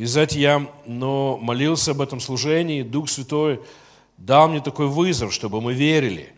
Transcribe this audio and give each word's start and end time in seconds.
И, 0.00 0.06
знаете, 0.06 0.40
я 0.40 0.66
но 0.86 1.36
молился 1.36 1.90
об 1.90 2.00
этом 2.00 2.20
служении, 2.20 2.80
Дух 2.80 3.10
Святой 3.10 3.60
дал 4.16 4.48
мне 4.48 4.62
такой 4.62 4.86
вызов, 4.86 5.30
чтобы 5.30 5.60
мы 5.60 5.74
верили. 5.74 6.32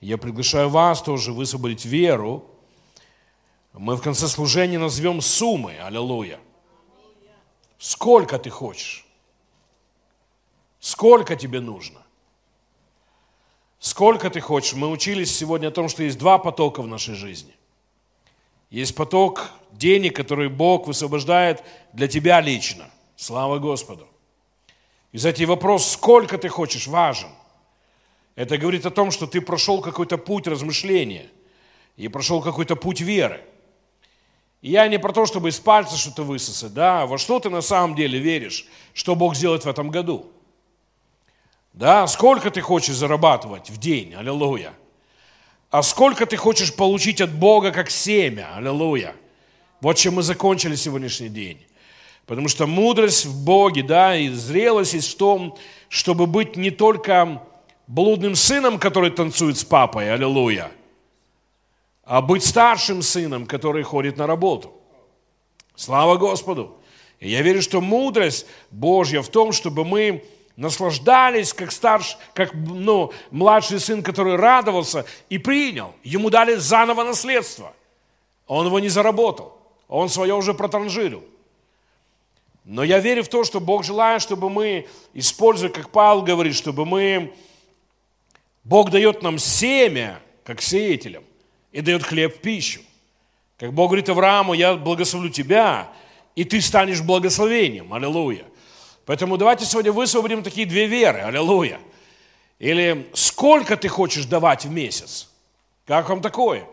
Я 0.00 0.18
приглашаю 0.18 0.68
вас 0.68 1.00
тоже 1.00 1.32
высвободить 1.32 1.84
веру. 1.84 2.44
Мы 3.72 3.94
в 3.94 4.02
конце 4.02 4.26
служения 4.26 4.80
назовем 4.80 5.20
суммы. 5.20 5.76
Аллилуйя. 5.80 6.40
Сколько 7.78 8.36
ты 8.36 8.50
хочешь? 8.50 9.06
Сколько 10.80 11.36
тебе 11.36 11.60
нужно? 11.60 12.02
Сколько 13.78 14.28
ты 14.28 14.40
хочешь? 14.40 14.74
Мы 14.74 14.90
учились 14.90 15.32
сегодня 15.32 15.68
о 15.68 15.70
том, 15.70 15.88
что 15.88 16.02
есть 16.02 16.18
два 16.18 16.38
потока 16.38 16.82
в 16.82 16.88
нашей 16.88 17.14
жизни. 17.14 17.54
Есть 18.70 18.96
поток 18.96 19.52
денег, 19.70 20.16
который 20.16 20.48
Бог 20.48 20.88
высвобождает 20.88 21.62
для 21.92 22.08
тебя 22.08 22.40
лично. 22.40 22.90
Слава 23.16 23.58
Господу. 23.58 24.08
И, 25.12 25.18
знаете, 25.18 25.46
вопрос, 25.46 25.92
сколько 25.92 26.38
ты 26.38 26.48
хочешь, 26.48 26.86
важен. 26.86 27.28
Это 28.34 28.58
говорит 28.58 28.84
о 28.84 28.90
том, 28.90 29.10
что 29.10 29.26
ты 29.26 29.40
прошел 29.40 29.80
какой-то 29.80 30.18
путь 30.18 30.46
размышления 30.46 31.30
и 31.96 32.08
прошел 32.08 32.42
какой-то 32.42 32.74
путь 32.74 33.00
веры. 33.00 33.44
И 34.60 34.70
я 34.70 34.88
не 34.88 34.98
про 34.98 35.12
то, 35.12 35.26
чтобы 35.26 35.50
из 35.50 35.60
пальца 35.60 35.96
что-то 35.96 36.22
высосать, 36.22 36.74
да, 36.74 37.06
во 37.06 37.18
что 37.18 37.38
ты 37.38 37.50
на 37.50 37.60
самом 37.60 37.94
деле 37.94 38.18
веришь, 38.18 38.66
что 38.92 39.14
Бог 39.14 39.36
сделает 39.36 39.64
в 39.64 39.68
этом 39.68 39.90
году. 39.90 40.32
Да, 41.74 42.06
сколько 42.06 42.50
ты 42.50 42.60
хочешь 42.60 42.96
зарабатывать 42.96 43.68
в 43.68 43.78
день, 43.78 44.14
аллилуйя. 44.14 44.72
А 45.70 45.82
сколько 45.82 46.24
ты 46.24 46.36
хочешь 46.36 46.74
получить 46.74 47.20
от 47.20 47.32
Бога 47.32 47.72
как 47.72 47.90
семя, 47.90 48.56
аллилуйя. 48.56 49.14
Вот 49.80 49.96
чем 49.96 50.14
мы 50.14 50.22
закончили 50.22 50.76
сегодняшний 50.76 51.28
день. 51.28 51.64
Потому 52.26 52.48
что 52.48 52.66
мудрость 52.66 53.26
в 53.26 53.44
Боге, 53.44 53.82
да, 53.82 54.16
и 54.16 54.28
зрелость 54.28 54.94
есть 54.94 55.12
в 55.12 55.16
том, 55.16 55.56
чтобы 55.88 56.26
быть 56.26 56.56
не 56.56 56.70
только 56.70 57.42
блудным 57.86 58.34
сыном, 58.34 58.78
который 58.78 59.10
танцует 59.10 59.58
с 59.58 59.64
папой, 59.64 60.12
аллилуйя, 60.12 60.70
а 62.02 62.22
быть 62.22 62.44
старшим 62.44 63.02
сыном, 63.02 63.46
который 63.46 63.82
ходит 63.82 64.16
на 64.16 64.26
работу. 64.26 64.72
Слава 65.74 66.16
Господу! 66.16 66.78
И 67.20 67.28
я 67.28 67.42
верю, 67.42 67.62
что 67.62 67.80
мудрость 67.80 68.46
Божья 68.70 69.22
в 69.22 69.28
том, 69.28 69.52
чтобы 69.52 69.84
мы 69.84 70.24
наслаждались, 70.56 71.52
как 71.52 71.72
старш, 71.72 72.16
как 72.32 72.54
ну, 72.54 73.12
младший 73.30 73.80
сын, 73.80 74.02
который 74.02 74.36
радовался 74.36 75.04
и 75.28 75.38
принял. 75.38 75.94
Ему 76.02 76.30
дали 76.30 76.54
заново 76.54 77.02
наследство. 77.04 77.72
Он 78.46 78.66
его 78.66 78.78
не 78.78 78.88
заработал. 78.88 79.58
Он 79.88 80.08
свое 80.08 80.34
уже 80.34 80.54
протранжирил. 80.54 81.24
Но 82.64 82.82
я 82.82 82.98
верю 82.98 83.22
в 83.22 83.28
то, 83.28 83.44
что 83.44 83.60
Бог 83.60 83.84
желает, 83.84 84.22
чтобы 84.22 84.48
мы, 84.48 84.88
используя, 85.12 85.68
как 85.68 85.90
Павел 85.90 86.22
говорит, 86.22 86.54
чтобы 86.54 86.86
мы, 86.86 87.34
Бог 88.64 88.90
дает 88.90 89.22
нам 89.22 89.38
семя, 89.38 90.20
как 90.44 90.62
сеятелям, 90.62 91.24
и 91.72 91.82
дает 91.82 92.02
хлеб 92.02 92.36
в 92.36 92.40
пищу. 92.40 92.80
Как 93.58 93.72
Бог 93.72 93.88
говорит 93.88 94.08
Аврааму, 94.08 94.54
я 94.54 94.74
благословлю 94.74 95.28
тебя, 95.28 95.92
и 96.34 96.44
ты 96.44 96.60
станешь 96.60 97.02
благословением. 97.02 97.92
Аллилуйя. 97.92 98.44
Поэтому 99.04 99.36
давайте 99.36 99.66
сегодня 99.66 99.92
высвободим 99.92 100.42
такие 100.42 100.66
две 100.66 100.86
веры. 100.86 101.20
Аллилуйя. 101.20 101.78
Или 102.58 103.10
сколько 103.12 103.76
ты 103.76 103.88
хочешь 103.88 104.24
давать 104.24 104.64
в 104.64 104.70
месяц? 104.70 105.28
Как 105.86 106.08
вам 106.08 106.22
такое? 106.22 106.66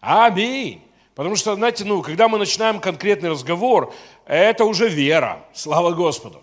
Аминь. 0.00 0.82
Потому 1.14 1.36
что, 1.36 1.54
знаете, 1.54 1.84
ну, 1.84 2.02
когда 2.02 2.28
мы 2.28 2.38
начинаем 2.38 2.80
конкретный 2.80 3.30
разговор, 3.30 3.92
это 4.26 4.64
уже 4.64 4.88
вера. 4.88 5.44
Слава 5.52 5.92
Господу. 5.92 6.42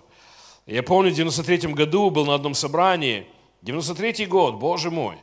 Я 0.65 0.83
помню, 0.83 1.11
в 1.11 1.15
93 1.15 1.73
году 1.73 2.09
был 2.09 2.25
на 2.25 2.35
одном 2.35 2.53
собрании, 2.53 3.25
93 3.61 4.25
год, 4.25 4.55
боже 4.55 4.91
мой. 4.91 5.15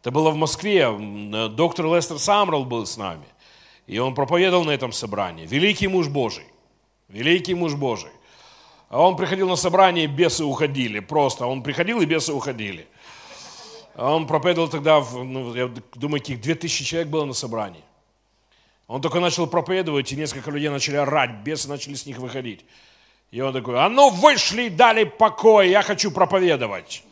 Это 0.00 0.10
было 0.10 0.30
в 0.30 0.36
Москве, 0.36 0.88
доктор 1.50 1.86
Лестер 1.86 2.18
Самрал 2.18 2.64
был 2.64 2.86
с 2.86 2.96
нами. 2.96 3.26
И 3.86 3.98
он 3.98 4.14
проповедовал 4.14 4.64
на 4.64 4.70
этом 4.70 4.92
собрании. 4.92 5.46
Великий 5.46 5.88
муж 5.88 6.08
Божий. 6.08 6.44
Великий 7.08 7.54
муж 7.54 7.74
Божий. 7.74 8.10
А 8.88 9.00
он 9.00 9.16
приходил 9.16 9.48
на 9.48 9.56
собрание, 9.56 10.04
и 10.04 10.08
бесы 10.08 10.44
уходили. 10.44 11.00
Просто 11.00 11.46
он 11.46 11.62
приходил, 11.62 12.00
и 12.00 12.06
бесы 12.06 12.32
уходили. 12.32 12.86
Он 13.96 14.26
проповедовал 14.26 14.68
тогда, 14.68 15.00
ну, 15.00 15.54
я 15.54 15.70
думаю, 15.94 16.20
каких 16.20 16.40
2000 16.40 16.84
человек 16.84 17.08
было 17.08 17.24
на 17.24 17.32
собрании. 17.32 17.82
Он 18.86 19.00
только 19.00 19.18
начал 19.20 19.46
проповедовать, 19.46 20.12
и 20.12 20.16
несколько 20.16 20.50
людей 20.50 20.68
начали 20.68 20.96
орать, 20.96 21.30
бесы 21.44 21.68
начали 21.68 21.94
с 21.94 22.06
них 22.06 22.18
выходить. 22.18 22.64
И 23.32 23.40
он 23.40 23.52
такой, 23.52 23.78
а 23.78 23.88
ну 23.88 24.10
вышли 24.10 24.64
и 24.64 24.70
дали 24.70 25.04
покой, 25.04 25.70
я 25.70 25.82
хочу 25.82 26.10
проповедовать. 26.10 27.02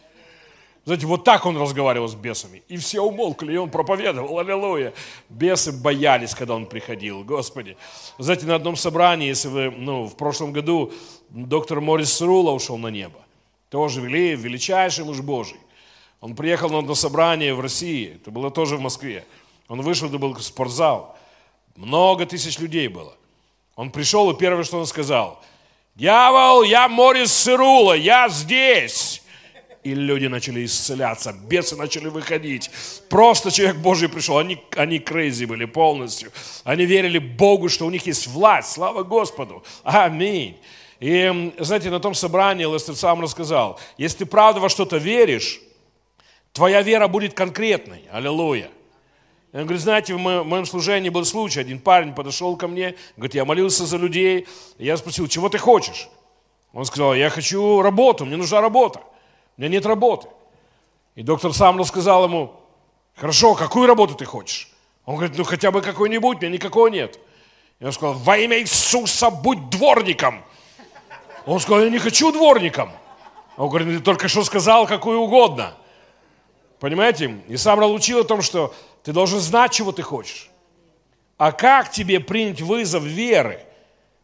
Знаете, 0.84 1.06
вот 1.06 1.24
так 1.24 1.46
он 1.46 1.56
разговаривал 1.56 2.08
с 2.08 2.14
бесами. 2.14 2.62
И 2.68 2.76
все 2.76 3.00
умолкли, 3.00 3.54
и 3.54 3.56
он 3.56 3.70
проповедовал, 3.70 4.38
аллилуйя. 4.38 4.92
Бесы 5.30 5.72
боялись, 5.72 6.34
когда 6.34 6.54
он 6.54 6.66
приходил, 6.66 7.24
Господи. 7.24 7.76
Знаете, 8.18 8.46
на 8.46 8.54
одном 8.54 8.76
собрании, 8.76 9.28
если 9.28 9.48
вы, 9.48 9.70
ну, 9.70 10.04
в 10.04 10.14
прошлом 10.14 10.52
году 10.52 10.92
доктор 11.30 11.80
Морис 11.80 12.20
Рула 12.20 12.52
ушел 12.52 12.76
на 12.76 12.88
небо. 12.88 13.18
Тоже 13.70 14.02
вели, 14.02 14.36
величайший 14.36 15.04
муж 15.04 15.20
Божий. 15.20 15.58
Он 16.20 16.36
приехал 16.36 16.68
на 16.68 16.78
одно 16.78 16.94
собрание 16.94 17.54
в 17.54 17.60
России, 17.60 18.16
это 18.16 18.30
было 18.30 18.50
тоже 18.50 18.76
в 18.76 18.80
Москве. 18.80 19.24
Он 19.68 19.80
вышел, 19.80 20.08
это 20.08 20.18
был 20.18 20.36
спортзал. 20.36 21.13
Много 21.76 22.26
тысяч 22.26 22.58
людей 22.58 22.88
было. 22.88 23.16
Он 23.76 23.90
пришел, 23.90 24.30
и 24.30 24.38
первое, 24.38 24.64
что 24.64 24.78
он 24.78 24.86
сказал, 24.86 25.42
«Дьявол, 25.96 26.62
я 26.62 26.88
Морис 26.88 27.32
Церулло, 27.32 27.94
я 27.94 28.28
здесь!» 28.28 29.22
И 29.82 29.92
люди 29.92 30.26
начали 30.26 30.64
исцеляться, 30.64 31.34
бесы 31.34 31.76
начали 31.76 32.08
выходить. 32.08 32.70
Просто 33.10 33.50
человек 33.50 33.76
Божий 33.76 34.08
пришел. 34.08 34.38
Они, 34.38 34.58
они 34.76 34.98
crazy 34.98 35.44
были 35.44 35.66
полностью. 35.66 36.32
Они 36.64 36.86
верили 36.86 37.18
Богу, 37.18 37.68
что 37.68 37.84
у 37.84 37.90
них 37.90 38.06
есть 38.06 38.26
власть. 38.26 38.72
Слава 38.72 39.02
Господу. 39.02 39.62
Аминь. 39.82 40.56
И, 41.00 41.52
знаете, 41.58 41.90
на 41.90 42.00
том 42.00 42.14
собрании 42.14 42.64
Лестер 42.64 42.94
сам 42.94 43.20
рассказал, 43.20 43.78
если 43.98 44.18
ты 44.18 44.26
правда 44.26 44.58
во 44.58 44.70
что-то 44.70 44.96
веришь, 44.96 45.60
твоя 46.54 46.80
вера 46.80 47.06
будет 47.06 47.34
конкретной. 47.34 48.04
Аллилуйя. 48.10 48.70
Я 49.54 49.62
говорю, 49.62 49.78
знаете, 49.78 50.16
в 50.16 50.18
моем 50.18 50.66
служении 50.66 51.10
был 51.10 51.24
случай, 51.24 51.60
один 51.60 51.78
парень 51.78 52.12
подошел 52.12 52.56
ко 52.56 52.66
мне, 52.66 52.96
говорит, 53.16 53.36
я 53.36 53.44
молился 53.44 53.86
за 53.86 53.96
людей, 53.98 54.48
я 54.78 54.96
спросил, 54.96 55.28
чего 55.28 55.48
ты 55.48 55.58
хочешь? 55.58 56.08
Он 56.72 56.84
сказал, 56.84 57.14
я 57.14 57.30
хочу 57.30 57.80
работу, 57.80 58.24
мне 58.24 58.36
нужна 58.36 58.60
работа. 58.60 58.98
У 59.56 59.60
меня 59.60 59.70
нет 59.70 59.86
работы. 59.86 60.26
И 61.14 61.22
доктор 61.22 61.54
сам 61.54 61.78
рассказал 61.78 62.24
ему, 62.24 62.52
хорошо, 63.14 63.54
какую 63.54 63.86
работу 63.86 64.16
ты 64.16 64.24
хочешь? 64.24 64.72
Он 65.04 65.14
говорит, 65.14 65.38
ну 65.38 65.44
хотя 65.44 65.70
бы 65.70 65.82
какой-нибудь, 65.82 66.40
меня 66.40 66.50
никакого 66.50 66.88
нет. 66.88 67.20
Я 67.78 67.92
сказал, 67.92 68.14
во 68.14 68.36
имя 68.36 68.58
Иисуса 68.58 69.30
будь 69.30 69.70
дворником. 69.70 70.42
Он 71.46 71.60
сказал, 71.60 71.84
я 71.84 71.90
не 71.90 72.00
хочу 72.00 72.32
дворником. 72.32 72.90
Он 73.56 73.68
говорит, 73.68 73.86
«Ну, 73.86 73.98
ты 73.98 74.00
только 74.00 74.26
что 74.26 74.42
сказал, 74.42 74.88
какую 74.88 75.20
угодно. 75.20 75.74
Понимаете? 76.80 77.38
И 77.46 77.56
сам 77.56 77.78
учил 77.84 78.18
о 78.18 78.24
том, 78.24 78.42
что 78.42 78.74
ты 79.04 79.12
должен 79.12 79.38
знать, 79.38 79.72
чего 79.72 79.92
ты 79.92 80.02
хочешь. 80.02 80.50
А 81.36 81.52
как 81.52 81.90
тебе 81.90 82.20
принять 82.20 82.62
вызов 82.62 83.02
веры? 83.02 83.60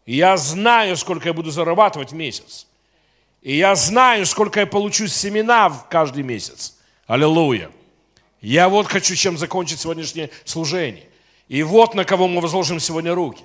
Я 0.07 0.37
знаю, 0.39 0.97
сколько 0.97 1.29
я 1.29 1.35
буду 1.35 1.51
зарабатывать 1.51 2.13
в 2.13 2.15
месяц. 2.15 2.67
И 3.43 3.57
я 3.57 3.75
знаю, 3.75 4.25
сколько 4.25 4.61
я 4.61 4.67
получу 4.67 5.07
семена 5.07 5.69
в 5.69 5.87
каждый 5.89 6.23
месяц. 6.23 6.79
Аллилуйя. 7.07 7.71
Я 8.41 8.71
вот 8.71 8.87
хочу 8.87 9.15
чем 9.15 9.37
закончить 9.37 9.81
сегодняшнее 9.81 10.31
служение. 10.45 11.07
И 11.49 11.63
вот 11.63 11.95
на 11.95 12.05
кого 12.05 12.27
мы 12.27 12.41
возложим 12.41 12.81
сегодня 12.81 13.15
руки. 13.15 13.45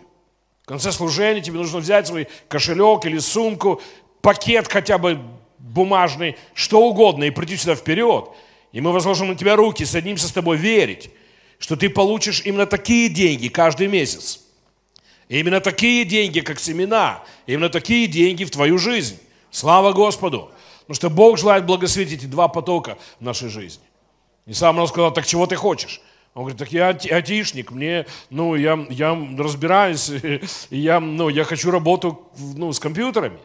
В 0.64 0.68
конце 0.68 0.94
служения 0.94 1.42
тебе 1.42 1.58
нужно 1.58 1.80
взять 1.80 2.08
свой 2.08 2.30
кошелек 2.48 3.06
или 3.06 3.18
сумку, 3.18 3.82
пакет 4.22 4.72
хотя 4.72 4.98
бы 4.98 5.20
бумажный, 5.60 6.38
что 6.54 6.82
угодно, 6.82 7.26
и 7.26 7.30
прийти 7.30 7.58
сюда 7.58 7.76
вперед. 7.76 8.30
И 8.72 8.80
мы 8.80 8.94
возложим 8.94 9.28
на 9.28 9.36
тебя 9.36 9.58
руки, 9.58 9.84
садимся 9.84 10.28
с 10.28 10.32
тобой 10.32 10.58
верить, 10.58 11.12
что 11.60 11.76
ты 11.76 11.90
получишь 11.90 12.42
именно 12.46 12.66
такие 12.66 13.10
деньги 13.10 13.48
каждый 13.48 13.88
месяц. 13.88 14.42
Именно 15.28 15.60
такие 15.60 16.06
деньги, 16.06 16.40
как 16.40 16.60
семена, 16.60 17.24
именно 17.48 17.70
такие 17.70 18.08
деньги 18.08 18.44
в 18.44 18.52
твою 18.52 18.78
жизнь. 18.78 19.20
Слава 19.50 19.94
Господу! 19.94 20.52
Потому 20.82 20.96
что 20.96 21.10
Бог 21.10 21.38
желает 21.40 21.66
благословить 21.66 22.14
эти 22.14 22.26
два 22.26 22.48
потока 22.48 22.98
в 23.20 23.24
нашей 23.24 23.50
жизни. 23.50 23.84
И 24.46 24.54
сам 24.54 24.78
он 24.78 24.88
сказал, 24.88 25.12
так 25.12 25.26
чего 25.26 25.48
ты 25.48 25.56
хочешь? 25.56 26.00
Он 26.36 26.44
говорит, 26.44 26.60
так 26.60 26.72
я 26.72 26.90
атишник, 26.90 27.72
мне, 27.72 28.06
ну, 28.30 28.56
я, 28.56 28.86
я 28.90 29.18
разбираюсь, 29.38 30.12
я, 30.70 31.00
ну, 31.00 31.30
я 31.30 31.44
хочу 31.44 31.72
работу, 31.72 32.30
ну, 32.38 32.72
с 32.72 32.80
компьютерами. 32.80 33.40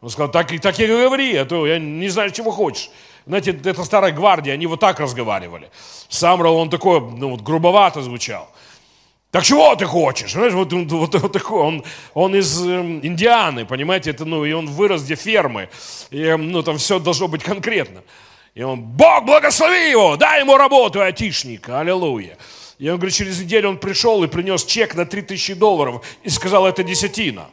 Он 0.00 0.08
сказал, 0.08 0.30
так, 0.30 0.48
так 0.60 0.78
и 0.78 0.86
говори, 0.86 1.34
а 1.34 1.44
то 1.44 1.66
я 1.66 1.78
не 1.78 2.08
знаю, 2.08 2.30
чего 2.30 2.52
хочешь. 2.52 2.90
Знаете, 3.28 3.50
это 3.50 3.84
старая 3.84 4.10
гвардия, 4.10 4.54
они 4.54 4.66
вот 4.66 4.80
так 4.80 4.98
разговаривали. 5.00 5.70
Самрал, 6.08 6.56
он 6.56 6.70
такой, 6.70 7.00
ну, 7.00 7.28
вот 7.28 7.42
грубовато 7.42 8.00
звучал. 8.00 8.48
Так 9.30 9.44
чего 9.44 9.76
ты 9.76 9.84
хочешь? 9.84 10.32
Знаешь, 10.32 10.54
вот, 10.54 10.72
вот, 10.72 11.14
вот 11.14 11.32
такой, 11.32 11.60
он, 11.60 11.84
он 12.14 12.34
из 12.34 12.66
э, 12.66 12.80
Индианы, 13.02 13.66
понимаете, 13.66 14.12
это, 14.12 14.24
ну, 14.24 14.46
и 14.46 14.52
он 14.52 14.66
вырос 14.66 15.02
где 15.02 15.14
фермы, 15.14 15.68
и, 16.10 16.22
эм, 16.22 16.50
ну, 16.50 16.62
там 16.62 16.78
все 16.78 16.98
должно 16.98 17.28
быть 17.28 17.42
конкретно. 17.42 18.02
И 18.54 18.62
он, 18.62 18.80
Бог 18.80 19.26
благослови 19.26 19.90
его, 19.90 20.16
дай 20.16 20.40
ему 20.40 20.56
работу, 20.56 21.02
айтишник, 21.02 21.68
аллилуйя. 21.68 22.38
И 22.78 22.88
он 22.88 22.96
говорит, 22.96 23.14
через 23.14 23.38
неделю 23.38 23.68
он 23.68 23.76
пришел 23.76 24.24
и 24.24 24.26
принес 24.26 24.64
чек 24.64 24.94
на 24.94 25.04
3000 25.04 25.52
долларов 25.52 26.02
и 26.22 26.30
сказал, 26.30 26.66
это 26.66 26.82
десятина. 26.82 27.50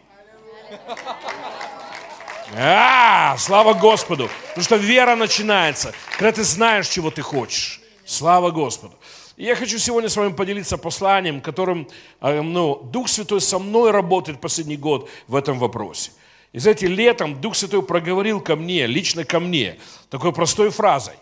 А, 2.54 3.36
слава 3.38 3.74
Господу. 3.74 4.30
Потому 4.50 4.64
что 4.64 4.76
вера 4.76 5.16
начинается, 5.16 5.94
когда 6.18 6.32
ты 6.32 6.44
знаешь, 6.44 6.88
чего 6.88 7.12
ты 7.12 7.22
хочешь. 7.22 7.82
Слава 8.06 8.52
Господу. 8.52 8.96
Я 9.38 9.56
хочу 9.56 9.78
сегодня 9.80 10.10
с 10.10 10.16
вами 10.16 10.32
поделиться 10.32 10.78
посланием, 10.78 11.42
которым 11.42 11.90
э, 12.22 12.42
ну, 12.42 12.76
Дух 12.84 13.10
Святой 13.10 13.42
со 13.42 13.60
мной 13.60 13.92
работает 13.92 14.40
последний 14.40 14.78
год 14.78 15.10
в 15.28 15.36
этом 15.36 15.60
вопросе. 15.60 16.12
И 16.54 16.60
знаете, 16.60 16.88
летом 16.88 17.42
Дух 17.42 17.56
Святой 17.56 17.84
проговорил 17.84 18.40
ко 18.40 18.56
мне, 18.56 18.86
лично 18.88 19.26
ко 19.26 19.40
мне, 19.40 19.78
такой 20.10 20.32
простой 20.32 20.70
фразой. 20.70 21.16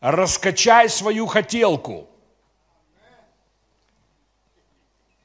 Раскачай 0.00 0.88
свою 0.88 1.26
хотелку. 1.26 2.08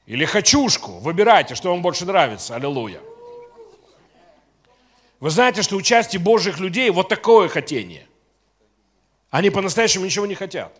Или 0.04 0.24
хочушку. 0.26 0.98
Выбирайте, 1.00 1.56
что 1.56 1.70
вам 1.70 1.82
больше 1.82 2.04
нравится. 2.04 2.54
Аллилуйя. 2.54 3.00
Вы 5.20 5.30
знаете, 5.30 5.62
что 5.62 5.76
у 5.76 5.82
части 5.82 6.16
Божьих 6.16 6.58
людей 6.58 6.90
вот 6.90 7.08
такое 7.08 7.48
хотение. 7.48 8.06
Они 9.30 9.50
по-настоящему 9.50 10.04
ничего 10.04 10.26
не 10.26 10.34
хотят. 10.34 10.78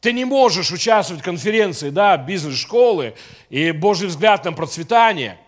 Ты 0.00 0.12
не 0.12 0.24
можешь 0.24 0.70
участвовать 0.70 1.22
в 1.22 1.24
конференции, 1.24 1.90
да, 1.90 2.16
бизнес-школы 2.16 3.14
и 3.48 3.72
Божий 3.72 4.08
взгляд 4.08 4.44
на 4.44 4.52
процветание, 4.52 5.38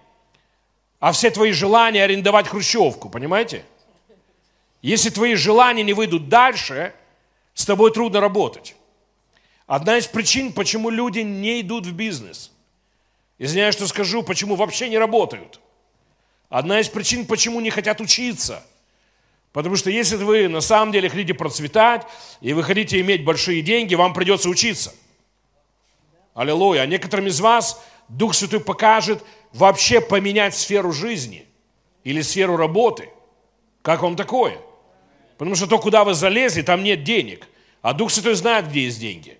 а 0.99 1.13
все 1.13 1.31
твои 1.31 1.53
желания 1.53 2.03
арендовать 2.03 2.49
хрущевку, 2.49 3.09
понимаете? 3.09 3.65
Если 4.83 5.11
твои 5.11 5.35
желания 5.35 5.85
не 5.85 5.93
выйдут 5.93 6.29
дальше, 6.29 6.93
с 7.55 7.67
тобой 7.67 7.93
трудно 7.93 8.21
работать. 8.21 8.75
Одна 9.67 9.99
из 9.99 10.07
причин, 10.07 10.53
почему 10.53 10.91
люди 10.91 11.21
не 11.21 11.61
идут 11.61 11.87
в 11.87 11.93
бизнес. 11.93 12.53
Извиняюсь, 13.39 13.75
что 13.75 13.87
скажу, 13.87 14.23
почему 14.23 14.57
вообще 14.57 14.89
не 14.89 14.99
работают. 14.99 15.61
Одна 16.49 16.81
из 16.81 16.89
причин, 16.89 17.27
почему 17.27 17.61
не 17.61 17.71
хотят 17.71 18.01
учиться– 18.01 18.65
Потому 19.53 19.77
что 19.77 19.91
если 19.91 20.17
вы 20.17 20.49
на 20.49 20.61
самом 20.61 20.93
деле 20.93 21.09
хотите 21.09 21.35
процветать, 21.35 22.07
и 22.41 22.53
вы 22.53 22.63
хотите 22.63 23.01
иметь 23.01 23.25
большие 23.25 23.63
деньги, 23.63 23.95
вам 23.95 24.13
придется 24.13 24.49
учиться. 24.49 24.95
Аллилуйя. 26.35 26.83
А 26.83 26.87
некоторым 26.87 27.27
из 27.27 27.41
вас 27.41 27.83
Дух 28.09 28.35
Святой 28.35 28.61
покажет 28.61 29.25
вообще 29.53 30.01
поменять 30.01 30.55
сферу 30.55 30.93
жизни 30.93 31.47
или 32.05 32.21
сферу 32.21 32.57
работы. 32.57 33.09
Как 33.83 34.03
вам 34.03 34.17
такое? 34.17 34.59
Потому 35.39 35.57
что 35.57 35.67
то, 35.67 35.79
куда 35.79 36.05
вы 36.05 36.15
залезли, 36.15 36.63
там 36.63 36.83
нет 36.85 37.03
денег. 37.03 37.49
А 37.81 37.95
Дух 37.95 38.11
Святой 38.11 38.35
знает, 38.35 38.69
где 38.69 38.85
есть 38.85 39.01
деньги. 39.01 39.39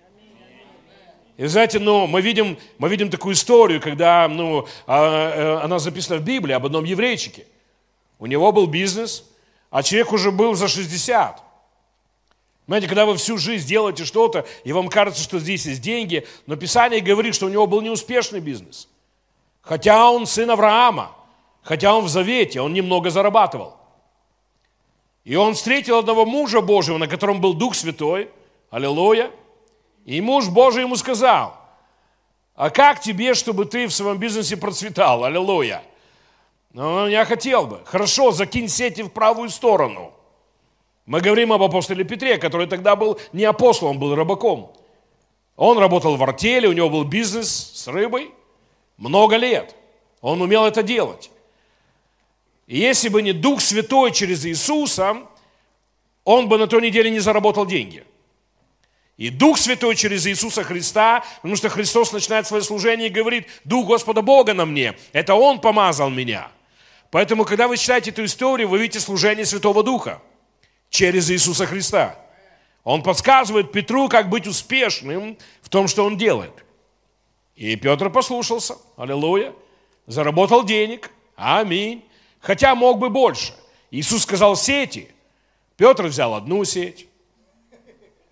И 1.39 1.47
знаете, 1.47 1.79
ну, 1.79 2.05
мы 2.05 2.21
видим, 2.21 2.57
мы 2.77 2.89
видим 2.89 3.09
такую 3.09 3.33
историю, 3.33 3.81
когда 3.81 4.27
ну, 4.27 4.67
а, 4.85 5.31
э, 5.31 5.63
она 5.63 5.79
записана 5.79 6.19
в 6.19 6.23
Библии 6.23 6.53
об 6.53 6.65
одном 6.65 6.83
еврейчике. 6.83 7.47
У 8.19 8.27
него 8.27 8.51
был 8.51 8.67
бизнес– 8.67 9.23
а 9.69 9.83
человек 9.83 10.11
уже 10.11 10.31
был 10.31 10.55
за 10.55 10.67
60. 10.67 11.43
Знаете, 12.67 12.87
когда 12.87 13.05
вы 13.05 13.17
всю 13.17 13.37
жизнь 13.37 13.67
делаете 13.67 14.05
что-то, 14.05 14.45
и 14.63 14.73
вам 14.73 14.89
кажется, 14.89 15.23
что 15.23 15.39
здесь 15.39 15.65
есть 15.65 15.81
деньги, 15.81 16.27
но 16.45 16.55
Писание 16.55 17.01
говорит, 17.01 17.35
что 17.35 17.47
у 17.47 17.49
него 17.49 17.67
был 17.67 17.81
неуспешный 17.81 18.39
бизнес. 18.39 18.87
Хотя 19.61 20.11
он 20.11 20.25
сын 20.25 20.49
Авраама, 20.49 21.15
хотя 21.63 21.95
он 21.95 22.05
в 22.05 22.09
завете, 22.09 22.61
он 22.61 22.73
немного 22.73 23.09
зарабатывал. 23.09 23.75
И 25.23 25.35
он 25.35 25.53
встретил 25.53 25.97
одного 25.97 26.25
мужа 26.25 26.61
Божьего, 26.61 26.97
на 26.97 27.07
котором 27.07 27.41
был 27.41 27.53
Дух 27.53 27.75
Святой, 27.75 28.29
аллилуйя, 28.69 29.31
и 30.05 30.21
муж 30.21 30.47
Божий 30.49 30.83
ему 30.83 30.95
сказал, 30.95 31.55
а 32.55 32.69
как 32.69 33.01
тебе, 33.01 33.33
чтобы 33.33 33.65
ты 33.65 33.87
в 33.87 33.93
своем 33.93 34.17
бизнесе 34.17 34.57
процветал, 34.57 35.23
аллилуйя? 35.23 35.83
Но 36.73 37.07
я 37.07 37.25
хотел 37.25 37.65
бы. 37.65 37.81
Хорошо, 37.85 38.31
закинь 38.31 38.67
сети 38.67 39.01
в 39.01 39.09
правую 39.09 39.49
сторону. 39.49 40.13
Мы 41.05 41.21
говорим 41.21 41.51
об 41.53 41.63
апостоле 41.63 42.03
Петре, 42.03 42.37
который 42.37 42.67
тогда 42.67 42.95
был 42.95 43.19
не 43.33 43.45
апостолом, 43.45 43.93
он 43.93 43.99
был 43.99 44.13
рыбаком. 44.13 44.71
Он 45.55 45.77
работал 45.79 46.15
в 46.15 46.23
артели, 46.23 46.67
у 46.67 46.73
него 46.73 46.89
был 46.89 47.03
бизнес 47.03 47.49
с 47.49 47.87
рыбой 47.87 48.31
много 48.97 49.37
лет. 49.37 49.75
Он 50.21 50.41
умел 50.41 50.65
это 50.65 50.83
делать. 50.83 51.31
И 52.67 52.77
если 52.77 53.09
бы 53.09 53.21
не 53.21 53.33
Дух 53.33 53.61
Святой 53.61 54.11
через 54.11 54.45
Иисуса, 54.45 55.17
он 56.23 56.47
бы 56.47 56.57
на 56.57 56.67
той 56.67 56.81
неделе 56.81 57.09
не 57.09 57.19
заработал 57.19 57.65
деньги. 57.65 58.05
И 59.19 59.29
Дух 59.29 59.59
Святой 59.59 59.95
через 59.95 60.25
Иисуса 60.25 60.63
Христа, 60.63 61.23
потому 61.35 61.55
что 61.55 61.69
Христос 61.69 62.11
начинает 62.11 62.47
свое 62.47 62.63
служение 62.63 63.09
и 63.09 63.11
говорит, 63.11 63.47
Дух 63.63 63.85
Господа 63.85 64.23
Бога 64.23 64.55
на 64.55 64.65
мне, 64.65 64.95
это 65.13 65.35
Он 65.35 65.61
помазал 65.61 66.09
меня– 66.09 66.49
Поэтому, 67.11 67.43
когда 67.43 67.67
вы 67.67 67.77
читаете 67.77 68.11
эту 68.11 68.23
историю, 68.25 68.67
вы 68.69 68.79
видите 68.79 68.99
служение 68.99 69.45
Святого 69.45 69.83
Духа 69.83 70.21
через 70.89 71.29
Иисуса 71.31 71.65
Христа. 71.65 72.15
Он 72.83 73.01
подсказывает 73.01 73.71
Петру, 73.71 74.07
как 74.07 74.29
быть 74.29 74.47
успешным 74.47 75.37
в 75.61 75.69
том, 75.69 75.87
что 75.87 76.05
он 76.05 76.17
делает. 76.17 76.53
И 77.55 77.75
Петр 77.75 78.09
послушался, 78.09 78.77
аллилуйя, 78.95 79.53
заработал 80.05 80.63
денег, 80.63 81.11
аминь, 81.35 82.05
хотя 82.39 82.75
мог 82.75 82.99
бы 82.99 83.09
больше. 83.09 83.53
Иисус 83.91 84.23
сказал 84.23 84.55
сети, 84.55 85.09
Петр 85.77 86.05
взял 86.05 86.35
одну 86.35 86.63
сеть. 86.63 87.07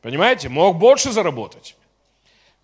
Понимаете, 0.08 0.48
мог 0.48 0.78
больше 0.78 1.12
заработать. 1.12 1.76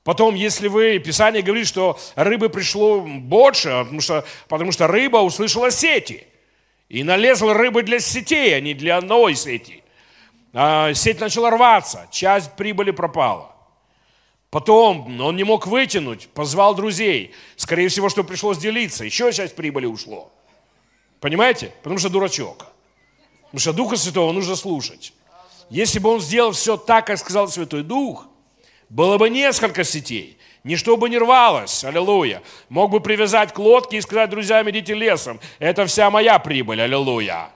Потом, 0.06 0.34
если 0.34 0.69
вы, 0.69 0.98
Писание 1.00 1.42
говорит, 1.42 1.68
что 1.68 2.00
рыбы 2.16 2.48
пришло 2.48 3.01
больше, 3.01 3.68
потому 3.68 4.00
что, 4.00 4.25
потому 4.48 4.72
что 4.72 4.88
рыба 4.88 5.18
услышала 5.18 5.69
сети. 5.69 6.25
И 6.88 7.04
налезла 7.04 7.54
рыбы 7.54 7.84
для 7.84 8.00
сетей, 8.00 8.56
а 8.56 8.62
не 8.62 8.74
для 8.74 8.95
одной 8.95 9.36
сети. 9.36 9.84
А 10.54 10.94
сеть 10.94 11.19
начала 11.19 11.50
рваться, 11.50 12.07
часть 12.12 12.54
прибыли 12.54 12.92
пропала. 12.92 13.54
Потом 14.50 15.19
он 15.19 15.36
не 15.36 15.44
мог 15.44 15.68
вытянуть, 15.68 16.30
позвал 16.30 16.76
друзей. 16.76 17.33
Скорее 17.57 17.90
всего, 17.90 18.07
что 18.07 18.23
пришлось 18.23 18.57
делиться. 18.57 19.04
Еще 19.04 19.33
часть 19.33 19.57
прибыли 19.57 19.85
ушло. 19.85 20.31
Понимаете? 21.19 21.73
Потому 21.83 22.00
что 22.00 22.07
дурачок. 22.07 22.68
Потому 23.47 23.59
что 23.59 23.73
Духа 23.73 23.97
Святого 23.97 24.31
нужно 24.31 24.56
слушать. 24.56 25.12
Если 25.70 26.00
бы 26.00 26.10
он 26.10 26.22
сделал 26.22 26.52
все 26.52 26.78
так, 26.78 27.08
как 27.08 27.18
сказал 27.18 27.48
Святой 27.48 27.84
Дух– 27.84 28.28
было 28.94 29.18
бы 29.18 29.28
несколько 29.32 29.84
сетей, 29.84 30.38
ничто 30.64 30.98
бы 30.98 31.10
не 31.10 31.18
рвалось, 31.18 31.84
аллилуйя. 31.84 32.44
Мог 32.70 32.92
бы 32.92 33.00
привязать 33.00 33.52
к 33.52 33.58
лодке 33.58 33.98
и 33.98 34.02
сказать, 34.02 34.30
друзьям, 34.30 34.70
идите 34.70 34.94
лесом, 34.94 35.40
это 35.58 35.88
вся 35.88 36.12
моя 36.12 36.38
прибыль, 36.38 36.80
аллилуйя. 36.80 37.50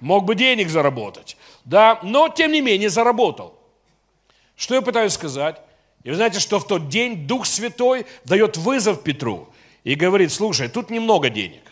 Мог 0.00 0.24
бы 0.24 0.34
денег 0.34 0.70
заработать, 0.70 1.36
да, 1.66 2.00
но 2.02 2.30
тем 2.30 2.52
не 2.52 2.62
менее 2.62 2.88
заработал. 2.88 3.54
Что 4.56 4.76
я 4.76 4.80
пытаюсь 4.80 5.12
сказать? 5.12 5.60
И 6.04 6.08
вы 6.08 6.16
знаете, 6.16 6.40
что 6.40 6.58
в 6.58 6.66
тот 6.66 6.88
день 6.88 7.26
Дух 7.26 7.44
Святой 7.44 8.06
дает 8.24 8.56
вызов 8.56 9.02
Петру 9.02 9.50
и 9.84 9.94
говорит, 9.94 10.32
слушай, 10.32 10.68
тут 10.68 10.88
немного 10.88 11.28
денег. 11.28 11.70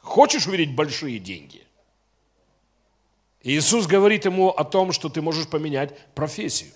Хочешь 0.00 0.46
увидеть 0.46 0.76
большие 0.76 1.18
деньги? 1.18 1.62
Иисус 3.42 3.86
говорит 3.86 4.24
ему 4.24 4.50
о 4.50 4.64
том, 4.64 4.92
что 4.92 5.08
ты 5.08 5.20
можешь 5.20 5.48
поменять 5.48 5.96
профессию. 6.14 6.70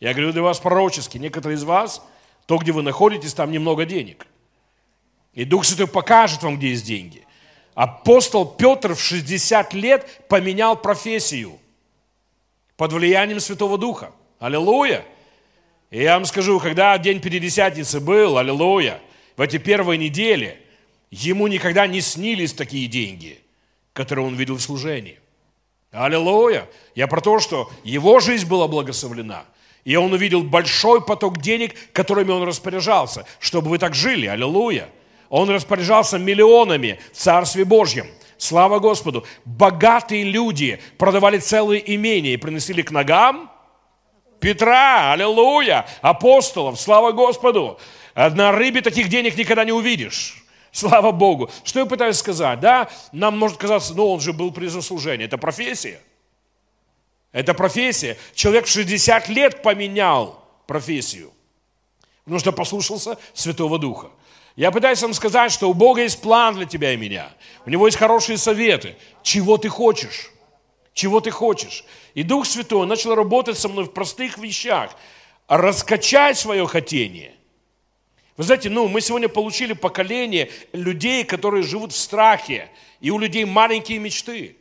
Я 0.00 0.12
говорю 0.12 0.32
для 0.32 0.42
вас 0.42 0.58
пророчески. 0.58 1.16
Некоторые 1.16 1.56
из 1.56 1.64
вас, 1.64 2.02
то, 2.46 2.58
где 2.58 2.72
вы 2.72 2.82
находитесь, 2.82 3.34
там 3.34 3.50
немного 3.50 3.84
денег. 3.84 4.26
И 5.32 5.44
Дух 5.44 5.64
Святой 5.64 5.86
покажет 5.86 6.42
вам, 6.42 6.56
где 6.58 6.70
есть 6.70 6.84
деньги. 6.84 7.24
Апостол 7.74 8.46
Петр 8.46 8.94
в 8.94 9.00
60 9.00 9.74
лет 9.74 10.26
поменял 10.28 10.76
профессию 10.76 11.58
под 12.76 12.92
влиянием 12.92 13.38
Святого 13.38 13.78
Духа. 13.78 14.12
Аллилуйя! 14.38 15.04
И 15.90 16.02
я 16.02 16.14
вам 16.14 16.24
скажу, 16.24 16.58
когда 16.58 16.96
день 16.98 17.20
Пятидесятницы 17.20 18.00
был, 18.00 18.38
аллилуйя, 18.38 19.00
в 19.36 19.40
эти 19.40 19.58
первые 19.58 19.98
недели, 19.98 20.60
ему 21.10 21.46
никогда 21.46 21.86
не 21.86 22.00
снились 22.00 22.52
такие 22.52 22.88
деньги, 22.88 23.38
которые 23.92 24.26
он 24.26 24.34
видел 24.34 24.56
в 24.56 24.62
служении. 24.62 25.18
Аллилуйя! 25.96 26.68
Я 26.94 27.06
про 27.06 27.20
то, 27.20 27.40
что 27.40 27.70
его 27.84 28.20
жизнь 28.20 28.46
была 28.46 28.68
благословлена– 28.68 29.44
и 29.86 29.94
он 29.94 30.12
увидел 30.12 30.42
большой 30.42 31.00
поток 31.00 31.40
денег, 31.40 31.76
которыми 31.92 32.32
он 32.32 32.42
распоряжался, 32.42 33.24
чтобы 33.38 33.70
вы 33.70 33.78
так 33.78 33.94
жили. 33.94 34.26
Аллилуйя. 34.26 34.88
Он 35.28 35.48
распоряжался 35.48 36.18
миллионами 36.18 36.98
в 37.12 37.16
Царстве 37.16 37.64
Божьем. 37.64 38.08
Слава 38.36 38.80
Господу. 38.80 39.24
Богатые 39.44 40.24
люди 40.24 40.80
продавали 40.98 41.38
целые 41.38 41.94
имения 41.94 42.34
и 42.34 42.36
приносили 42.36 42.82
к 42.82 42.90
ногам 42.90 43.48
Петра, 44.40 45.12
аллилуйя, 45.12 45.86
апостолов, 46.02 46.80
слава 46.80 47.12
Господу. 47.12 47.78
На 48.16 48.50
рыбе 48.50 48.82
таких 48.82 49.08
денег 49.08 49.36
никогда 49.36 49.64
не 49.64 49.72
увидишь. 49.72 50.44
Слава 50.76 51.10
Богу. 51.10 51.50
Что 51.64 51.80
я 51.80 51.86
пытаюсь 51.86 52.18
сказать? 52.18 52.60
Да, 52.60 52.90
нам 53.10 53.38
может 53.38 53.56
казаться, 53.56 53.94
ну 53.94 54.12
он 54.12 54.20
же 54.20 54.34
был 54.34 54.50
призван 54.50 54.82
служения. 54.82 55.24
Это 55.24 55.38
профессия. 55.38 55.98
Это 57.32 57.54
профессия. 57.54 58.18
Человек 58.34 58.66
в 58.66 58.68
60 58.68 59.30
лет 59.30 59.62
поменял 59.62 60.44
профессию. 60.66 61.32
Потому 62.24 62.40
что 62.40 62.52
послушался 62.52 63.16
Святого 63.32 63.78
Духа. 63.78 64.10
Я 64.54 64.70
пытаюсь 64.70 65.00
вам 65.00 65.14
сказать, 65.14 65.50
что 65.50 65.70
у 65.70 65.72
Бога 65.72 66.02
есть 66.02 66.20
план 66.20 66.56
для 66.56 66.66
тебя 66.66 66.92
и 66.92 66.98
меня. 66.98 67.30
У 67.64 67.70
Него 67.70 67.86
есть 67.86 67.96
хорошие 67.96 68.36
советы. 68.36 68.96
Чего 69.22 69.56
ты 69.56 69.70
хочешь? 69.70 70.30
Чего 70.92 71.20
ты 71.20 71.30
хочешь? 71.30 71.86
И 72.12 72.22
Дух 72.22 72.44
Святой 72.44 72.86
начал 72.86 73.14
работать 73.14 73.56
со 73.56 73.70
мной 73.70 73.86
в 73.86 73.92
простых 73.92 74.36
вещах. 74.36 74.90
Раскачай 75.48 76.34
свое 76.34 76.66
хотение. 76.66 77.32
Вы 78.36 78.44
знаете, 78.44 78.68
ну, 78.68 78.88
мы 78.88 79.00
сегодня 79.00 79.28
получили 79.28 79.72
поколение 79.72 80.50
людей, 80.72 81.24
которые 81.24 81.62
живут 81.62 81.92
в 81.92 81.96
страхе. 81.96 82.68
И 83.00 83.10
у 83.10 83.18
людей 83.18 83.44
маленькие 83.44 83.98
мечты. 83.98 84.56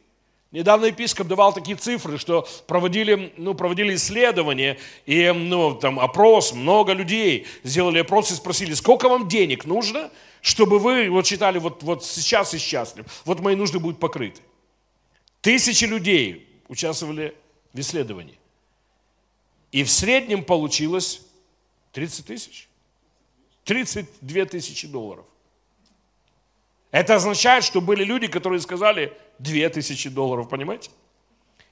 Недавно 0.51 0.85
епископ 0.85 1.27
давал 1.27 1.53
такие 1.53 1.75
цифры, 1.75 2.17
что 2.17 2.47
проводили, 2.67 3.33
ну, 3.35 3.53
проводили 3.55 3.95
исследования 3.95 4.77
и 5.05 5.29
ну, 5.31 5.75
там, 5.75 5.99
опрос, 5.99 6.53
много 6.53 6.93
людей 6.93 7.45
сделали 7.63 7.99
опрос 7.99 8.31
и 8.31 8.35
спросили, 8.35 8.73
сколько 8.73 9.09
вам 9.09 9.27
денег 9.27 9.65
нужно, 9.65 10.09
чтобы 10.39 10.79
вы 10.79 11.09
вот 11.09 11.25
читали 11.25 11.57
вот, 11.57 11.83
вот 11.83 12.05
сейчас 12.05 12.53
и 12.53 12.57
счастлив, 12.57 13.05
вот 13.25 13.41
мои 13.41 13.55
нужды 13.55 13.79
будут 13.79 13.99
покрыты. 13.99 14.39
Тысячи 15.41 15.83
людей 15.83 16.47
участвовали 16.69 17.35
в 17.73 17.79
исследовании. 17.81 18.39
И 19.73 19.83
в 19.83 19.91
среднем 19.91 20.45
получилось 20.45 21.21
30 21.91 22.25
тысяч. 22.27 22.69
32 23.65 24.45
тысячи 24.45 24.87
долларов. 24.87 25.25
Это 26.91 27.15
означает, 27.15 27.63
что 27.63 27.81
были 27.81 28.03
люди, 28.03 28.27
которые 28.27 28.61
сказали 28.61 29.11
2000 29.39 30.09
долларов, 30.11 30.47
понимаете? 30.47 30.91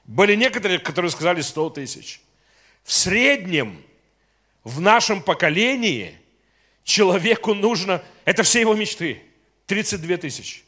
Были 0.04 0.36
некоторые, 0.36 0.80
которые 0.80 1.12
сказали 1.12 1.42
100 1.42 1.70
тысяч. 1.70 2.20
В 2.84 2.92
среднем 2.92 3.82
в 4.64 4.82
нашем 4.82 5.22
поколении 5.22 6.18
человеку 6.84 7.54
нужно, 7.54 8.04
это 8.26 8.44
все 8.44 8.60
его 8.60 8.74
мечты, 8.74 9.22
32 9.68 10.18
тысячи. 10.18 10.64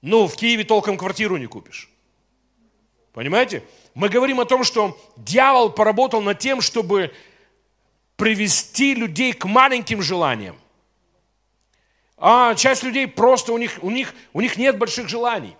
Ну, 0.00 0.26
в 0.26 0.34
Киеве 0.34 0.64
толком 0.64 0.96
квартиру 0.96 1.36
не 1.36 1.46
купишь. 1.46 1.90
Понимаете? 3.12 3.62
Мы 3.94 4.08
говорим 4.08 4.40
о 4.40 4.44
том, 4.44 4.64
что 4.64 4.98
дьявол 5.16 5.70
поработал 5.70 6.20
над 6.20 6.38
тем, 6.38 6.60
чтобы 6.60 7.12
привести 8.18 8.94
людей 8.94 9.32
к 9.32 9.44
маленьким 9.44 10.02
желаниям. 10.02 10.58
А 12.16 12.56
часть 12.56 12.82
людей 12.82 13.06
просто, 13.06 13.52
у 13.52 13.58
них, 13.58 13.78
у 13.80 13.90
них, 13.90 14.12
у 14.32 14.40
них 14.40 14.56
нет 14.56 14.76
больших 14.76 15.08
желаний, 15.08 15.56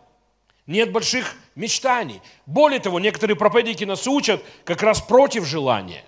нет 0.66 0.90
больших 0.90 1.36
мечтаний. 1.54 2.20
Более 2.46 2.80
того, 2.80 2.98
некоторые 2.98 3.36
проповедники 3.36 3.84
нас 3.84 4.08
учат 4.08 4.44
как 4.64 4.82
раз 4.82 5.00
против 5.00 5.46
желания. 5.46 6.04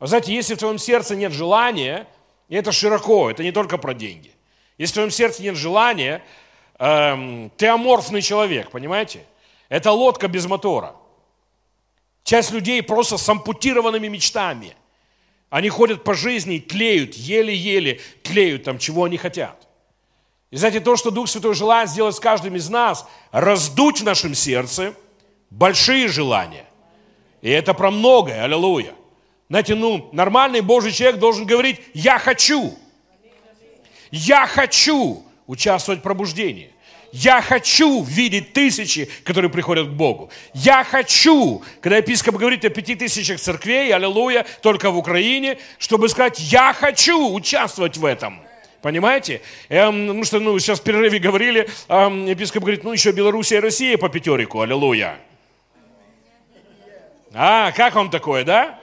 Вы 0.00 0.06
знаете, 0.06 0.34
если 0.34 0.54
в 0.54 0.58
твоем 0.58 0.78
сердце 0.78 1.14
нет 1.14 1.32
желания, 1.32 2.06
и 2.48 2.56
это 2.56 2.72
широко, 2.72 3.30
это 3.30 3.42
не 3.42 3.52
только 3.52 3.76
про 3.76 3.92
деньги. 3.92 4.32
Если 4.78 4.92
в 4.92 4.94
твоем 4.94 5.10
сердце 5.10 5.42
нет 5.42 5.54
желания, 5.54 6.24
эм, 6.78 7.50
ты 7.58 7.66
аморфный 7.66 8.22
человек, 8.22 8.70
понимаете? 8.70 9.22
Это 9.68 9.92
лодка 9.92 10.28
без 10.28 10.46
мотора. 10.46 10.96
Часть 12.24 12.52
людей 12.52 12.82
просто 12.82 13.18
с 13.18 13.28
ампутированными 13.28 14.08
мечтами– 14.08 14.74
они 15.50 15.68
ходят 15.68 16.04
по 16.04 16.14
жизни 16.14 16.56
и 16.56 16.60
тлеют, 16.60 17.14
еле-еле 17.14 18.00
тлеют 18.22 18.64
там, 18.64 18.78
чего 18.78 19.04
они 19.04 19.16
хотят. 19.16 19.66
И 20.50 20.56
знаете, 20.56 20.80
то, 20.80 20.96
что 20.96 21.10
Дух 21.10 21.28
Святой 21.28 21.54
желает 21.54 21.90
сделать 21.90 22.16
с 22.16 22.20
каждым 22.20 22.56
из 22.56 22.68
нас, 22.68 23.06
раздуть 23.32 24.00
в 24.00 24.04
нашем 24.04 24.34
сердце 24.34 24.94
большие 25.50 26.08
желания. 26.08 26.64
И 27.42 27.50
это 27.50 27.74
про 27.74 27.90
многое, 27.90 28.42
аллилуйя. 28.44 28.94
Знаете, 29.48 29.74
ну, 29.74 30.08
нормальный 30.12 30.60
Божий 30.60 30.92
человек 30.92 31.18
должен 31.18 31.46
говорить, 31.46 31.80
я 31.94 32.18
хочу. 32.18 32.78
Я 34.10 34.46
хочу 34.46 35.22
участвовать 35.46 36.00
в 36.00 36.02
пробуждении. 36.02 36.72
Я 37.12 37.40
хочу 37.40 38.02
видеть 38.02 38.52
тысячи, 38.52 39.08
которые 39.24 39.50
приходят 39.50 39.88
к 39.88 39.90
Богу. 39.90 40.30
Я 40.52 40.84
хочу, 40.84 41.62
когда 41.80 41.96
епископ 41.96 42.36
говорит 42.36 42.64
о 42.64 42.70
пяти 42.70 42.94
тысячах 42.94 43.40
церквей, 43.40 43.94
аллилуйя, 43.94 44.44
только 44.62 44.90
в 44.90 44.98
Украине, 44.98 45.58
чтобы 45.78 46.08
сказать, 46.08 46.38
я 46.38 46.72
хочу 46.72 47.32
участвовать 47.32 47.96
в 47.96 48.04
этом. 48.04 48.40
Понимаете? 48.82 49.40
Эм, 49.68 50.06
потому 50.06 50.24
что 50.24 50.38
ну, 50.38 50.58
сейчас 50.58 50.80
в 50.80 50.82
перерыве 50.82 51.18
говорили, 51.18 51.68
эм, 51.88 52.26
епископ 52.26 52.62
говорит, 52.62 52.84
ну 52.84 52.92
еще 52.92 53.10
Белоруссия 53.12 53.56
и 53.56 53.60
Россия 53.60 53.96
по 53.96 54.08
пятерику, 54.08 54.60
аллилуйя. 54.60 55.18
А, 57.34 57.72
как 57.72 57.94
вам 57.94 58.10
такое, 58.10 58.44
да? 58.44 58.78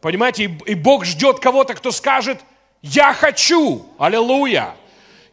Понимаете, 0.00 0.44
и, 0.44 0.70
и 0.70 0.74
Бог 0.74 1.04
ждет 1.04 1.40
кого-то, 1.40 1.74
кто 1.74 1.90
скажет, 1.90 2.38
я 2.82 3.12
хочу, 3.12 3.86
аллилуйя. 3.98 4.74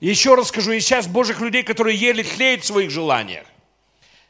Еще 0.04 0.36
раз 0.36 0.50
скажу, 0.50 0.74
и 0.74 0.82
сейчас 0.82 1.08
Божьих 1.08 1.40
людей, 1.40 1.64
которые 1.64 1.98
еле 1.98 2.26
тлеют 2.26 2.64
в 2.64 2.66
своих 2.66 2.92
желаниях. 2.92 3.46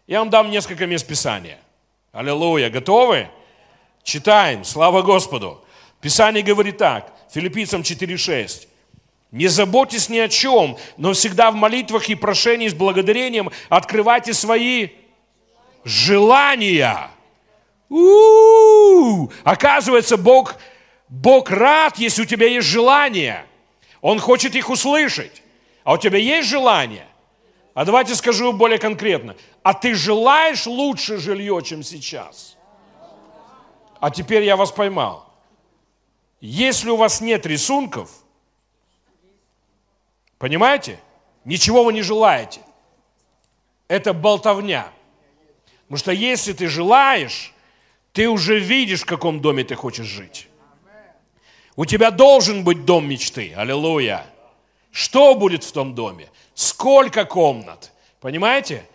Я 0.05 0.19
вам 0.19 0.29
дам 0.29 0.51
несколько 0.51 0.85
мест 0.85 1.07
Писания. 1.07 1.57
Аллилуйя. 2.11 2.69
Готовы? 2.69 3.27
Читаем. 4.03 4.65
Слава 4.65 5.01
Господу. 5.01 5.65
Писание 5.99 6.43
говорит 6.43 6.77
так. 6.77 7.11
Филиппийцам 7.31 7.81
4.6. 7.81 8.67
Не 9.31 9.47
заботьтесь 9.47 10.09
ни 10.09 10.19
о 10.19 10.29
чем, 10.29 10.77
но 10.97 11.13
всегда 11.13 11.49
в 11.49 11.55
молитвах 11.55 12.07
и 12.07 12.13
прошении 12.13 12.67
с 12.67 12.75
благодарением 12.75 13.49
открывайте 13.67 14.35
свои 14.35 14.89
желания. 15.83 17.09
У-у-у! 17.89 19.31
Оказывается, 19.43 20.17
Бог, 20.17 20.55
Бог 21.09 21.49
рад, 21.49 21.97
если 21.97 22.21
у 22.21 22.25
тебя 22.25 22.45
есть 22.45 22.67
желания. 22.67 23.47
Он 24.01 24.19
хочет 24.19 24.53
их 24.53 24.69
услышать. 24.69 25.42
А 25.83 25.93
у 25.93 25.97
тебя 25.97 26.17
есть 26.17 26.47
желание? 26.47 27.07
А 27.73 27.85
давайте 27.85 28.15
скажу 28.15 28.53
более 28.53 28.77
конкретно. 28.77 29.35
А 29.63 29.73
ты 29.73 29.95
желаешь 29.95 30.65
лучше 30.65 31.17
жилье, 31.17 31.61
чем 31.63 31.83
сейчас? 31.83 32.57
А 33.99 34.11
теперь 34.11 34.43
я 34.43 34.55
вас 34.55 34.71
поймал. 34.71 35.31
Если 36.39 36.89
у 36.89 36.97
вас 36.97 37.21
нет 37.21 37.45
рисунков, 37.45 38.11
понимаете, 40.37 40.99
ничего 41.45 41.83
вы 41.83 41.93
не 41.93 42.01
желаете. 42.01 42.61
Это 43.87 44.13
болтовня. 44.13 44.87
Потому 45.83 45.97
что 45.97 46.11
если 46.11 46.53
ты 46.53 46.67
желаешь, 46.67 47.53
ты 48.11 48.29
уже 48.29 48.59
видишь, 48.59 49.01
в 49.01 49.05
каком 49.05 49.41
доме 49.41 49.63
ты 49.63 49.75
хочешь 49.75 50.05
жить. 50.05 50.47
У 51.75 51.85
тебя 51.85 52.11
должен 52.11 52.63
быть 52.63 52.85
дом 52.85 53.07
мечты. 53.07 53.53
Аллилуйя. 53.55 54.25
Что 54.93 55.33
будет 55.33 55.63
в 55.63 55.71
том 55.71 55.95
доме? 55.95 56.29
Сколько 56.53 57.25
комнат? 57.25 57.91
Понимаете? 58.21 58.85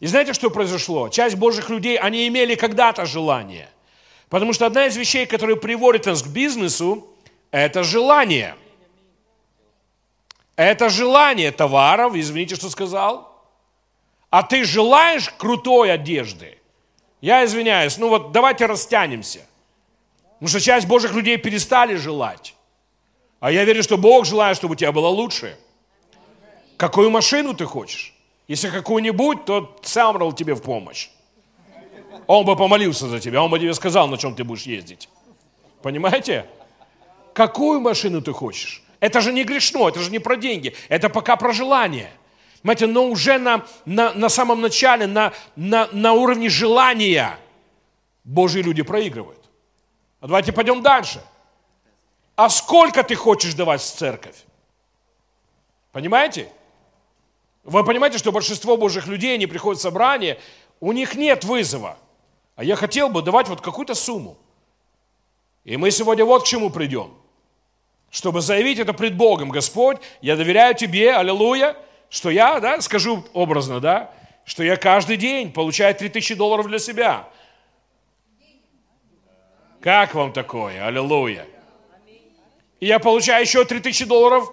И 0.00 0.06
знаете, 0.08 0.32
что 0.32 0.50
произошло? 0.50 1.08
Часть 1.08 1.36
Божьих 1.36 1.70
людей, 1.70 1.96
они 1.96 2.26
имели 2.26 2.56
когда-то 2.56 3.06
желание. 3.06 3.68
Потому 4.28 4.52
что 4.52 4.66
одна 4.66 4.86
из 4.86 4.96
вещей, 4.96 5.26
которая 5.26 5.54
приводит 5.54 6.06
нас 6.06 6.24
к 6.24 6.26
бизнесу, 6.26 7.06
это 7.52 7.84
желание. 7.84 8.56
Это 10.56 10.88
желание 10.88 11.52
товаров, 11.52 12.16
извините, 12.16 12.56
что 12.56 12.68
сказал. 12.68 13.32
А 14.30 14.42
ты 14.42 14.64
желаешь 14.64 15.30
крутой 15.38 15.92
одежды? 15.92 16.58
Я 17.20 17.44
извиняюсь, 17.44 17.96
ну 17.96 18.08
вот 18.08 18.32
давайте 18.32 18.66
растянемся. 18.66 19.46
Потому 20.32 20.48
что 20.48 20.60
часть 20.60 20.88
Божьих 20.88 21.12
людей 21.14 21.36
перестали 21.36 21.94
желать. 21.94 22.56
А 23.44 23.52
я 23.52 23.64
верю, 23.64 23.82
что 23.82 23.98
Бог 23.98 24.24
желает, 24.24 24.56
чтобы 24.56 24.72
у 24.72 24.74
тебя 24.74 24.90
было 24.90 25.08
лучше. 25.08 25.58
Какую 26.78 27.10
машину 27.10 27.52
ты 27.52 27.66
хочешь? 27.66 28.14
Если 28.48 28.70
какую-нибудь, 28.70 29.44
то 29.44 29.76
Самрал 29.82 30.32
тебе 30.32 30.54
в 30.54 30.62
помощь. 30.62 31.10
Он 32.26 32.46
бы 32.46 32.56
помолился 32.56 33.06
за 33.06 33.20
тебя, 33.20 33.42
он 33.42 33.50
бы 33.50 33.58
тебе 33.58 33.74
сказал, 33.74 34.08
на 34.08 34.16
чем 34.16 34.34
ты 34.34 34.44
будешь 34.44 34.62
ездить. 34.62 35.10
Понимаете? 35.82 36.46
Какую 37.34 37.80
машину 37.82 38.22
ты 38.22 38.32
хочешь? 38.32 38.82
Это 38.98 39.20
же 39.20 39.30
не 39.30 39.44
грешно, 39.44 39.88
это 39.88 40.00
же 40.00 40.10
не 40.10 40.20
про 40.20 40.36
деньги, 40.36 40.74
это 40.88 41.10
пока 41.10 41.36
про 41.36 41.52
желание. 41.52 42.10
Понимаете, 42.62 42.86
но 42.86 43.06
уже 43.06 43.36
на, 43.36 43.66
на, 43.84 44.14
на 44.14 44.30
самом 44.30 44.62
начале, 44.62 45.06
на, 45.06 45.34
на, 45.54 45.86
на 45.92 46.14
уровне 46.14 46.48
желания 46.48 47.38
Божьи 48.24 48.62
люди 48.62 48.80
проигрывают. 48.80 49.50
А 50.20 50.28
давайте 50.28 50.50
пойдем 50.50 50.80
дальше– 50.80 51.20
а 52.36 52.48
сколько 52.48 53.02
ты 53.02 53.14
хочешь 53.14 53.54
давать 53.54 53.80
в 53.80 53.94
церковь? 53.94 54.36
Понимаете? 55.92 56.50
Вы 57.62 57.84
понимаете, 57.84 58.18
что 58.18 58.32
большинство 58.32 58.76
Божьих 58.76 59.06
людей, 59.06 59.34
они 59.34 59.46
приходят 59.46 59.78
в 59.78 59.82
собрание, 59.82 60.38
у 60.80 60.92
них 60.92 61.14
нет 61.14 61.44
вызова. 61.44 61.96
А 62.56 62.64
я 62.64 62.76
хотел 62.76 63.08
бы 63.08 63.22
давать 63.22 63.48
вот 63.48 63.60
какую-то 63.60 63.94
сумму. 63.94 64.36
И 65.64 65.76
мы 65.76 65.90
сегодня 65.90 66.24
вот 66.24 66.42
к 66.42 66.46
чему 66.46 66.70
придем. 66.70 67.14
Чтобы 68.10 68.42
заявить 68.42 68.78
это 68.78 68.92
пред 68.92 69.16
Богом. 69.16 69.48
Господь, 69.48 69.98
я 70.20 70.36
доверяю 70.36 70.74
Тебе, 70.74 71.14
аллилуйя, 71.14 71.76
что 72.10 72.30
я, 72.30 72.60
да, 72.60 72.80
скажу 72.80 73.24
образно, 73.32 73.80
да, 73.80 74.12
что 74.44 74.62
я 74.62 74.76
каждый 74.76 75.16
день 75.16 75.52
получаю 75.52 75.94
3000 75.94 76.34
долларов 76.34 76.68
для 76.68 76.78
себя. 76.78 77.28
Как 79.80 80.14
вам 80.14 80.32
такое? 80.32 80.84
Аллилуйя. 80.86 81.46
И 82.84 82.86
я 82.86 82.98
получаю 82.98 83.42
еще 83.42 83.64
3000 83.64 84.04
долларов, 84.04 84.52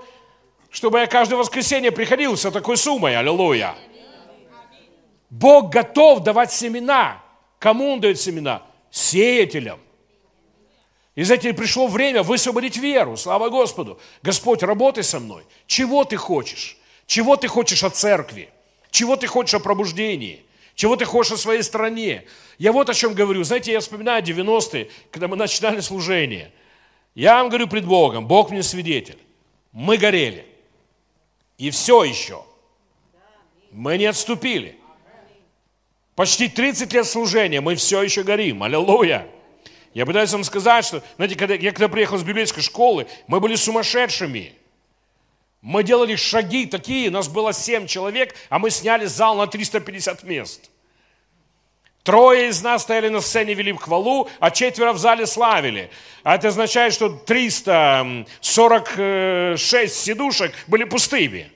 чтобы 0.69 0.99
я 0.99 1.07
каждое 1.07 1.35
воскресенье 1.35 1.91
приходил 1.91 2.37
с 2.37 2.49
такой 2.49 2.77
суммой. 2.77 3.17
Аллилуйя. 3.17 3.75
Бог 5.29 5.69
готов 5.69 6.21
давать 6.23 6.53
семена. 6.53 7.21
Кому 7.59 7.91
Он 7.91 7.99
дает 7.99 8.21
семена? 8.21 8.63
Сеятелям. 8.89 9.81
И 11.13 11.23
знаете, 11.23 11.53
пришло 11.53 11.87
время 11.87 12.23
высвободить 12.23 12.77
веру. 12.77 13.17
Слава 13.17 13.49
Господу. 13.49 13.99
Господь, 14.23 14.63
работай 14.63 15.03
со 15.03 15.19
мной. 15.19 15.43
Чего 15.67 16.05
ты 16.05 16.15
хочешь? 16.15 16.77
Чего 17.07 17.35
ты 17.35 17.49
хочешь 17.49 17.83
от 17.83 17.97
церкви? 17.97 18.49
Чего 18.91 19.17
ты 19.17 19.27
хочешь 19.27 19.55
о 19.55 19.59
пробуждении? 19.59 20.45
Чего 20.75 20.95
ты 20.95 21.03
хочешь 21.03 21.33
о 21.33 21.37
своей 21.37 21.63
стране? 21.63 22.23
Я 22.57 22.71
вот 22.71 22.89
о 22.89 22.93
чем 22.93 23.13
говорю. 23.13 23.43
Знаете, 23.43 23.73
я 23.73 23.81
вспоминаю 23.81 24.23
90-е, 24.23 24.89
когда 25.11 25.27
мы 25.27 25.35
начинали 25.35 25.81
служение. 25.81 26.53
Я 27.13 27.37
вам 27.37 27.49
говорю 27.49 27.67
пред 27.67 27.85
Богом, 27.85 28.25
Бог 28.25 28.51
мне 28.51 28.63
свидетель. 28.63 29.19
Мы 29.71 29.97
горели. 29.97 30.45
И 31.57 31.69
все 31.69 32.03
еще. 32.03 32.43
Мы 33.71 33.97
не 33.97 34.05
отступили. 34.05 34.77
Почти 36.15 36.47
30 36.47 36.91
лет 36.93 37.05
служения, 37.05 37.61
мы 37.61 37.75
все 37.75 38.01
еще 38.01 38.23
горим. 38.23 38.63
Аллилуйя. 38.63 39.27
Я 39.93 40.05
пытаюсь 40.05 40.31
вам 40.31 40.43
сказать, 40.43 40.85
что, 40.85 41.03
знаете, 41.17 41.35
когда 41.35 41.53
я 41.55 41.71
когда 41.71 41.89
приехал 41.89 42.17
с 42.17 42.23
библейской 42.23 42.61
школы, 42.61 43.07
мы 43.27 43.39
были 43.39 43.55
сумасшедшими. 43.55 44.53
Мы 45.61 45.83
делали 45.83 46.15
шаги 46.15 46.65
такие, 46.65 47.11
нас 47.11 47.27
было 47.27 47.53
7 47.53 47.87
человек, 47.87 48.35
а 48.49 48.57
мы 48.57 48.71
сняли 48.71 49.05
зал 49.05 49.35
на 49.35 49.47
350 49.47 50.23
мест. 50.23 50.70
Трое 52.03 52.49
из 52.49 52.63
нас 52.63 52.81
стояли 52.81 53.09
на 53.09 53.21
сцене, 53.21 53.53
вели 53.53 53.73
хвалу, 53.73 54.27
а 54.39 54.49
четверо 54.49 54.93
в 54.93 54.97
зале 54.97 55.27
славили. 55.27 55.91
А 56.23 56.33
это 56.35 56.47
означает, 56.47 56.93
что 56.93 57.09
346 57.09 59.95
сидушек 59.95 60.55
были 60.67 60.85
пустыми. 60.85 61.51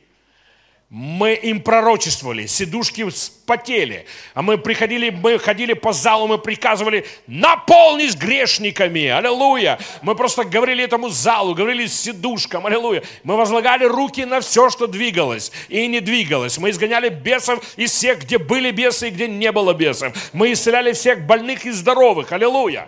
Мы 0.98 1.34
им 1.34 1.62
пророчествовали, 1.62 2.46
сидушки 2.46 3.10
спотели. 3.10 4.06
А 4.34 4.42
мы 4.42 4.58
приходили, 4.58 5.10
мы 5.10 5.38
ходили 5.40 5.74
по 5.74 5.92
залу, 5.92 6.26
мы 6.26 6.38
приказывали, 6.38 7.06
наполнись 7.28 8.16
грешниками, 8.16 9.08
аллилуйя. 9.08 9.78
Мы 10.02 10.16
просто 10.16 10.46
говорили 10.46 10.86
этому 10.86 11.10
залу, 11.10 11.54
говорили 11.54 11.88
сидушкам, 11.88 12.66
аллилуйя. 12.66 13.04
Мы 13.26 13.36
возлагали 13.36 13.84
руки 13.84 14.24
на 14.24 14.40
все, 14.40 14.70
что 14.70 14.88
двигалось 14.88 15.52
и 15.68 15.86
не 15.88 16.00
двигалось. 16.00 16.58
Мы 16.60 16.70
изгоняли 16.70 17.10
бесов 17.10 17.62
из 17.76 17.92
всех, 17.92 18.22
где 18.22 18.38
были 18.38 18.72
бесы 18.72 19.10
и 19.10 19.12
где 19.12 19.28
не 19.28 19.52
было 19.52 19.74
бесов. 19.74 20.14
Мы 20.32 20.54
исцеляли 20.54 20.94
всех 20.94 21.26
больных 21.26 21.66
и 21.66 21.72
здоровых, 21.72 22.32
аллилуйя. 22.32 22.88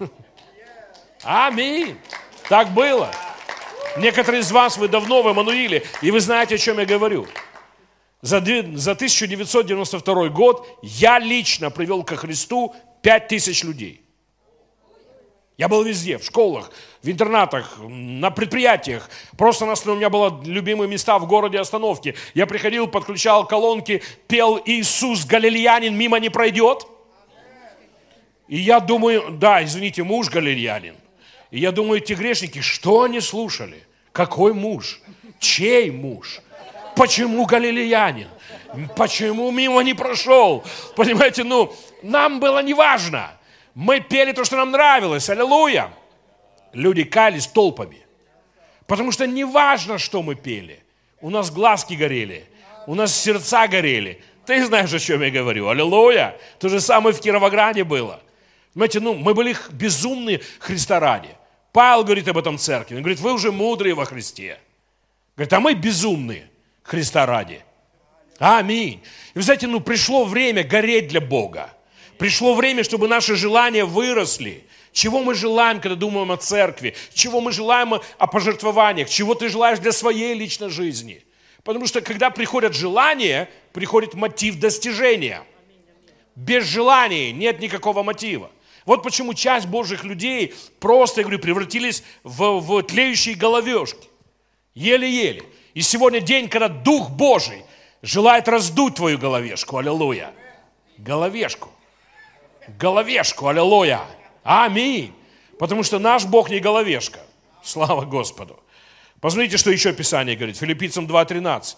Аминь. 1.22 1.96
Так 2.48 2.70
было. 2.70 3.12
Некоторые 3.96 4.40
из 4.40 4.50
вас, 4.50 4.76
вы 4.76 4.88
давно 4.88 5.22
в 5.22 5.28
Эммануиле, 5.28 5.84
и 6.02 6.10
вы 6.10 6.20
знаете, 6.20 6.56
о 6.56 6.58
чем 6.58 6.78
я 6.78 6.84
говорю. 6.84 7.26
За, 8.22 8.38
за 8.40 8.92
1992 8.92 10.28
год 10.28 10.66
я 10.82 11.18
лично 11.18 11.70
привел 11.70 12.02
ко 12.02 12.16
Христу 12.16 12.74
5000 13.02 13.64
людей. 13.64 14.00
Я 15.56 15.68
был 15.68 15.84
везде, 15.84 16.18
в 16.18 16.24
школах, 16.24 16.72
в 17.02 17.08
интернатах, 17.08 17.78
на 17.78 18.32
предприятиях. 18.32 19.08
Просто 19.38 19.66
нас, 19.66 19.86
у 19.86 19.94
меня 19.94 20.10
было 20.10 20.42
любимые 20.44 20.88
места 20.88 21.16
в 21.18 21.28
городе 21.28 21.60
остановки. 21.60 22.16
Я 22.34 22.46
приходил, 22.46 22.88
подключал 22.88 23.46
колонки, 23.46 24.02
пел 24.26 24.60
«Иисус 24.64 25.24
Галилеянин 25.24 25.96
мимо 25.96 26.18
не 26.18 26.28
пройдет». 26.28 26.88
И 28.48 28.58
я 28.58 28.80
думаю, 28.80 29.30
да, 29.30 29.62
извините, 29.62 30.02
муж 30.02 30.28
галилеянин. 30.28 30.96
И 31.54 31.60
я 31.60 31.70
думаю, 31.70 32.02
эти 32.02 32.14
грешники, 32.14 32.60
что 32.60 33.02
они 33.02 33.20
слушали? 33.20 33.86
Какой 34.10 34.52
муж? 34.52 35.00
Чей 35.38 35.88
муж? 35.92 36.40
Почему 36.96 37.46
галилеянин? 37.46 38.26
Почему 38.96 39.52
мимо 39.52 39.80
не 39.82 39.94
прошел? 39.94 40.64
Понимаете, 40.96 41.44
ну, 41.44 41.72
нам 42.02 42.40
было 42.40 42.60
не 42.60 42.74
важно. 42.74 43.30
Мы 43.72 44.00
пели 44.00 44.32
то, 44.32 44.42
что 44.42 44.56
нам 44.56 44.72
нравилось. 44.72 45.30
Аллилуйя. 45.30 45.94
Люди 46.72 47.04
кались 47.04 47.46
толпами. 47.46 48.04
Потому 48.88 49.12
что 49.12 49.24
не 49.28 49.44
важно, 49.44 49.98
что 49.98 50.24
мы 50.24 50.34
пели. 50.34 50.82
У 51.20 51.30
нас 51.30 51.52
глазки 51.52 51.94
горели. 51.94 52.46
У 52.88 52.96
нас 52.96 53.16
сердца 53.16 53.68
горели. 53.68 54.20
Ты 54.44 54.66
знаешь, 54.66 54.92
о 54.92 54.98
чем 54.98 55.22
я 55.22 55.30
говорю. 55.30 55.68
Аллилуйя. 55.68 56.36
То 56.58 56.68
же 56.68 56.80
самое 56.80 57.14
в 57.14 57.20
Кировограде 57.20 57.84
было. 57.84 58.20
Понимаете, 58.72 58.98
ну, 58.98 59.14
мы 59.14 59.34
были 59.34 59.54
безумные 59.70 60.40
Христа 60.58 60.98
ради. 60.98 61.28
Павел 61.74 62.04
говорит 62.04 62.28
об 62.28 62.38
этом 62.38 62.56
церкви. 62.56 62.94
Он 62.94 63.02
говорит, 63.02 63.18
вы 63.18 63.32
уже 63.32 63.50
мудрые 63.50 63.96
во 63.96 64.04
Христе. 64.04 64.60
Говорит, 65.36 65.52
а 65.52 65.58
мы 65.58 65.74
безумные 65.74 66.48
Христа 66.84 67.26
ради. 67.26 67.64
Аминь. 68.38 69.02
И 69.34 69.38
вы 69.38 69.42
знаете, 69.42 69.66
ну 69.66 69.80
пришло 69.80 70.24
время 70.24 70.62
гореть 70.62 71.08
для 71.08 71.20
Бога. 71.20 71.74
Пришло 72.16 72.54
время, 72.54 72.84
чтобы 72.84 73.08
наши 73.08 73.34
желания 73.34 73.84
выросли. 73.84 74.64
Чего 74.92 75.20
мы 75.20 75.34
желаем, 75.34 75.80
когда 75.80 75.96
думаем 75.96 76.30
о 76.30 76.36
церкви? 76.36 76.94
Чего 77.12 77.40
мы 77.40 77.50
желаем 77.50 77.94
о 77.94 78.26
пожертвованиях? 78.28 79.10
Чего 79.10 79.34
ты 79.34 79.48
желаешь 79.48 79.80
для 79.80 79.90
своей 79.90 80.32
личной 80.32 80.70
жизни? 80.70 81.24
Потому 81.64 81.88
что 81.88 82.00
когда 82.02 82.30
приходят 82.30 82.72
желания, 82.72 83.50
приходит 83.72 84.14
мотив 84.14 84.60
достижения. 84.60 85.42
Без 86.36 86.66
желания 86.66 87.32
нет 87.32 87.58
никакого 87.58 88.04
мотива. 88.04 88.52
Вот 88.84 89.02
почему 89.02 89.34
часть 89.34 89.66
Божьих 89.66 90.04
людей 90.04 90.54
просто, 90.78 91.20
я 91.20 91.24
говорю, 91.24 91.40
превратились 91.40 92.02
в, 92.22 92.60
в 92.60 92.82
тлеющие 92.82 93.34
головешки. 93.34 94.08
Еле-еле. 94.74 95.44
И 95.72 95.82
сегодня 95.82 96.20
день, 96.20 96.48
когда 96.48 96.68
Дух 96.68 97.10
Божий 97.10 97.64
желает 98.02 98.48
раздуть 98.48 98.96
твою 98.96 99.18
головешку. 99.18 99.78
Аллилуйя. 99.78 100.32
Головешку. 100.98 101.70
Головешку. 102.78 103.48
Аллилуйя. 103.48 104.02
Аминь. 104.42 105.12
Потому 105.58 105.82
что 105.82 105.98
наш 105.98 106.24
Бог 106.26 106.50
не 106.50 106.58
головешка. 106.58 107.20
Слава 107.62 108.04
Господу. 108.04 108.60
Посмотрите, 109.20 109.56
что 109.56 109.70
еще 109.70 109.92
Писание 109.92 110.36
говорит. 110.36 110.58
Филиппийцам 110.58 111.06
2.13. 111.06 111.76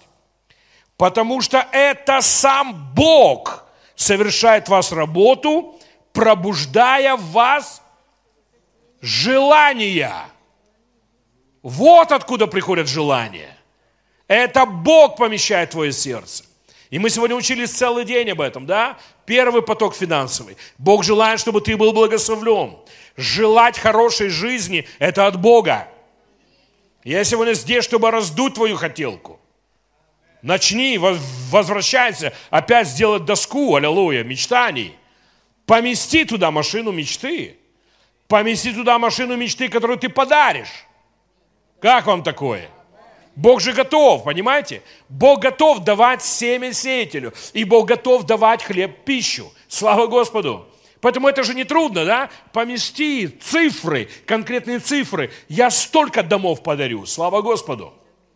Потому 0.97 1.41
что 1.41 1.67
это 1.73 2.21
сам 2.21 2.93
Бог 2.95 3.65
совершает 3.95 4.69
вас 4.69 4.93
работу, 4.93 5.76
пробуждая 6.17 7.15
в 7.15 7.31
вас 7.33 7.83
желания. 9.03 10.15
Вот 11.63 12.11
откуда 12.11 12.47
приходят 12.47 12.89
желания. 12.89 13.55
Это 14.27 14.65
Бог 14.65 15.17
помещает 15.17 15.69
в 15.69 15.73
твое 15.73 15.93
сердце. 15.93 16.45
И 16.89 16.99
мы 16.99 17.11
сегодня 17.11 17.37
учились 17.37 17.71
целый 17.71 18.07
день 18.07 18.31
об 18.31 18.41
этом, 18.41 18.65
да? 18.65 18.97
Первый 19.27 19.61
поток 19.61 19.95
финансовый. 19.95 20.57
Бог 20.79 21.05
желает, 21.05 21.39
чтобы 21.39 21.61
ты 21.61 21.77
был 21.77 21.93
благословлен. 21.93 22.79
Желать 23.19 23.79
хорошей 23.79 24.31
жизни– 24.31 24.89
это 24.99 25.27
от 25.27 25.39
Бога. 25.39 25.87
Я 27.05 27.25
сегодня 27.25 27.53
здесь, 27.53 27.85
чтобы 27.85 28.11
раздуть 28.11 28.55
твою 28.55 28.77
хотелку. 28.77 29.39
Начни, 30.41 30.99
возвращайся, 31.51 32.33
опять 32.49 32.89
сделать 32.89 33.27
доску, 33.27 33.77
аллилуйя, 33.77 34.25
мечтаний– 34.25 34.97
Помести 35.67 36.25
туда 36.25 36.51
машину 36.51 36.93
мечты. 36.93 37.57
Помести 38.29 38.73
туда 38.73 38.99
машину 38.99 39.37
мечты, 39.37 39.69
которую 39.69 39.99
ты 39.99 40.09
подаришь. 40.09 40.87
Как 41.81 42.07
вам 42.07 42.23
такое? 42.23 42.71
Бог 43.35 43.61
же 43.61 43.73
готов, 43.73 44.25
понимаете? 44.25 44.83
Бог 45.09 45.41
готов 45.41 45.81
давать 45.81 46.23
семя 46.23 46.73
сеятелю. 46.73 47.35
И 47.53 47.65
Бог 47.65 47.87
готов 47.87 48.25
давать 48.25 48.63
хлеб, 48.63 49.05
пищу. 49.05 49.53
Слава 49.69 50.07
Господу. 50.07 50.67
Поэтому 51.01 51.29
это 51.29 51.43
же 51.43 51.53
не 51.55 51.65
трудно, 51.65 52.05
да? 52.05 52.31
Помести 52.53 53.29
цифры, 53.29 54.09
конкретные 54.25 54.79
цифры. 54.79 55.31
Я 55.49 55.71
столько 55.71 56.23
домов 56.23 56.63
подарю. 56.63 57.05
Слава 57.05 57.43
Господу. 57.43 57.93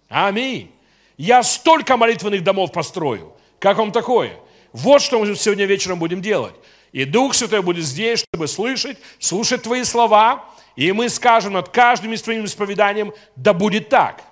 Аминь. 0.08 0.70
Я 1.16 1.42
столько 1.42 1.96
молитвенных 1.96 2.44
домов 2.44 2.72
построю. 2.72 3.32
Как 3.58 3.78
вам 3.78 3.92
такое? 3.92 4.38
Вот 4.72 5.00
что 5.00 5.18
мы 5.18 5.34
сегодня 5.34 5.64
вечером 5.64 5.98
будем 5.98 6.20
делать. 6.20 6.54
И 6.92 7.04
Дух 7.04 7.34
Святой 7.34 7.62
будет 7.62 7.84
здесь, 7.84 8.20
чтобы 8.20 8.48
слышать, 8.48 8.98
слушать 9.18 9.62
Твои 9.62 9.84
слова, 9.84 10.44
и 10.76 10.92
мы 10.92 11.08
скажем 11.08 11.52
над 11.52 11.68
каждым 11.68 12.12
из 12.12 12.22
Твоим 12.22 12.44
исповеданием, 12.44 13.12
да 13.36 13.52
будет 13.52 13.88
так. 13.88 14.24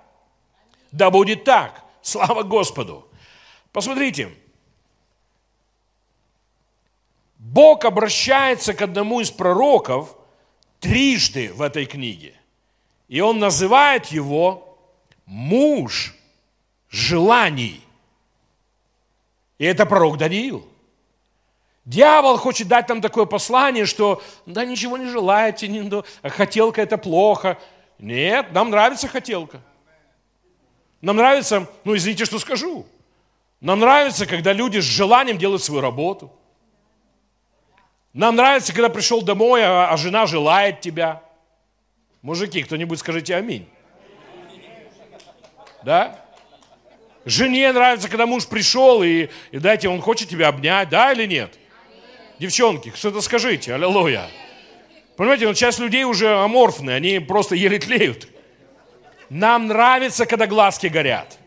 Да 0.91 1.11
будет 1.11 1.45
так. 1.45 1.85
Слава 2.03 2.43
Господу. 2.43 3.09
Посмотрите. 3.73 4.31
Бог 7.39 7.85
обращается 7.85 8.75
к 8.75 8.83
одному 8.83 9.21
из 9.21 9.31
пророков 9.31 10.17
трижды 10.81 11.53
в 11.53 11.63
этой 11.63 11.87
книге. 11.87 12.35
И 13.09 13.21
он 13.21 13.39
называет 13.39 14.07
его 14.07 14.79
муж 15.27 16.15
желаний. 16.91 17.81
И 19.59 19.65
это 19.65 19.87
пророк 19.87 20.19
Даниил. 20.19 20.67
Дьявол 21.89 22.37
хочет 22.37 22.69
дать 22.69 22.87
нам 22.91 23.01
такое 23.01 23.25
послание, 23.25 23.87
что 23.87 24.23
да 24.45 24.67
ничего 24.67 24.99
не 24.99 25.07
желаете, 25.07 25.69
не, 25.69 25.91
хотелка 26.29 26.83
это 26.83 26.99
плохо. 26.99 27.57
Нет, 27.99 28.53
нам 28.53 28.69
нравится 28.69 29.09
хотелка. 29.09 29.63
Нам 31.01 31.17
нравится, 31.17 31.67
ну 31.85 31.97
извините, 31.97 32.27
что 32.27 32.39
скажу, 32.41 32.85
нам 33.63 33.81
нравится, 33.81 34.27
когда 34.27 34.53
люди 34.53 34.81
с 34.81 34.85
желанием 34.85 35.39
делают 35.39 35.63
свою 35.63 35.81
работу. 35.81 36.31
Нам 38.13 38.37
нравится, 38.37 38.75
когда 38.75 38.91
пришел 38.91 39.23
домой, 39.23 39.65
а, 39.65 39.89
а 39.91 39.97
жена 39.97 40.27
желает 40.27 40.83
тебя. 40.83 41.23
Мужики, 42.21 42.63
кто-нибудь 42.65 42.99
скажите 42.99 43.35
аминь. 43.35 43.67
Да? 45.83 46.23
Жене 47.25 47.73
нравится, 47.73 48.11
когда 48.11 48.27
муж 48.27 48.47
пришел, 48.47 49.03
и, 49.03 49.31
и 49.53 49.59
дайте, 49.59 49.89
он 49.89 50.03
хочет 50.03 50.29
тебя 50.29 50.49
обнять, 50.49 50.91
да 50.91 51.15
или 51.15 51.25
нет? 51.25 51.59
Девчонки, 52.39 52.93
что-то 52.95 53.21
скажите, 53.21 53.75
аллилуйя. 53.75 54.29
Понимаете, 55.17 55.49
вот 55.49 55.57
часть 55.57 55.81
людей 55.81 56.05
уже 56.05 56.29
аморфные, 56.29 56.97
они 56.97 57.19
просто 57.19 57.57
еле 57.57 57.79
тлеют. 57.79 58.29
Нам 59.29 59.67
нравится, 59.67 60.27
когда 60.27 60.47
глазки 60.47 60.87
горят. 60.87 61.39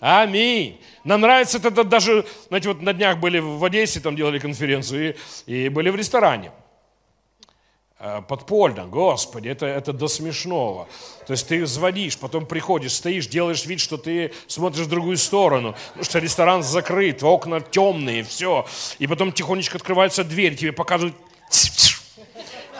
Аминь. 0.00 0.80
Нам 1.04 1.22
нравится 1.22 1.58
это 1.58 1.82
даже, 1.82 2.26
знаете, 2.48 2.68
вот 2.68 2.82
на 2.82 2.92
днях 2.92 3.18
были 3.18 3.38
в 3.38 3.64
Одессе, 3.64 4.00
там 4.00 4.14
делали 4.14 4.38
конференцию, 4.38 5.16
и, 5.46 5.64
и 5.64 5.68
были 5.70 5.90
в 5.90 5.96
ресторане. 5.96 6.52
Э, 8.00 8.22
подпольно, 8.26 8.86
Господи, 8.86 9.48
это, 9.48 9.66
это 9.66 9.92
до 9.92 10.06
смешного. 10.06 10.86
То 11.26 11.32
есть 11.32 11.48
ты 11.48 11.66
звонишь, 11.66 12.16
потом 12.16 12.46
приходишь, 12.46 12.92
стоишь, 12.92 13.26
делаешь 13.26 13.66
вид, 13.66 13.80
что 13.80 13.96
ты 13.96 14.32
смотришь 14.46 14.86
в 14.86 14.88
другую 14.88 15.16
сторону, 15.16 15.74
потому 15.88 16.04
что 16.04 16.20
ресторан 16.20 16.62
закрыт, 16.62 17.24
окна 17.24 17.60
темные, 17.60 18.22
все. 18.22 18.66
И 19.00 19.08
потом 19.08 19.32
тихонечко 19.32 19.78
открывается 19.78 20.22
дверь, 20.22 20.54
тебе 20.54 20.70
показывают 20.70 21.16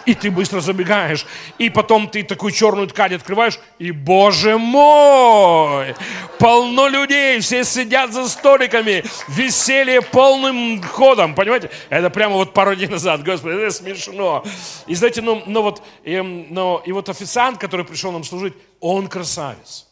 и 0.06 0.14
ты 0.14 0.30
быстро 0.30 0.60
забегаешь. 0.60 1.26
И 1.58 1.70
потом 1.70 2.08
ты 2.08 2.22
такую 2.22 2.52
черную 2.52 2.88
ткань 2.88 3.14
открываешь, 3.14 3.58
и, 3.78 3.90
боже 3.90 4.58
мой, 4.58 5.94
полно 6.38 6.88
людей, 6.88 7.40
все 7.40 7.64
сидят 7.64 8.12
за 8.12 8.28
столиками, 8.28 9.04
веселье 9.28 10.02
полным 10.02 10.82
ходом, 10.82 11.34
понимаете? 11.34 11.70
Это 11.88 12.10
прямо 12.10 12.34
вот 12.34 12.54
пару 12.54 12.74
дней 12.74 12.88
назад, 12.88 13.22
господи, 13.24 13.56
это 13.56 13.70
смешно. 13.70 14.44
И 14.86 14.94
знаете, 14.94 15.22
ну, 15.22 15.42
ну 15.46 15.62
вот, 15.62 15.82
и, 16.04 16.20
ну, 16.20 16.82
и 16.84 16.92
вот 16.92 17.08
официант, 17.08 17.58
который 17.58 17.84
пришел 17.84 18.12
нам 18.12 18.24
служить, 18.24 18.54
он 18.80 19.08
красавец. 19.08 19.86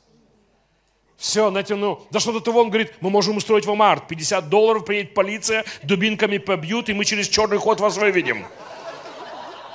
Все, 1.17 1.49
знаете, 1.49 1.77
ну, 1.77 2.07
да 2.11 2.21
что-то 2.21 2.41
того, 2.41 2.61
он 2.61 2.69
говорит, 2.69 2.93
мы 3.01 3.09
можем 3.09 3.39
устроить 3.39 3.65
вам 3.65 3.81
арт, 3.81 4.07
50 4.07 4.51
долларов, 4.51 4.85
приедет 4.85 5.15
полиция, 5.15 5.65
дубинками 5.83 6.37
побьют, 6.37 6.91
и 6.91 6.95
мы 6.95 7.07
через 7.07 7.29
черный 7.29 7.57
ход 7.57 7.81
вас 7.81 7.97
выведем 7.97 8.47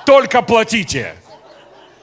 только 0.06 0.42
платите. 0.42 1.16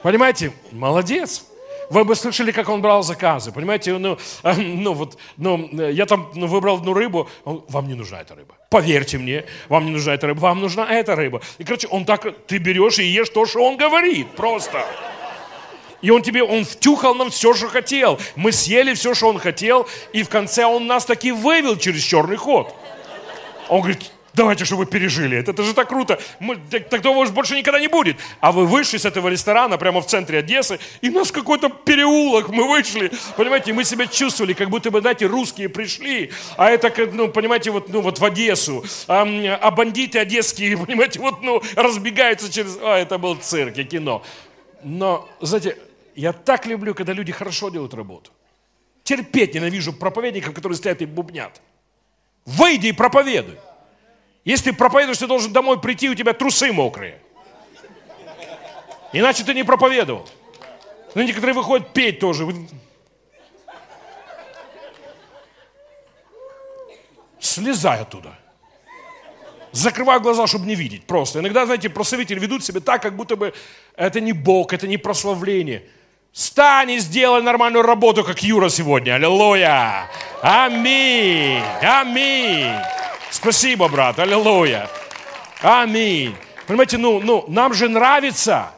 Понимаете? 0.01 0.51
Молодец. 0.71 1.45
Вы 1.89 2.03
бы 2.03 2.15
слышали, 2.15 2.51
как 2.51 2.69
он 2.69 2.81
брал 2.81 3.01
заказы. 3.01 3.51
Понимаете, 3.51 3.97
ну, 3.97 4.17
э, 4.43 4.53
ну 4.53 4.93
вот, 4.93 5.17
ну, 5.37 5.69
я 5.89 6.05
там 6.05 6.29
ну, 6.35 6.45
выбрал 6.45 6.77
одну 6.77 6.93
рыбу, 6.93 7.27
он, 7.45 7.65
вам 7.67 7.87
не 7.87 7.95
нужна 7.95 8.21
эта 8.21 8.35
рыба. 8.35 8.55
Поверьте 8.69 9.17
мне, 9.17 9.45
вам 9.69 9.85
не 9.85 9.91
нужна 9.91 10.13
эта 10.13 10.27
рыба, 10.27 10.39
вам 10.39 10.59
нужна 10.59 10.87
эта 10.87 11.15
рыба. 11.15 11.41
И, 11.57 11.63
короче, 11.63 11.87
он 11.87 12.05
так, 12.05 12.27
ты 12.45 12.59
берешь 12.59 12.99
и 12.99 13.03
ешь 13.03 13.29
то, 13.29 13.47
что 13.47 13.63
он 13.63 13.75
говорит, 13.75 14.27
просто. 14.35 14.85
И 16.01 16.11
он 16.11 16.21
тебе, 16.21 16.43
он 16.43 16.63
втюхал 16.63 17.15
нам 17.15 17.31
все, 17.31 17.55
что 17.55 17.67
хотел. 17.67 18.19
Мы 18.35 18.51
съели 18.51 18.93
все, 18.93 19.15
что 19.15 19.27
он 19.27 19.39
хотел, 19.39 19.87
и 20.13 20.21
в 20.21 20.29
конце 20.29 20.65
он 20.65 20.85
нас 20.85 21.05
таки 21.05 21.31
вывел 21.31 21.75
через 21.75 22.03
черный 22.03 22.37
ход. 22.37 22.73
Он 23.67 23.81
говорит, 23.81 24.11
Давайте, 24.33 24.65
чтобы 24.65 24.83
вы 24.83 24.85
пережили 24.89 25.37
это. 25.37 25.51
Это 25.51 25.63
же 25.63 25.73
так 25.73 25.89
круто. 25.89 26.19
Мы, 26.39 26.57
тогда 26.89 27.11
может 27.11 27.33
больше 27.33 27.55
никогда 27.55 27.79
не 27.79 27.87
будет. 27.87 28.17
А 28.39 28.51
вы 28.51 28.65
вышли 28.65 28.97
с 28.97 29.05
этого 29.05 29.27
ресторана 29.27 29.77
прямо 29.77 30.01
в 30.01 30.05
центре 30.05 30.39
Одессы, 30.39 30.79
и 31.01 31.09
у 31.09 31.13
нас 31.13 31.31
какой-то 31.31 31.69
переулок, 31.69 32.49
мы 32.49 32.67
вышли. 32.67 33.11
Понимаете, 33.35 33.73
мы 33.73 33.83
себя 33.83 34.07
чувствовали, 34.07 34.53
как 34.53 34.69
будто 34.69 34.91
бы, 34.91 35.01
знаете, 35.01 35.25
русские 35.25 35.69
пришли, 35.69 36.31
а 36.57 36.69
это, 36.69 36.93
ну, 37.11 37.27
понимаете, 37.29 37.71
вот, 37.71 37.89
ну, 37.89 38.01
вот 38.01 38.19
в 38.19 38.25
Одессу. 38.25 38.83
А, 39.07 39.23
а 39.61 39.71
бандиты 39.71 40.19
одесские, 40.19 40.77
понимаете, 40.85 41.19
вот, 41.19 41.41
ну, 41.41 41.61
разбегаются 41.75 42.51
через... 42.51 42.77
А, 42.81 42.97
это 42.97 43.17
был 43.17 43.35
цирк 43.35 43.77
и 43.77 43.83
кино. 43.83 44.23
Но, 44.83 45.27
знаете, 45.41 45.77
я 46.15 46.33
так 46.33 46.65
люблю, 46.65 46.93
когда 46.93 47.13
люди 47.13 47.31
хорошо 47.31 47.69
делают 47.69 47.93
работу. 47.93 48.31
Терпеть 49.03 49.55
ненавижу 49.55 49.93
проповедников, 49.93 50.53
которые 50.53 50.77
стоят 50.77 51.01
и 51.01 51.05
бубнят. 51.05 51.61
Выйди 52.45 52.87
и 52.87 52.91
проповедуй. 52.91 53.55
Если 54.49 54.71
ты 54.71 54.75
проповедуешь, 54.75 55.19
ты 55.19 55.27
должен 55.27 55.53
домой 55.53 55.79
прийти, 55.79 56.09
у 56.09 56.15
тебя 56.15 56.33
трусы 56.33 56.73
мокрые. 56.73 57.19
Иначе 59.13 59.43
ты 59.43 59.53
не 59.53 59.63
проповедовал. 59.63 60.27
Но 61.13 61.21
некоторые 61.21 61.53
выходят 61.53 61.93
петь 61.93 62.19
тоже. 62.19 62.47
Слезай 67.39 68.01
оттуда. 68.01 68.39
Закрываю 69.71 70.19
глаза, 70.19 70.47
чтобы 70.47 70.65
не 70.65 70.73
видеть 70.73 71.05
просто. 71.05 71.41
Иногда, 71.41 71.67
знаете, 71.67 71.87
прославители 71.87 72.39
ведут 72.39 72.65
себя 72.65 72.79
так, 72.79 73.03
как 73.03 73.15
будто 73.15 73.35
бы 73.35 73.53
это 73.95 74.19
не 74.19 74.33
Бог, 74.33 74.73
это 74.73 74.87
не 74.87 74.97
прославление. 74.97 75.83
Стань 76.33 76.89
и 76.89 76.97
сделай 76.97 77.43
нормальную 77.43 77.83
работу, 77.83 78.23
как 78.23 78.41
Юра 78.41 78.69
сегодня. 78.69 79.13
Аллилуйя. 79.13 80.09
Аминь. 80.41 81.61
Аминь. 81.83 82.98
Спасибо, 83.31 83.87
брат, 83.87 84.19
аллилуйя. 84.19 84.89
Аминь. 85.61 86.35
Понимаете, 86.67 86.97
ну, 86.97 87.19
ну, 87.19 87.45
нам 87.47 87.73
же 87.73 87.89
нравится, 87.89 88.71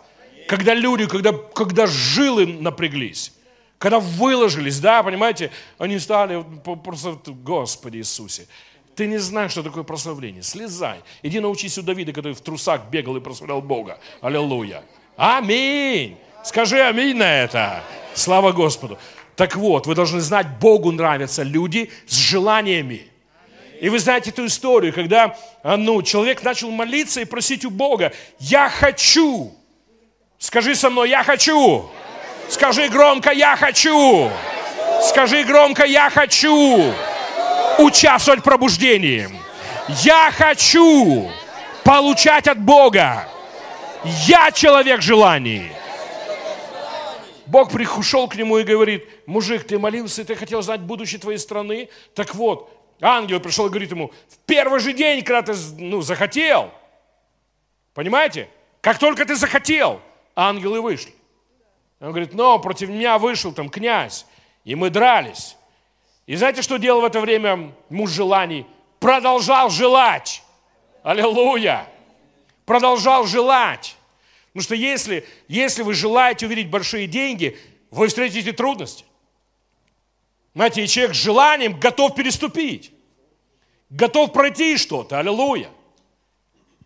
когда 0.48 0.74
люди, 0.74 1.08
когда, 1.08 1.34
когда 1.34 1.88
жилы 1.88 2.46
напряглись, 2.46 3.34
когда 3.78 4.00
выложились, 4.00 4.80
да, 4.80 5.04
понимаете, 5.04 5.52
они 5.78 6.00
стали 6.00 6.44
просто, 6.84 7.18
Господи 7.28 7.98
Иисусе, 7.98 8.48
ты 8.96 9.08
не 9.08 9.18
знаешь, 9.18 9.52
что 9.52 9.64
такое 9.64 9.84
прославление. 9.84 10.44
Слезай. 10.44 11.00
Иди 11.24 11.40
научись 11.40 11.78
у 11.78 11.82
Давида, 11.82 12.14
который 12.14 12.34
в 12.34 12.42
трусах 12.42 12.82
бегал 12.92 13.16
и 13.18 13.22
прославлял 13.22 13.62
Бога. 13.62 14.00
Аллилуйя. 14.22 14.84
Аминь. 15.18 16.18
Скажи 16.44 16.80
аминь 16.82 17.16
на 17.18 17.42
это. 17.44 17.84
Слава 18.14 18.52
Господу. 18.52 18.98
Так 19.36 19.56
вот, 19.56 19.88
вы 19.88 19.96
должны 19.96 20.20
знать, 20.20 20.60
Богу 20.60 20.92
нравятся 20.92 21.44
люди 21.44 21.90
с 22.08 22.16
желаниями. 22.16 23.11
И 23.82 23.90
вы 23.90 23.98
знаете 23.98 24.30
эту 24.30 24.46
историю, 24.46 24.94
когда 24.94 25.36
а, 25.64 25.76
ну, 25.76 26.04
человек 26.04 26.44
начал 26.44 26.70
молиться 26.70 27.20
и 27.20 27.26
просить 27.26 27.66
у 27.66 27.72
Бога, 27.72 28.14
я 28.38 28.70
хочу. 28.70 29.56
Скажи 30.38 30.76
со 30.76 30.92
мной, 30.92 31.10
я 31.10 31.24
хочу. 31.24 31.90
Скажи 32.48 32.90
громко, 32.90 33.32
я 33.32 33.56
хочу. 33.56 34.30
Скажи 35.10 35.44
громко, 35.46 35.84
я 35.84 36.12
хочу 36.12 36.94
участвовать 37.80 38.42
в 38.42 38.44
пробуждении. 38.44 39.28
Я 40.04 40.32
хочу 40.32 41.32
получать 41.84 42.48
от 42.48 42.60
Бога. 42.60 43.28
Я 44.28 44.52
человек 44.52 45.02
желаний. 45.02 45.72
Бог 47.48 47.72
пришел 47.72 48.28
к 48.28 48.36
нему 48.36 48.60
и 48.60 48.64
говорит, 48.64 49.08
мужик, 49.26 49.64
ты 49.64 49.80
молился, 49.80 50.24
ты 50.24 50.36
хотел 50.36 50.62
знать 50.62 50.82
будущее 50.82 51.20
твоей 51.20 51.40
страны. 51.40 51.90
Так 52.14 52.36
вот, 52.36 52.70
Ангел 53.02 53.40
пришел 53.40 53.66
и 53.66 53.70
говорит 53.70 53.92
ему, 53.92 54.12
в 54.30 54.38
первый 54.46 54.80
же 54.80 54.94
день, 54.94 55.24
когда 55.24 55.54
ты 55.54 55.60
ну, 55.80 56.02
захотел, 56.02 56.72
понимаете? 57.96 58.48
Как 58.80 59.00
только 59.00 59.26
ты 59.26 59.36
захотел, 59.36 60.02
ангелы 60.36 60.82
вышли. 60.82 61.14
Он 62.00 62.10
говорит, 62.10 62.34
но 62.34 62.58
против 62.60 62.90
меня 62.90 63.18
вышел 63.18 63.52
там 63.52 63.70
князь, 63.70 64.26
и 64.66 64.76
мы 64.76 64.90
дрались. 64.90 65.58
И 66.28 66.36
знаете, 66.36 66.62
что 66.62 66.78
делал 66.78 67.02
в 67.02 67.06
это 67.06 67.20
время 67.20 67.74
муж 67.90 68.12
желаний? 68.12 68.66
Продолжал 69.00 69.70
желать. 69.70 70.44
Аллилуйя! 71.04 71.88
Продолжал 72.66 73.26
желать. 73.26 73.98
Потому 74.48 74.64
что 74.64 74.76
если, 74.76 75.28
если 75.48 75.82
вы 75.82 75.94
желаете 75.94 76.46
увидеть 76.46 76.70
большие 76.70 77.08
деньги, 77.08 77.58
вы 77.90 78.08
встретите 78.08 78.52
трудности. 78.52 79.06
Знаете, 80.54 80.84
и 80.84 80.88
человек 80.88 81.16
с 81.16 81.20
желанием 81.20 81.80
готов 81.80 82.16
переступить. 82.16 82.92
Готов 83.90 84.34
пройти 84.34 84.78
что-то. 84.78 85.20
Аллилуйя. 85.20 85.70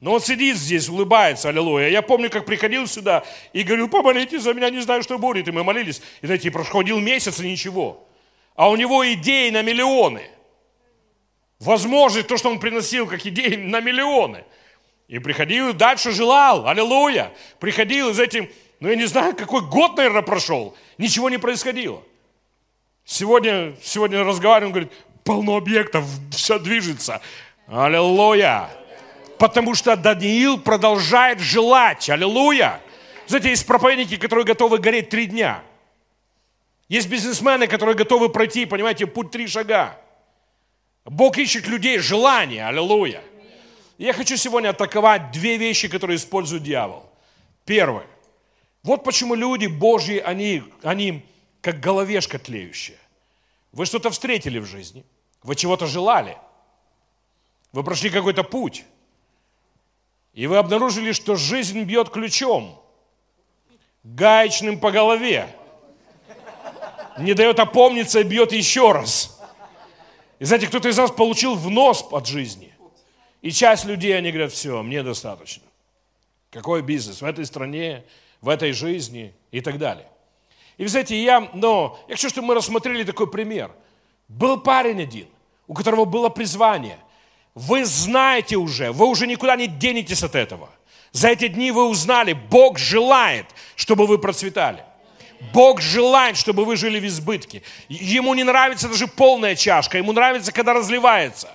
Но 0.02 0.14
он 0.14 0.22
сидит 0.22 0.58
здесь, 0.58 0.90
улыбается, 0.90 1.50
аллилуйя. 1.50 1.90
Я 1.90 2.02
помню, 2.02 2.30
как 2.30 2.46
приходил 2.46 2.86
сюда 2.86 3.24
и 3.54 3.64
говорил, 3.64 3.88
помолитесь 3.88 4.44
за 4.44 4.54
меня, 4.54 4.70
не 4.70 4.82
знаю, 4.82 5.02
что 5.02 5.18
будет. 5.18 5.48
И 5.48 5.52
мы 5.52 5.64
молились. 5.64 6.02
И 6.22 6.26
знаете, 6.26 6.52
проходил 6.52 7.00
месяц 7.00 7.40
и 7.40 7.50
ничего. 7.50 8.08
А 8.56 8.70
у 8.70 8.76
него 8.76 9.12
идеи 9.14 9.50
на 9.50 9.62
миллионы. 9.62 10.30
Возможность, 11.60 12.28
то, 12.28 12.38
что 12.38 12.50
он 12.50 12.60
приносил 12.60 13.08
как 13.08 13.26
идеи 13.26 13.56
на 13.56 13.80
миллионы. 13.80 14.44
И 15.08 15.20
приходил 15.20 15.70
и 15.70 15.74
дальше 15.74 16.12
желал. 16.12 16.68
Аллилуйя. 16.68 17.34
Приходил 17.60 18.10
из 18.10 18.20
этим, 18.20 18.50
ну 18.80 18.90
я 18.90 18.96
не 18.96 19.06
знаю, 19.06 19.36
какой 19.36 19.62
год, 19.62 19.98
наверное, 19.98 20.22
прошел. 20.22 20.76
Ничего 20.98 21.30
не 21.30 21.38
происходило. 21.38 22.04
Сегодня, 23.06 23.76
сегодня 23.84 24.24
разговариваем, 24.24 24.72
говорит, 24.72 24.92
полно 25.24 25.58
объектов, 25.58 26.06
все 26.32 26.58
движется. 26.58 27.22
Аллилуйя. 27.68 28.68
Потому 29.38 29.76
что 29.76 29.96
Даниил 29.96 30.60
продолжает 30.60 31.40
желать. 31.40 32.10
Аллилуйя. 32.10 32.82
Знаете, 33.28 33.50
есть 33.50 33.68
проповедники, 33.68 34.18
которые 34.18 34.46
готовы 34.46 34.80
гореть 34.80 35.10
три 35.10 35.28
дня. 35.28 35.62
Есть 36.90 37.08
бизнесмены, 37.08 37.68
которые 37.68 37.96
готовы 37.96 38.30
пройти, 38.30 38.66
понимаете, 38.66 39.06
путь 39.06 39.32
три 39.32 39.48
шага. 39.48 40.00
Бог 41.04 41.38
ищет 41.38 41.68
людей 41.68 42.00
желания. 42.00 42.68
Аллилуйя. 42.68 43.22
Я 43.98 44.14
хочу 44.14 44.36
сегодня 44.36 44.70
атаковать 44.70 45.32
две 45.32 45.58
вещи, 45.58 45.88
которые 45.88 46.18
использует 46.18 46.64
дьявол. 46.64 47.10
Первое. 47.66 48.06
Вот 48.84 49.04
почему 49.04 49.36
люди 49.36 49.68
Божьи, 49.68 50.18
они, 50.18 50.64
они 50.84 51.26
как 51.66 51.80
головешка 51.80 52.38
тлеющая. 52.38 53.00
Вы 53.72 53.88
что-то 53.88 54.12
встретили 54.12 54.60
в 54.60 54.66
жизни, 54.66 55.04
вы 55.42 55.56
чего-то 55.56 55.88
желали, 55.88 56.38
вы 57.72 57.84
прошли 57.84 58.12
какой-то 58.12 58.44
путь, 58.44 58.86
и 60.36 60.46
вы 60.46 60.58
обнаружили, 60.58 61.12
что 61.12 61.36
жизнь 61.36 61.82
бьет 61.82 62.12
ключом, 62.12 62.80
гаечным 64.04 64.80
по 64.80 64.92
голове, 64.92 65.50
не 67.18 67.34
дает 67.34 67.60
опомниться 67.60 68.20
и 68.20 68.24
бьет 68.24 68.52
еще 68.52 68.92
раз. 68.92 69.42
И 70.38 70.46
знаете, 70.46 70.68
кто-то 70.68 70.88
из 70.88 70.98
нас 70.98 71.10
получил 71.10 71.56
в 71.56 71.68
нос 71.72 72.06
от 72.12 72.28
жизни. 72.28 72.76
И 73.42 73.50
часть 73.50 73.86
людей, 73.86 74.16
они 74.16 74.32
говорят, 74.32 74.52
все, 74.52 74.84
мне 74.84 75.02
достаточно. 75.02 75.64
Какой 76.52 76.84
бизнес 76.84 77.24
в 77.24 77.26
этой 77.26 77.48
стране, 77.48 78.04
в 78.40 78.50
этой 78.50 78.72
жизни 78.72 79.34
и 79.50 79.62
так 79.62 79.80
далее. 79.80 80.06
И 80.78 80.84
вы 80.84 80.90
знаете, 80.90 81.22
я, 81.22 81.50
но, 81.54 82.00
я 82.08 82.16
хочу, 82.16 82.30
чтобы 82.30 82.48
мы 82.48 82.56
рассмотрели 82.56 83.04
такой 83.04 83.30
пример. 83.30 83.72
Был 84.28 84.60
парень 84.60 85.02
один, 85.02 85.28
у 85.68 85.74
которого 85.74 86.06
было 86.06 86.30
призвание. 86.30 86.98
Вы 87.54 87.86
знаете 87.86 88.58
уже, 88.58 88.92
вы 88.92 89.08
уже 89.08 89.28
никуда 89.28 89.56
не 89.56 89.68
денетесь 89.68 90.24
от 90.24 90.36
этого. 90.36 90.70
За 91.12 91.30
эти 91.30 91.48
дни 91.48 91.72
вы 91.72 91.88
узнали, 91.88 92.34
Бог 92.34 92.78
желает, 92.78 93.46
чтобы 93.76 94.06
вы 94.06 94.18
процветали. 94.18 94.84
Бог 95.54 95.82
желает, 95.82 96.36
чтобы 96.36 96.66
вы 96.66 96.76
жили 96.76 97.00
в 97.00 97.06
избытке. 97.06 97.62
Ему 97.88 98.34
не 98.34 98.44
нравится 98.44 98.90
даже 98.90 99.08
полная 99.08 99.56
чашка, 99.56 99.98
ему 99.98 100.12
нравится, 100.12 100.52
когда 100.52 100.74
разливается 100.74 101.50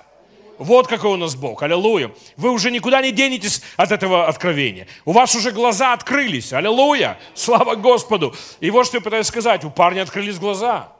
вот 0.61 0.87
какой 0.87 1.13
у 1.13 1.17
нас 1.17 1.35
Бог. 1.35 1.63
Аллилуйя. 1.63 2.11
Вы 2.37 2.51
уже 2.51 2.69
никуда 2.69 3.01
не 3.01 3.11
денетесь 3.11 3.63
от 3.77 3.91
этого 3.91 4.27
откровения. 4.27 4.87
У 5.05 5.11
вас 5.11 5.33
уже 5.33 5.49
глаза 5.49 5.93
открылись. 5.93 6.53
Аллилуйя. 6.53 7.19
Слава 7.33 7.73
Господу. 7.73 8.35
И 8.59 8.69
вот 8.69 8.85
что 8.85 8.97
я 8.97 9.01
пытаюсь 9.01 9.25
сказать. 9.25 9.65
У 9.65 9.71
парня 9.71 10.03
открылись 10.03 10.37
глаза. 10.37 10.91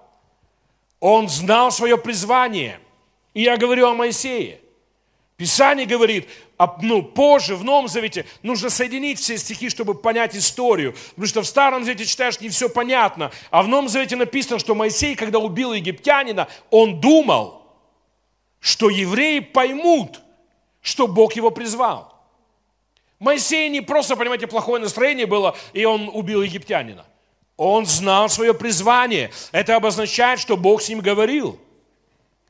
Он 0.99 1.29
знал 1.29 1.71
свое 1.71 1.95
призвание. 1.99 2.79
И 3.35 3.43
я 3.43 3.55
говорю 3.55 3.87
о 3.87 3.93
Моисее. 3.93 4.61
Писание 5.37 5.85
говорит, 5.85 6.27
ну, 6.81 7.03
позже, 7.03 7.55
в 7.55 7.63
Новом 7.63 7.87
Завете, 7.87 8.25
нужно 8.41 8.71
соединить 8.71 9.19
все 9.19 9.37
стихи, 9.37 9.69
чтобы 9.69 9.93
понять 9.93 10.35
историю. 10.35 10.95
Потому 11.11 11.27
что 11.27 11.41
в 11.43 11.47
Старом 11.47 11.83
Завете 11.83 12.05
читаешь, 12.05 12.39
не 12.39 12.49
все 12.49 12.67
понятно. 12.67 13.31
А 13.51 13.61
в 13.61 13.67
Новом 13.67 13.89
Завете 13.89 14.15
написано, 14.15 14.57
что 14.57 14.73
Моисей, 14.73 15.15
когда 15.15 15.37
убил 15.37 15.73
египтянина, 15.73 16.47
он 16.71 16.99
думал– 16.99 17.59
что 18.61 18.89
евреи 18.89 19.39
поймут, 19.39 20.21
что 20.81 21.07
Бог 21.07 21.33
его 21.33 21.51
призвал. 21.51 22.15
Моисей 23.19 23.69
не 23.69 23.81
просто, 23.81 24.15
понимаете, 24.15 24.47
плохое 24.47 24.81
настроение 24.81 25.25
было, 25.25 25.55
и 25.73 25.83
он 25.83 26.09
убил 26.13 26.41
египтянина. 26.41 27.05
Он 27.57 27.85
знал 27.85 28.29
свое 28.29 28.53
призвание. 28.53 29.31
Это 29.51 29.75
обозначает, 29.75 30.39
что 30.39 30.57
Бог 30.57 30.81
с 30.81 30.89
ним 30.89 31.01
говорил. 31.01 31.59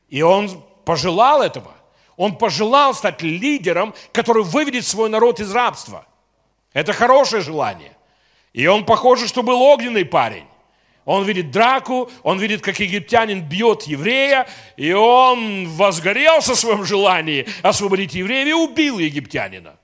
И 0.08 0.22
он 0.22 0.62
пожелал 0.84 1.42
этого. 1.42 1.74
Он 2.16 2.36
пожелал 2.36 2.94
стать 2.94 3.20
лидером, 3.22 3.94
который 4.12 4.44
выведет 4.44 4.86
свой 4.86 5.08
народ 5.08 5.40
из 5.40 5.52
рабства. 5.52 6.06
Это 6.72 6.92
хорошее 6.92 7.42
желание. 7.42 7.96
И 8.52 8.66
он, 8.66 8.84
похоже, 8.84 9.28
что 9.28 9.42
был 9.42 9.60
огненный 9.60 10.04
парень. 10.04 10.46
Он 11.04 11.24
видит 11.24 11.50
драку, 11.50 12.10
он 12.22 12.38
видит, 12.38 12.62
как 12.62 12.78
египтянин 12.78 13.42
бьет 13.42 13.82
еврея, 13.84 14.46
и 14.76 14.92
он 14.92 15.68
возгорелся 15.68 16.54
в 16.54 16.58
своем 16.58 16.84
желании 16.84 17.46
освободить 17.62 18.14
евреев 18.14 18.48
и 18.48 18.52
убил 18.52 18.98
египтянина. 18.98 19.76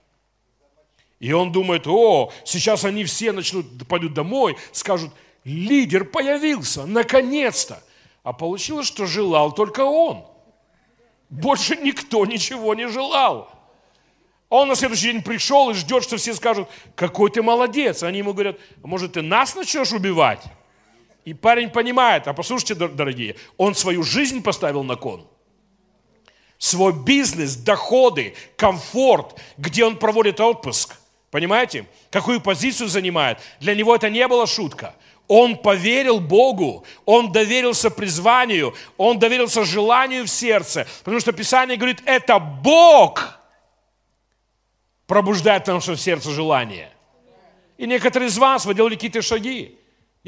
И 1.19 1.33
он 1.33 1.51
думает, 1.51 1.87
о, 1.89 2.33
сейчас 2.45 2.85
они 2.85 3.05
все 3.05 3.33
начнут, 3.33 3.67
пойдут 3.89 4.15
домой, 4.15 4.57
скажут, 4.71 5.11
лидер 5.43 6.05
появился, 6.05 6.87
наконец-то. 6.87 7.83
А 8.23 8.33
получилось, 8.33 8.87
что 8.87 9.07
желал 9.07 9.53
только 9.53 9.81
он. 9.81 10.25
Больше 11.31 11.77
никто 11.77 12.25
ничего 12.27 12.75
не 12.75 12.89
желал. 12.89 13.51
Он 14.49 14.69
на 14.69 14.77
следующий 14.77 15.13
день 15.13 15.23
пришел 15.23 15.71
и 15.71 15.75
ждет, 15.75 16.05
что 16.05 16.17
все 16.17 16.35
скажут, 16.35 16.69
какой 16.95 17.31
ты 17.31 17.43
молодец. 17.43 18.03
Они 18.03 18.19
ему 18.19 18.33
говорят, 18.33 18.57
«А 18.83 18.87
может, 18.87 19.15
ты 19.15 19.23
нас 19.23 19.55
начнешь 19.55 19.93
убивать? 19.93 20.43
И 21.29 21.35
парень 21.35 21.69
понимает, 21.69 22.27
а 22.27 22.33
послушайте, 22.33 22.75
дорогие, 22.75 23.37
он 23.59 23.75
свою 23.75 24.03
жизнь 24.03 24.43
поставил 24.43 24.83
на 24.83 24.97
кон. 24.97 25.29
Свой 26.57 26.95
бизнес, 26.95 27.55
доходы, 27.55 28.35
комфорт, 28.57 29.39
где 29.59 29.85
он 29.85 29.99
проводит 29.99 30.41
отпуск. 30.41 30.97
Понимаете? 31.31 31.87
Какую 32.11 32.41
позицию 32.41 32.89
занимает. 32.89 33.41
Для 33.61 33.75
него 33.75 33.95
это 33.95 34.09
не 34.09 34.27
была 34.27 34.47
шутка. 34.47 34.95
Он 35.27 35.59
поверил 35.59 36.19
Богу, 36.19 36.87
он 37.05 37.31
доверился 37.31 37.91
призванию, 37.91 38.75
он 38.97 39.19
доверился 39.19 39.67
желанию 39.67 40.25
в 40.25 40.31
сердце. 40.31 40.87
Потому 41.01 41.21
что 41.21 41.33
Писание 41.33 41.77
говорит, 41.77 42.01
это 42.07 42.39
Бог 42.39 43.39
пробуждает 45.07 45.69
в 45.69 45.73
нашем 45.75 45.99
сердце 45.99 46.31
желание. 46.31 46.91
И 47.77 47.87
некоторые 47.87 48.31
из 48.31 48.39
вас, 48.39 48.65
вы 48.65 48.73
делали 48.73 48.95
какие-то 48.95 49.21
шаги. 49.21 49.78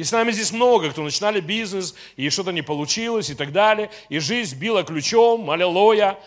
И 0.01 0.03
с 0.03 0.13
нами 0.13 0.33
здесь 0.33 0.51
много, 0.51 0.89
кто 0.89 1.03
начинали 1.03 1.41
бизнес, 1.41 1.95
и 2.17 2.31
что-то 2.31 2.53
не 2.53 2.63
получилось, 2.63 3.29
и 3.29 3.35
так 3.35 3.53
далее. 3.53 3.91
И 4.09 4.19
жизнь 4.19 4.57
била 4.57 4.83
ключом, 4.83 5.51
аллилуйя. 5.51 6.19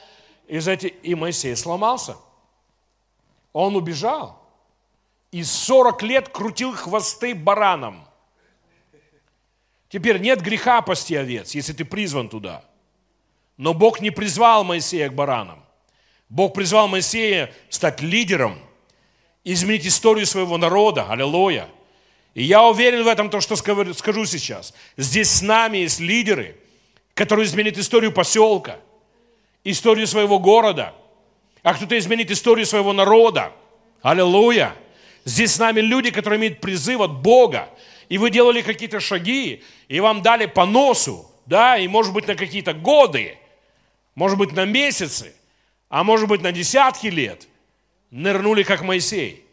И, 0.47 0.59
знаете, 0.59 0.89
и 0.89 1.15
Моисей 1.15 1.55
сломался. 1.55 2.17
Он 3.51 3.75
убежал. 3.75 4.39
И 5.31 5.43
40 5.43 6.03
лет 6.03 6.29
крутил 6.29 6.75
хвосты 6.75 7.33
баранам. 7.33 8.07
Теперь 9.89 10.19
нет 10.19 10.39
греха 10.39 10.83
пасти 10.83 11.15
овец, 11.15 11.55
если 11.55 11.73
ты 11.73 11.83
призван 11.83 12.29
туда. 12.29 12.63
Но 13.57 13.73
Бог 13.73 14.01
не 14.01 14.11
призвал 14.11 14.63
Моисея 14.63 15.09
к 15.09 15.15
баранам. 15.15 15.65
Бог 16.29 16.53
призвал 16.53 16.87
Моисея 16.87 17.51
стать 17.69 18.01
лидером, 18.01 18.55
изменить 19.43 19.87
историю 19.87 20.27
своего 20.27 20.59
народа. 20.59 21.09
Аллилуйя. 21.09 21.67
И 22.33 22.43
я 22.43 22.63
уверен 22.63 23.03
в 23.03 23.07
этом, 23.07 23.29
то, 23.29 23.41
что 23.41 23.55
скажу 23.55 24.25
сейчас. 24.25 24.73
Здесь 24.97 25.29
с 25.29 25.41
нами 25.41 25.79
есть 25.79 25.99
лидеры, 25.99 26.57
которые 27.13 27.45
изменят 27.45 27.77
историю 27.77 28.11
поселка, 28.11 28.79
историю 29.63 30.07
своего 30.07 30.39
города, 30.39 30.95
а 31.61 31.73
кто-то 31.75 31.97
изменит 31.97 32.31
историю 32.31 32.65
своего 32.65 32.91
народа. 32.91 33.53
Аллилуйя! 34.01 34.75
Здесь 35.25 35.53
с 35.53 35.59
нами 35.59 35.79
люди, 35.79 36.11
которые 36.11 36.39
имеют 36.39 36.59
призыв 36.59 36.99
от 36.99 37.21
Бога, 37.21 37.69
и 38.09 38.17
вы 38.17 38.29
делали 38.29 38.61
какие-то 38.61 38.99
шаги, 38.99 39.63
и 39.87 39.99
вам 39.99 40.21
дали 40.21 40.47
по 40.47 40.65
носу, 40.65 41.29
да, 41.45 41.77
и 41.77 41.87
может 41.87 42.13
быть 42.13 42.27
на 42.27 42.35
какие-то 42.35 42.73
годы, 42.73 43.37
может 44.15 44.37
быть 44.37 44.51
на 44.51 44.65
месяцы, 44.65 45.33
а 45.87 46.03
может 46.03 46.27
быть 46.27 46.41
на 46.41 46.51
десятки 46.51 47.07
лет, 47.07 47.47
нырнули 48.09 48.63
как 48.63 48.81
Моисей 48.81 49.45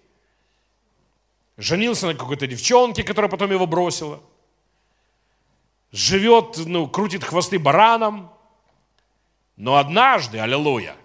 женился 1.60 2.06
на 2.06 2.14
какой-то 2.14 2.46
девчонке, 2.46 3.04
которая 3.04 3.30
потом 3.30 3.50
его 3.50 3.66
бросила, 3.66 4.20
живет, 5.92 6.56
ну, 6.56 6.88
крутит 6.88 7.22
хвосты 7.22 7.58
баранам, 7.58 8.32
но 9.56 9.76
однажды, 9.76 10.38
аллилуйя, 10.38 10.96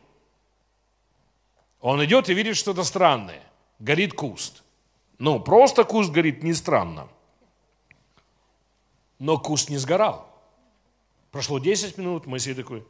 он 1.81 2.03
идет 2.05 2.29
и 2.29 2.33
видит 2.33 2.55
что-то 2.55 2.83
странное. 2.83 3.43
Горит 3.79 4.13
куст. 4.13 4.63
Ну, 5.19 5.39
просто 5.39 5.83
куст 5.83 6.11
горит, 6.11 6.41
не 6.41 6.53
странно. 6.53 7.09
Но 9.19 9.37
куст 9.37 9.69
не 9.69 9.77
сгорал. 9.77 10.29
Прошло 11.31 11.59
10 11.59 11.97
минут, 11.97 12.25
Моисей 12.25 12.53
такой, 12.53 12.87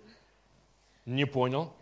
не 1.05 1.25
понял. 1.25 1.73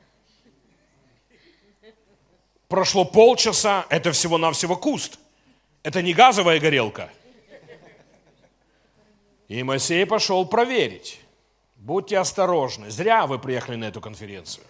Прошло 2.69 3.03
полчаса, 3.03 3.85
это 3.89 4.13
всего-навсего 4.13 4.77
куст. 4.77 5.19
Это 5.83 6.01
не 6.01 6.13
газовая 6.13 6.59
горелка. 6.59 7.09
И 9.49 9.61
Моисей 9.63 10.05
пошел 10.05 10.45
проверить. 10.45 11.19
Будьте 11.75 12.17
осторожны. 12.17 12.89
Зря 12.89 13.27
вы 13.27 13.37
приехали 13.37 13.75
на 13.75 13.85
эту 13.85 13.99
конференцию. 13.99 14.65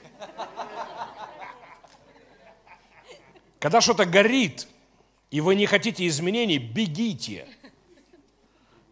Когда 3.60 3.80
что-то 3.80 4.06
горит, 4.06 4.68
и 5.30 5.40
вы 5.40 5.56
не 5.56 5.68
хотите 5.68 6.08
изменений, 6.08 6.58
бегите. 6.58 7.48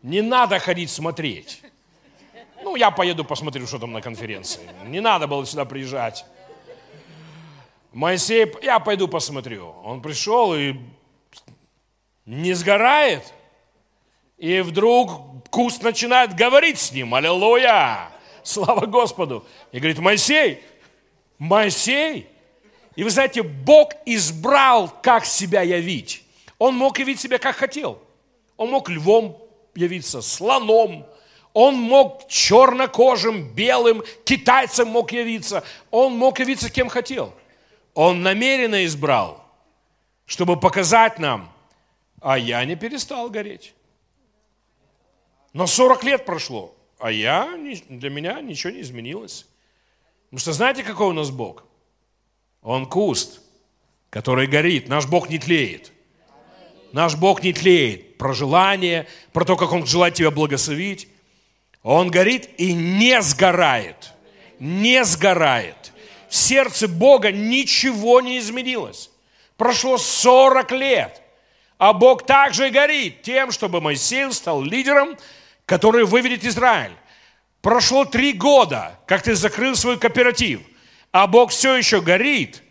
Не 0.03 0.21
надо 0.21 0.59
ходить 0.59 0.91
смотреть. 0.91 1.61
Ну, 2.63 2.75
я 2.75 2.91
поеду 2.91 3.25
посмотрю, 3.25 3.65
что 3.65 3.79
там 3.79 3.91
на 3.91 4.01
конференции. 4.01 4.69
Не 4.85 5.01
надо 5.01 5.27
было 5.27 5.45
сюда 5.45 5.65
приезжать. 5.65 6.25
Моисей, 7.91 8.51
я 8.61 8.79
пойду 8.79 9.07
посмотрю. 9.07 9.69
Он 9.83 10.01
пришел 10.01 10.53
и 10.53 10.75
не 12.31 12.53
сгорает. 12.53 13.33
И 14.37 14.61
вдруг 14.61 15.49
куст 15.49 15.83
начинает 15.83 16.33
говорить 16.33 16.79
с 16.79 16.93
ним. 16.93 17.13
Аллилуйя! 17.13 18.09
Слава 18.41 18.85
Господу! 18.85 19.45
И 19.73 19.79
говорит, 19.79 19.99
Моисей, 19.99 20.63
Моисей. 21.37 22.27
И 22.95 23.03
вы 23.03 23.09
знаете, 23.09 23.43
Бог 23.43 23.91
избрал, 24.05 24.89
как 25.03 25.25
себя 25.25 25.61
явить. 25.61 26.23
Он 26.57 26.75
мог 26.75 26.97
явить 26.99 27.19
себя, 27.19 27.37
как 27.37 27.57
хотел. 27.57 27.99
Он 28.55 28.71
мог 28.71 28.89
львом 28.89 29.37
явиться, 29.75 30.21
слоном. 30.21 31.05
Он 31.53 31.75
мог 31.75 32.29
чернокожим, 32.29 33.49
белым, 33.53 34.03
китайцем 34.23 34.87
мог 34.87 35.11
явиться. 35.11 35.65
Он 35.91 36.15
мог 36.15 36.39
явиться 36.39 36.69
кем 36.69 36.87
хотел. 36.87 37.33
Он 37.93 38.23
намеренно 38.23 38.85
избрал, 38.85 39.43
чтобы 40.25 40.57
показать 40.57 41.19
нам, 41.19 41.51
а 42.21 42.37
я 42.37 42.63
не 42.65 42.75
перестал 42.75 43.29
гореть. 43.29 43.73
Но 45.53 45.67
40 45.67 46.03
лет 46.03 46.25
прошло, 46.25 46.73
а 46.99 47.11
я, 47.11 47.57
для 47.89 48.09
меня 48.09 48.39
ничего 48.39 48.71
не 48.71 48.81
изменилось. 48.81 49.47
Потому 50.25 50.39
что 50.39 50.53
знаете, 50.53 50.83
какой 50.83 51.07
у 51.07 51.13
нас 51.13 51.29
Бог? 51.29 51.65
Он 52.61 52.85
куст, 52.85 53.41
который 54.09 54.47
горит. 54.47 54.87
Наш 54.87 55.07
Бог 55.07 55.29
не 55.29 55.39
тлеет. 55.39 55.91
Наш 56.93 57.15
Бог 57.15 57.43
не 57.43 57.51
тлеет. 57.51 58.17
Про 58.17 58.33
желание, 58.33 59.07
про 59.33 59.43
то, 59.43 59.57
как 59.57 59.73
Он 59.73 59.85
желает 59.85 60.13
тебя 60.13 60.31
благословить. 60.31 61.07
Он 61.83 62.09
горит 62.09 62.49
и 62.57 62.71
не 62.73 63.21
сгорает. 63.21 64.13
Не 64.59 65.03
сгорает. 65.03 65.91
В 66.29 66.35
сердце 66.35 66.87
Бога 66.87 67.31
ничего 67.31 68.21
не 68.21 68.37
изменилось. 68.37 69.09
Прошло 69.57 69.97
40 69.97 70.71
лет. 70.71 71.21
А 71.81 71.93
Бог 71.93 72.27
также 72.27 72.69
горит 72.69 73.23
тем, 73.23 73.51
чтобы 73.51 73.81
Моисей 73.81 74.31
стал 74.33 74.61
лидером, 74.61 75.17
который 75.65 76.05
выведет 76.05 76.45
Израиль. 76.45 76.91
Прошло 77.63 78.05
три 78.05 78.33
года, 78.33 78.99
как 79.07 79.23
ты 79.23 79.33
закрыл 79.33 79.75
свой 79.75 79.97
кооператив, 79.97 80.61
а 81.11 81.25
Бог 81.25 81.49
все 81.49 81.75
еще 81.75 81.99
горит. 81.99 82.61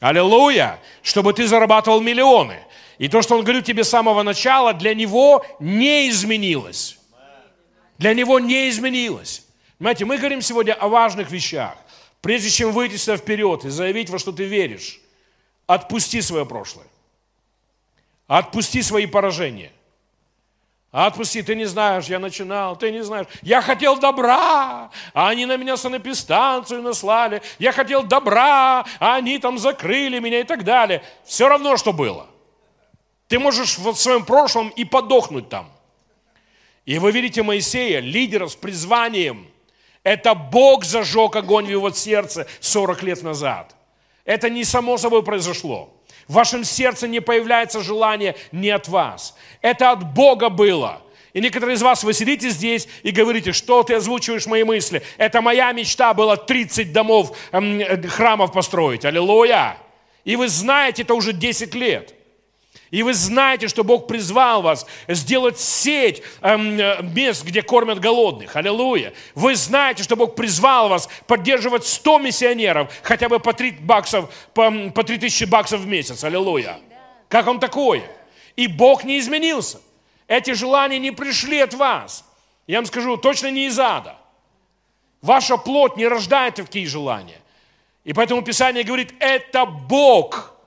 Аллилуйя! 0.00 0.78
Чтобы 1.00 1.32
ты 1.32 1.46
зарабатывал 1.46 2.02
миллионы. 2.02 2.58
И 2.98 3.08
то, 3.08 3.22
что 3.22 3.36
Он 3.38 3.42
говорил 3.42 3.62
тебе 3.62 3.84
с 3.84 3.88
самого 3.88 4.22
начала, 4.22 4.74
для 4.74 4.94
Него 4.94 5.46
не 5.60 6.10
изменилось. 6.10 6.98
Для 7.96 8.12
Него 8.12 8.38
не 8.38 8.68
изменилось. 8.68 9.46
Понимаете, 9.78 10.04
мы 10.04 10.18
говорим 10.18 10.42
сегодня 10.42 10.74
о 10.74 10.88
важных 10.88 11.30
вещах. 11.30 11.74
Прежде 12.20 12.50
чем 12.50 12.72
выйти 12.72 12.96
сюда 12.96 13.16
вперед 13.16 13.64
и 13.64 13.70
заявить, 13.70 14.10
во 14.10 14.18
что 14.18 14.30
ты 14.30 14.44
веришь, 14.44 15.00
отпусти 15.66 16.20
свое 16.20 16.44
прошлое. 16.44 16.84
Отпусти 18.28 18.82
свои 18.82 19.06
поражения. 19.06 19.72
Отпусти, 20.92 21.42
ты 21.42 21.54
не 21.54 21.64
знаешь, 21.64 22.06
я 22.06 22.18
начинал, 22.18 22.76
ты 22.76 22.90
не 22.90 23.02
знаешь. 23.02 23.26
Я 23.42 23.62
хотел 23.62 23.98
добра, 23.98 24.90
а 25.14 25.28
они 25.28 25.46
на 25.46 25.56
меня 25.56 25.76
санэпистанцию 25.76 26.82
наслали. 26.82 27.42
Я 27.58 27.72
хотел 27.72 28.02
добра, 28.02 28.84
а 29.00 29.16
они 29.16 29.38
там 29.38 29.58
закрыли 29.58 30.18
меня 30.18 30.40
и 30.40 30.44
так 30.44 30.62
далее. 30.62 31.02
Все 31.24 31.48
равно, 31.48 31.76
что 31.78 31.92
было. 31.92 32.26
Ты 33.28 33.38
можешь 33.38 33.78
в 33.78 33.94
своем 33.94 34.24
прошлом 34.24 34.68
и 34.70 34.84
подохнуть 34.84 35.48
там. 35.48 35.70
И 36.84 36.98
вы 36.98 37.12
видите 37.12 37.42
Моисея, 37.42 38.00
лидера 38.00 38.46
с 38.46 38.56
призванием. 38.56 39.46
Это 40.02 40.34
Бог 40.34 40.84
зажег 40.84 41.34
огонь 41.36 41.66
в 41.66 41.70
его 41.70 41.90
сердце 41.90 42.46
40 42.60 43.02
лет 43.02 43.22
назад. 43.22 43.74
Это 44.24 44.50
не 44.50 44.64
само 44.64 44.98
собой 44.98 45.22
произошло. 45.22 45.97
В 46.28 46.34
вашем 46.34 46.62
сердце 46.62 47.08
не 47.08 47.20
появляется 47.20 47.80
желание 47.82 48.36
не 48.52 48.68
от 48.68 48.86
вас. 48.86 49.34
Это 49.62 49.90
от 49.90 50.12
Бога 50.12 50.50
было. 50.50 51.02
И 51.32 51.40
некоторые 51.40 51.76
из 51.76 51.82
вас, 51.82 52.04
вы 52.04 52.12
сидите 52.12 52.50
здесь 52.50 52.86
и 53.02 53.10
говорите, 53.10 53.52
что 53.52 53.82
ты 53.82 53.94
озвучиваешь 53.94 54.46
мои 54.46 54.62
мысли. 54.62 55.02
Это 55.16 55.40
моя 55.40 55.72
мечта 55.72 56.12
была 56.12 56.36
30 56.36 56.92
домов, 56.92 57.36
эм, 57.52 57.80
э, 57.80 58.02
храмов 58.08 58.52
построить. 58.52 59.04
Аллилуйя. 59.04 59.78
И 60.24 60.36
вы 60.36 60.48
знаете 60.48 61.02
это 61.02 61.14
уже 61.14 61.32
10 61.32 61.74
лет. 61.74 62.14
И 62.90 63.02
вы 63.02 63.12
знаете, 63.12 63.68
что 63.68 63.84
Бог 63.84 64.06
призвал 64.06 64.62
вас 64.62 64.86
сделать 65.08 65.60
сеть 65.60 66.22
эм, 66.40 66.78
э, 66.78 67.02
мест, 67.02 67.44
где 67.44 67.62
кормят 67.62 68.00
голодных. 68.00 68.56
Аллилуйя. 68.56 69.12
Вы 69.34 69.56
знаете, 69.56 70.02
что 70.02 70.16
Бог 70.16 70.34
призвал 70.34 70.88
вас 70.88 71.08
поддерживать 71.26 71.86
100 71.86 72.18
миссионеров, 72.18 72.90
хотя 73.02 73.28
бы 73.28 73.40
по 73.40 73.52
3, 73.52 73.72
баксов, 73.80 74.32
по, 74.54 74.70
по 74.94 75.04
3 75.04 75.18
тысячи 75.18 75.44
баксов 75.44 75.80
в 75.80 75.86
месяц. 75.86 76.24
Аллилуйя. 76.24 76.78
Как 77.28 77.46
он 77.46 77.60
такое? 77.60 78.02
И 78.56 78.66
Бог 78.66 79.04
не 79.04 79.18
изменился. 79.18 79.80
Эти 80.26 80.52
желания 80.52 80.98
не 80.98 81.10
пришли 81.10 81.60
от 81.60 81.74
вас. 81.74 82.24
Я 82.66 82.78
вам 82.78 82.86
скажу, 82.86 83.18
точно 83.18 83.50
не 83.50 83.66
из 83.66 83.78
ада. 83.78 84.16
Ваша 85.20 85.58
плоть 85.58 85.96
не 85.96 86.06
рождает 86.06 86.54
такие 86.54 86.86
желания. 86.86 87.40
И 88.04 88.14
поэтому 88.14 88.40
Писание 88.40 88.82
говорит, 88.82 89.12
это 89.20 89.66
Бог– 89.66 90.54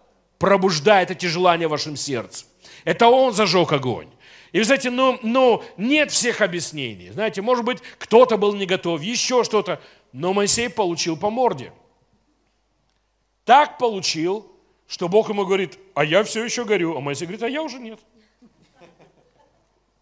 пробуждает 0.41 1.11
эти 1.11 1.27
желания 1.27 1.67
в 1.67 1.71
вашем 1.71 1.95
сердце. 1.95 2.47
Это 2.83 3.07
Он 3.09 3.31
зажег 3.31 3.71
огонь. 3.71 4.07
И 4.51 4.57
вы 4.57 4.63
знаете, 4.63 4.89
ну, 4.89 5.19
ну 5.21 5.63
нет 5.77 6.09
всех 6.09 6.41
объяснений. 6.41 7.11
Знаете, 7.11 7.43
может 7.43 7.63
быть, 7.63 7.77
кто-то 7.99 8.37
был 8.37 8.55
не 8.55 8.65
готов, 8.65 9.03
еще 9.03 9.43
что-то. 9.43 9.79
Но 10.13 10.33
Моисей 10.33 10.67
получил 10.67 11.15
по 11.15 11.29
морде. 11.29 11.71
Так 13.45 13.77
получил, 13.77 14.51
что 14.87 15.07
Бог 15.09 15.29
ему 15.29 15.45
говорит, 15.45 15.77
а 15.93 16.03
я 16.03 16.23
все 16.23 16.43
еще 16.43 16.65
горю. 16.65 16.97
А 16.97 17.01
Моисей 17.01 17.25
говорит, 17.27 17.43
а 17.43 17.47
я 17.47 17.61
уже 17.61 17.77
нет. 17.77 17.99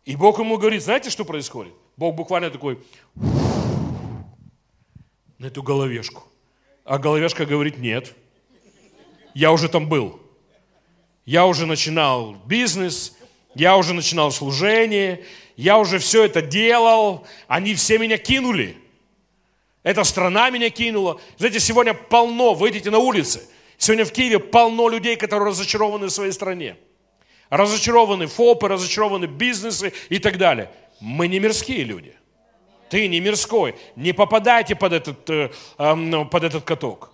И 0.06 0.16
Бог 0.16 0.40
ему 0.40 0.58
говорит, 0.58 0.82
знаете, 0.82 1.10
что 1.10 1.26
происходит? 1.26 1.74
Бог 1.98 2.16
буквально 2.16 2.50
такой 2.50 2.80
на 5.38 5.48
эту 5.48 5.62
головешку. 5.62 6.24
А 6.86 6.98
головешка 6.98 7.46
говорит, 7.46 7.78
нет, 7.78 8.16
я 9.34 9.52
уже 9.52 9.68
там 9.68 9.90
был. 9.90 10.22
Я 11.30 11.46
уже 11.46 11.68
начинал 11.68 12.38
бизнес, 12.48 13.16
я 13.54 13.78
уже 13.78 13.94
начинал 13.94 14.32
служение, 14.32 15.24
я 15.58 15.78
уже 15.78 16.00
все 16.00 16.24
это 16.24 16.42
делал, 16.42 17.28
они 17.48 17.76
все 17.76 18.00
меня 18.00 18.18
кинули. 18.18 18.76
Эта 19.84 20.04
страна 20.06 20.50
меня 20.50 20.72
кинула. 20.72 21.22
Знаете, 21.38 21.60
сегодня 21.60 21.94
полно, 21.94 22.56
выйдите 22.56 22.90
на 22.90 22.98
улицы. 22.98 23.48
Сегодня 23.78 24.06
в 24.06 24.12
Киеве 24.12 24.40
полно 24.40 24.90
людей, 24.90 25.18
которые 25.18 25.50
разочарованы 25.50 26.08
в 26.08 26.10
своей 26.10 26.32
стране. 26.32 26.78
Разочарованы 27.52 28.26
ФОПы, 28.26 28.68
разочарованы 28.68 29.26
бизнесы 29.26 29.94
и 30.10 30.18
так 30.18 30.40
далее. 30.40 30.72
Мы 31.00 31.28
не 31.28 31.40
мирские 31.40 31.84
люди. 31.84 32.16
Ты 32.90 33.08
не 33.08 33.20
мирской. 33.20 33.76
Не 33.96 34.14
попадайте 34.14 34.76
под 34.76 34.94
этот, 34.94 35.30
э, 35.30 35.52
под 35.78 36.44
этот 36.44 36.64
каток. 36.64 37.12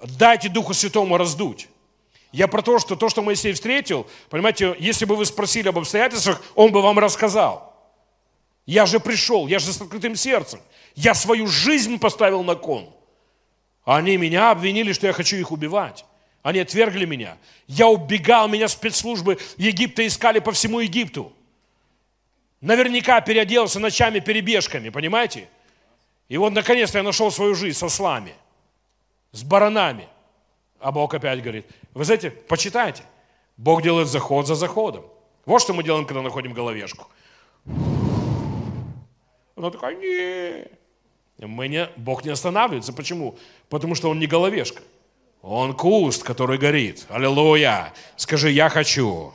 Дайте 0.00 0.48
Духу 0.48 0.72
Святому 0.72 1.16
раздуть. 1.16 1.66
Я 2.36 2.48
про 2.48 2.60
то, 2.60 2.78
что 2.78 2.96
то, 2.96 3.08
что 3.08 3.22
Моисей 3.22 3.54
встретил, 3.54 4.06
понимаете, 4.28 4.76
если 4.78 5.06
бы 5.06 5.16
вы 5.16 5.24
спросили 5.24 5.68
об 5.68 5.78
обстоятельствах, 5.78 6.42
он 6.54 6.70
бы 6.70 6.82
вам 6.82 6.98
рассказал. 6.98 7.74
Я 8.66 8.84
же 8.84 9.00
пришел, 9.00 9.46
я 9.46 9.58
же 9.58 9.72
с 9.72 9.80
открытым 9.80 10.16
сердцем. 10.16 10.60
Я 10.94 11.14
свою 11.14 11.46
жизнь 11.46 11.98
поставил 11.98 12.42
на 12.42 12.54
кон. 12.54 12.90
Они 13.86 14.18
меня 14.18 14.50
обвинили, 14.50 14.92
что 14.92 15.06
я 15.06 15.14
хочу 15.14 15.36
их 15.36 15.50
убивать. 15.50 16.04
Они 16.42 16.58
отвергли 16.58 17.06
меня. 17.06 17.38
Я 17.68 17.88
убегал, 17.88 18.48
меня 18.48 18.68
спецслужбы 18.68 19.38
Египта 19.56 20.06
искали 20.06 20.38
по 20.40 20.52
всему 20.52 20.80
Египту. 20.80 21.32
Наверняка 22.60 23.22
переоделся 23.22 23.80
ночами 23.80 24.18
перебежками, 24.18 24.90
понимаете? 24.90 25.48
И 26.28 26.36
вот 26.36 26.52
наконец-то 26.52 26.98
я 26.98 27.02
нашел 27.02 27.30
свою 27.30 27.54
жизнь 27.54 27.78
со 27.78 27.88
слами, 27.88 28.34
с 29.32 29.42
баранами. 29.42 30.06
А 30.80 30.92
Бог 30.92 31.14
опять 31.14 31.42
говорит, 31.42 31.66
вы 31.94 32.04
знаете, 32.04 32.30
почитайте. 32.30 33.02
Бог 33.56 33.82
делает 33.82 34.08
заход 34.08 34.46
за 34.46 34.54
заходом. 34.54 35.04
Вот 35.46 35.60
что 35.62 35.72
мы 35.72 35.82
делаем, 35.82 36.06
когда 36.06 36.22
находим 36.22 36.52
головешку. 36.52 37.06
Она 39.56 39.70
такая, 39.70 39.94
не. 39.96 40.66
Мы 41.46 41.68
не, 41.68 41.88
Бог 41.96 42.24
не 42.24 42.30
останавливается. 42.30 42.92
Почему? 42.92 43.38
Потому 43.68 43.94
что 43.94 44.10
Он 44.10 44.18
не 44.18 44.26
головешка. 44.26 44.82
Он 45.42 45.74
куст, 45.74 46.22
который 46.22 46.58
горит. 46.58 47.06
Аллилуйя. 47.08 47.92
Скажи, 48.16 48.50
я 48.50 48.68
хочу 48.68 49.32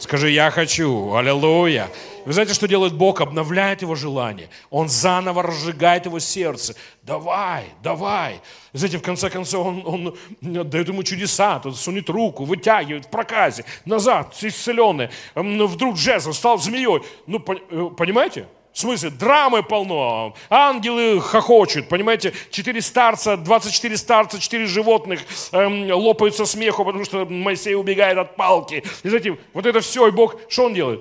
Скажи, 0.00 0.30
я 0.30 0.50
хочу. 0.50 1.14
Аллилуйя. 1.14 1.90
Вы 2.24 2.32
знаете, 2.32 2.54
что 2.54 2.68
делает 2.68 2.94
Бог? 2.94 3.20
Обновляет 3.20 3.82
его 3.82 3.94
желание. 3.94 4.48
Он 4.70 4.88
заново 4.88 5.42
разжигает 5.42 6.06
его 6.06 6.18
сердце. 6.18 6.74
Давай, 7.02 7.64
давай. 7.82 8.40
Знаете, 8.72 8.98
в 8.98 9.02
конце 9.02 9.30
концов, 9.30 9.66
он, 9.66 9.82
он 9.86 10.18
дает 10.40 10.88
ему 10.88 11.02
чудеса. 11.02 11.58
Тут 11.60 11.76
сунет 11.76 12.08
руку, 12.10 12.44
вытягивает 12.44 13.06
в 13.06 13.08
проказе. 13.10 13.64
Назад, 13.84 14.34
исцеленный. 14.40 15.10
Вдруг 15.34 15.96
жезл 15.96 16.32
стал 16.32 16.58
змеей. 16.58 17.02
Ну, 17.26 17.44
э, 17.48 17.90
понимаете? 17.96 18.46
В 18.72 18.78
смысле, 18.78 19.10
драмы 19.10 19.64
полно, 19.64 20.34
ангелы 20.48 21.20
хохочут, 21.20 21.88
понимаете, 21.88 22.32
четыре 22.50 22.80
старца, 22.80 23.36
24 23.36 23.96
старца, 23.96 24.38
четыре 24.40 24.66
животных 24.66 25.22
эм, 25.50 25.90
лопаются 25.90 26.46
смеху, 26.46 26.84
потому 26.84 27.04
что 27.04 27.26
Моисей 27.26 27.74
убегает 27.74 28.16
от 28.16 28.36
палки. 28.36 28.84
И 29.02 29.08
знаете, 29.08 29.36
вот 29.54 29.66
это 29.66 29.80
все, 29.80 30.06
и 30.06 30.12
Бог, 30.12 30.36
что 30.48 30.66
он 30.66 30.74
делает? 30.74 31.00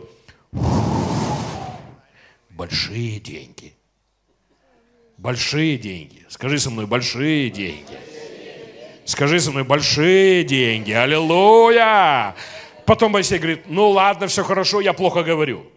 Большие 2.59 3.21
деньги. 3.21 3.73
Большие 5.17 5.77
деньги. 5.77 6.25
Скажи 6.27 6.59
со 6.59 6.69
мной, 6.69 6.87
большие 6.87 7.49
деньги. 7.49 7.97
Скажи 9.05 9.39
со 9.39 9.51
мной, 9.51 9.63
большие 9.63 10.43
деньги. 10.43 10.91
Аллилуйя! 10.91 12.35
Потом 12.85 13.13
Моисей 13.13 13.37
говорит, 13.37 13.63
ну 13.67 13.89
ладно, 13.89 14.27
все 14.27 14.43
хорошо, 14.43 14.81
я 14.81 14.91
плохо 14.91 15.23
говорю. 15.23 15.67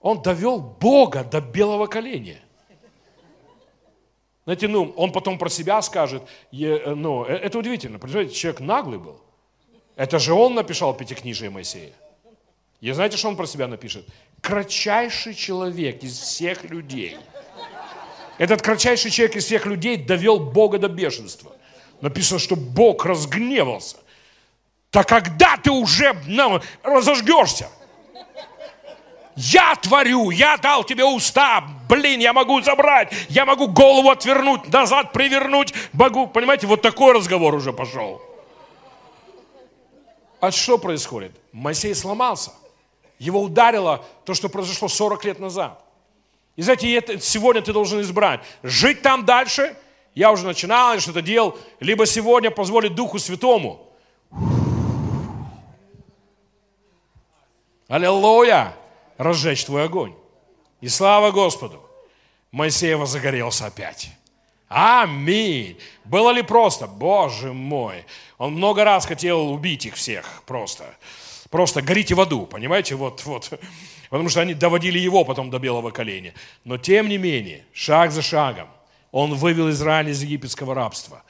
Он 0.00 0.22
довел 0.22 0.58
Бога 0.58 1.22
до 1.22 1.42
белого 1.42 1.86
коленя. 1.86 2.38
Знаете, 4.44 4.68
ну, 4.68 4.94
он 4.96 5.12
потом 5.12 5.36
про 5.36 5.50
себя 5.50 5.82
скажет, 5.82 6.22
э, 6.50 6.94
ну, 6.94 7.26
э, 7.26 7.34
это 7.34 7.58
удивительно, 7.58 7.98
понимаете, 7.98 8.32
человек 8.32 8.60
наглый 8.60 8.98
был. 8.98 9.20
Это 9.96 10.18
же 10.18 10.32
он 10.32 10.54
написал 10.54 10.96
Пятикнижие 10.96 11.50
Моисея. 11.50 11.92
И 12.80 12.90
знаете, 12.92 13.18
что 13.18 13.28
он 13.28 13.36
про 13.36 13.46
себя 13.46 13.66
напишет? 13.66 14.06
Кратчайший 14.40 15.34
человек 15.34 16.02
из 16.02 16.18
всех 16.18 16.64
людей. 16.64 17.16
Этот 18.38 18.62
кратчайший 18.62 19.10
человек 19.10 19.36
из 19.36 19.44
всех 19.46 19.66
людей 19.66 19.96
довел 19.96 20.38
Бога 20.38 20.78
до 20.78 20.88
бешенства. 20.88 21.52
Написано, 22.00 22.38
что 22.38 22.54
Бог 22.54 23.04
разгневался. 23.04 23.96
Так 24.90 25.08
когда 25.08 25.56
ты 25.56 25.70
уже 25.70 26.16
ну, 26.26 26.60
разожгешься? 26.82 27.68
Я 29.36 29.76
творю, 29.76 30.30
я 30.30 30.56
дал 30.56 30.82
тебе 30.82 31.04
уста, 31.04 31.64
блин, 31.88 32.18
я 32.18 32.32
могу 32.32 32.60
забрать, 32.60 33.12
я 33.28 33.46
могу 33.46 33.68
голову 33.68 34.10
отвернуть, 34.10 34.66
назад 34.72 35.12
привернуть, 35.12 35.72
могу, 35.92 36.26
понимаете, 36.26 36.66
вот 36.66 36.82
такой 36.82 37.12
разговор 37.12 37.54
уже 37.54 37.72
пошел. 37.72 38.20
А 40.40 40.50
что 40.50 40.76
происходит? 40.76 41.32
Моисей 41.52 41.94
сломался. 41.94 42.50
Его 43.18 43.42
ударило 43.42 44.04
то, 44.24 44.34
что 44.34 44.48
произошло 44.48 44.88
40 44.88 45.24
лет 45.24 45.38
назад. 45.38 45.84
И 46.56 46.62
знаете, 46.62 46.92
это, 46.94 47.20
сегодня 47.20 47.62
ты 47.62 47.72
должен 47.72 48.00
избрать. 48.00 48.40
Жить 48.62 49.02
там 49.02 49.24
дальше, 49.24 49.76
я 50.14 50.32
уже 50.32 50.44
начинал, 50.44 50.94
я 50.94 51.00
что-то 51.00 51.22
делал, 51.22 51.58
либо 51.80 52.06
сегодня 52.06 52.50
позволить 52.50 52.94
Духу 52.94 53.18
Святому. 53.18 53.92
Аллилуйя! 57.88 58.74
разжечь 59.18 59.64
твой 59.64 59.84
огонь. 59.84 60.14
И 60.80 60.88
слава 60.88 61.32
Господу, 61.32 61.82
Моисеева 62.52 63.04
загорелся 63.04 63.66
опять. 63.66 64.10
Аминь. 64.68 65.78
Было 66.04 66.30
ли 66.30 66.42
просто? 66.42 66.86
Боже 66.86 67.52
мой. 67.52 68.06
Он 68.38 68.54
много 68.54 68.84
раз 68.84 69.06
хотел 69.06 69.50
убить 69.50 69.86
их 69.86 69.94
всех 69.94 70.42
просто. 70.46 70.84
Просто 71.50 71.80
горите 71.80 72.14
в 72.14 72.20
аду, 72.20 72.46
понимаете? 72.46 72.94
Вот, 72.94 73.24
вот. 73.24 73.50
Потому 74.10 74.28
что 74.28 74.40
они 74.40 74.54
доводили 74.54 74.98
его 74.98 75.24
потом 75.24 75.50
до 75.50 75.58
белого 75.58 75.90
коленя. 75.90 76.34
Но 76.64 76.78
тем 76.78 77.08
не 77.08 77.18
менее, 77.18 77.64
шаг 77.72 78.10
за 78.10 78.22
шагом, 78.22 78.68
он 79.12 79.34
вывел 79.34 79.70
Израиль 79.70 80.10
из 80.10 80.22
египетского 80.22 80.74
рабства. 80.74 81.22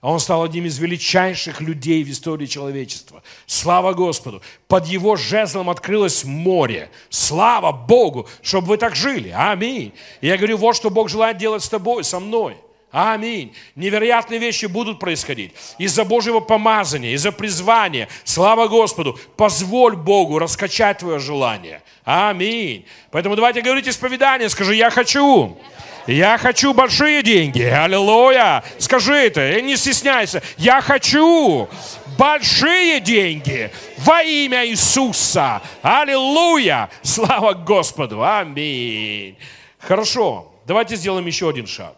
А 0.00 0.12
он 0.12 0.20
стал 0.20 0.44
одним 0.44 0.66
из 0.66 0.78
величайших 0.78 1.60
людей 1.60 2.04
в 2.04 2.10
истории 2.10 2.46
человечества. 2.46 3.22
Слава 3.46 3.94
Господу! 3.94 4.42
Под 4.68 4.86
его 4.86 5.16
жезлом 5.16 5.68
открылось 5.68 6.24
море. 6.24 6.88
Слава 7.10 7.72
Богу, 7.72 8.28
чтобы 8.40 8.68
вы 8.68 8.76
так 8.76 8.94
жили. 8.94 9.34
Аминь. 9.36 9.92
И 10.20 10.28
я 10.28 10.36
говорю, 10.36 10.56
вот 10.56 10.76
что 10.76 10.90
Бог 10.90 11.08
желает 11.08 11.36
делать 11.36 11.64
с 11.64 11.68
тобой, 11.68 12.04
со 12.04 12.20
мной. 12.20 12.58
Аминь. 12.90 13.54
Невероятные 13.76 14.40
вещи 14.40 14.64
будут 14.64 14.98
происходить. 14.98 15.52
Из-за 15.76 16.04
Божьего 16.04 16.40
помазания, 16.40 17.12
из-за 17.12 17.32
призвания. 17.32 18.08
Слава 18.24 18.66
Господу. 18.66 19.18
Позволь 19.36 19.94
Богу 19.94 20.38
раскачать 20.38 20.98
твое 20.98 21.18
желание. 21.18 21.82
Аминь. 22.04 22.86
Поэтому 23.10 23.36
давайте 23.36 23.60
говорить 23.60 23.88
исповедание. 23.88 24.48
Скажи, 24.48 24.74
я 24.74 24.88
хочу. 24.88 25.58
Я 26.06 26.38
хочу 26.38 26.72
большие 26.72 27.22
деньги. 27.22 27.62
Аллилуйя. 27.62 28.64
Скажи 28.78 29.14
это, 29.14 29.60
не 29.60 29.76
стесняйся. 29.76 30.42
Я 30.56 30.80
хочу 30.80 31.68
большие 32.16 33.00
деньги 33.00 33.70
во 33.98 34.22
имя 34.22 34.66
Иисуса. 34.66 35.60
Аллилуйя. 35.82 36.88
Слава 37.02 37.52
Господу. 37.52 38.24
Аминь. 38.24 39.36
Хорошо. 39.78 40.50
Давайте 40.66 40.96
сделаем 40.96 41.26
еще 41.26 41.50
один 41.50 41.66
шаг. 41.66 41.94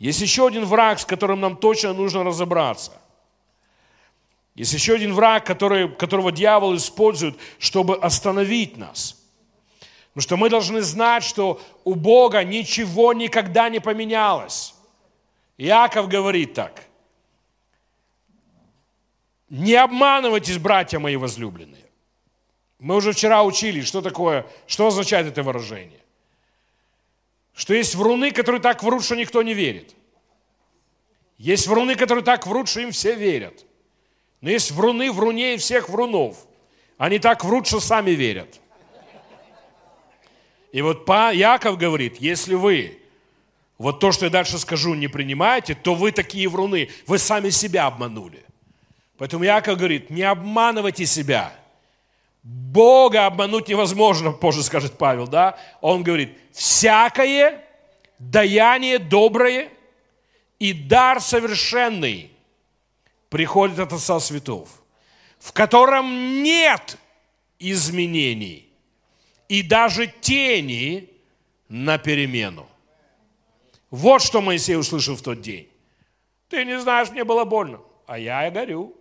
Есть 0.00 0.20
еще 0.20 0.48
один 0.48 0.64
враг, 0.64 0.98
с 0.98 1.04
которым 1.04 1.40
нам 1.40 1.56
точно 1.56 1.92
нужно 1.92 2.24
разобраться. 2.24 3.00
Есть 4.56 4.72
еще 4.72 4.96
один 4.96 5.14
враг, 5.14 5.46
который, 5.46 5.88
которого 5.88 6.32
дьявол 6.32 6.74
использует, 6.74 7.36
чтобы 7.60 7.96
остановить 7.96 8.76
нас– 8.76 9.16
Потому 10.10 10.22
что 10.22 10.36
мы 10.36 10.50
должны 10.50 10.80
знать, 10.80 11.22
что 11.22 11.60
у 11.84 11.94
Бога 11.94 12.42
ничего 12.42 13.12
никогда 13.12 13.68
не 13.68 13.78
поменялось. 13.78 14.74
Иаков 15.56 16.08
говорит 16.08 16.54
так. 16.54 16.84
Не 19.48 19.74
обманывайтесь, 19.74 20.58
братья 20.58 20.98
мои 20.98 21.16
возлюбленные. 21.16 21.86
Мы 22.80 22.96
уже 22.96 23.12
вчера 23.12 23.44
учили, 23.44 23.82
что 23.82 24.00
такое, 24.00 24.46
что 24.66 24.86
означает 24.86 25.26
это 25.26 25.42
выражение. 25.42 25.99
Что 27.60 27.74
есть 27.74 27.94
вруны, 27.94 28.30
которые 28.30 28.62
так 28.62 28.82
врут, 28.82 29.04
что 29.04 29.14
никто 29.14 29.42
не 29.42 29.52
верит. 29.52 29.94
Есть 31.36 31.66
вруны, 31.66 31.94
которые 31.94 32.24
так 32.24 32.46
врут, 32.46 32.68
что 32.68 32.80
им 32.80 32.90
все 32.90 33.14
верят. 33.14 33.66
Но 34.40 34.48
есть 34.48 34.70
вруны 34.70 35.12
вруней 35.12 35.58
всех 35.58 35.90
врунов. 35.90 36.38
Они 36.96 37.18
так 37.18 37.44
врут, 37.44 37.66
что 37.66 37.78
сами 37.78 38.12
верят. 38.12 38.58
И 40.72 40.80
вот 40.80 41.06
Яков 41.06 41.76
говорит, 41.76 42.16
если 42.16 42.54
вы 42.54 42.98
вот 43.76 44.00
то, 44.00 44.10
что 44.10 44.24
я 44.24 44.30
дальше 44.30 44.58
скажу, 44.58 44.94
не 44.94 45.08
принимаете, 45.08 45.74
то 45.74 45.94
вы 45.94 46.12
такие 46.12 46.48
вруны, 46.48 46.88
вы 47.06 47.18
сами 47.18 47.50
себя 47.50 47.88
обманули. 47.88 48.42
Поэтому 49.18 49.44
Яков 49.44 49.76
говорит, 49.76 50.08
не 50.08 50.22
обманывайте 50.22 51.04
себя. 51.04 51.52
Бога 52.42 53.26
обмануть 53.26 53.68
невозможно, 53.68 54.32
позже 54.32 54.62
скажет 54.62 54.96
Павел, 54.96 55.26
да? 55.26 55.58
Он 55.80 56.02
говорит, 56.02 56.38
всякое 56.52 57.64
даяние 58.18 58.98
доброе 58.98 59.70
и 60.58 60.72
дар 60.72 61.20
совершенный 61.20 62.30
приходит 63.28 63.78
от 63.78 63.92
Отца 63.92 64.20
Святов, 64.20 64.68
в 65.38 65.52
котором 65.52 66.42
нет 66.42 66.98
изменений 67.58 68.68
и 69.48 69.62
даже 69.62 70.06
тени 70.06 71.10
на 71.68 71.98
перемену. 71.98 72.68
Вот 73.90 74.22
что 74.22 74.40
Моисей 74.40 74.76
услышал 74.76 75.16
в 75.16 75.22
тот 75.22 75.40
день. 75.40 75.68
Ты 76.48 76.64
не 76.64 76.78
знаешь, 76.80 77.10
мне 77.10 77.24
было 77.24 77.44
больно, 77.44 77.80
а 78.06 78.18
я 78.18 78.46
и 78.46 78.50
горю. 78.50 78.96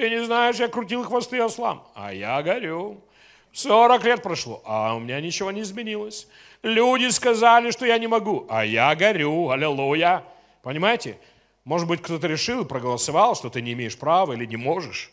Ты 0.00 0.08
не 0.08 0.24
знаешь, 0.24 0.56
я 0.56 0.68
крутил 0.68 1.04
хвосты 1.04 1.38
ослам, 1.40 1.86
а 1.94 2.10
я 2.10 2.42
горю. 2.42 3.04
40 3.52 4.02
лет 4.04 4.22
прошло, 4.22 4.62
а 4.64 4.94
у 4.94 4.98
меня 4.98 5.20
ничего 5.20 5.50
не 5.50 5.60
изменилось. 5.60 6.26
Люди 6.62 7.10
сказали, 7.10 7.70
что 7.70 7.84
я 7.84 7.98
не 7.98 8.06
могу, 8.06 8.46
а 8.48 8.64
я 8.64 8.94
горю, 8.94 9.50
аллилуйя. 9.50 10.24
Понимаете? 10.62 11.18
Может 11.64 11.86
быть, 11.86 12.00
кто-то 12.00 12.28
решил 12.28 12.62
и 12.62 12.66
проголосовал, 12.66 13.36
что 13.36 13.50
ты 13.50 13.60
не 13.60 13.74
имеешь 13.74 13.98
права 13.98 14.32
или 14.32 14.46
не 14.46 14.56
можешь. 14.56 15.12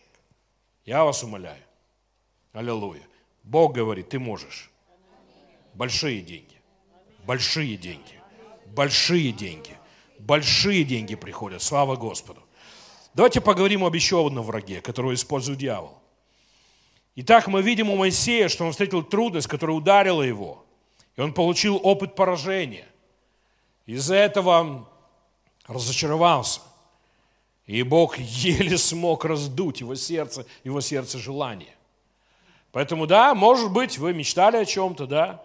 Я 0.85 1.03
вас 1.03 1.21
умоляю. 1.21 1.61
Аллилуйя. 2.53 3.03
Бог 3.43 3.73
говорит, 3.73 4.07
ты 4.07 4.19
можешь. 4.19 4.71
Большие 5.73 6.21
деньги. 6.21 6.61
Большие 7.25 7.75
деньги. 7.75 8.21
Большие 8.67 9.33
деньги. 9.33 9.77
Большие 10.17 10.85
деньги 10.85 11.15
приходят. 11.15 11.61
Слава 11.61 11.97
Господу. 11.97 12.46
Давайте 13.17 13.41
поговорим 13.41 13.83
об 13.83 13.95
еще 13.95 14.27
одном 14.27 14.45
враге, 14.45 14.79
которого 14.79 15.11
использует 15.15 15.57
дьявол. 15.57 15.97
Итак, 17.15 17.47
мы 17.47 17.63
видим 17.63 17.89
у 17.89 17.95
Моисея, 17.95 18.47
что 18.47 18.63
он 18.63 18.73
встретил 18.73 19.01
трудность, 19.01 19.47
которая 19.47 19.75
ударила 19.75 20.21
его. 20.21 20.63
И 21.15 21.21
он 21.21 21.33
получил 21.33 21.79
опыт 21.81 22.13
поражения. 22.13 22.87
Из-за 23.87 24.13
этого 24.13 24.87
разочаровался. 25.65 26.61
И 27.65 27.81
Бог 27.81 28.19
еле 28.19 28.77
смог 28.77 29.25
раздуть 29.25 29.79
его 29.79 29.95
сердце, 29.95 30.45
его 30.63 30.79
сердце 30.79 31.17
желание. 31.17 31.73
Поэтому, 32.71 33.07
да, 33.07 33.33
может 33.33 33.73
быть, 33.73 33.97
вы 33.97 34.13
мечтали 34.13 34.57
о 34.57 34.65
чем-то, 34.65 35.07
да, 35.07 35.43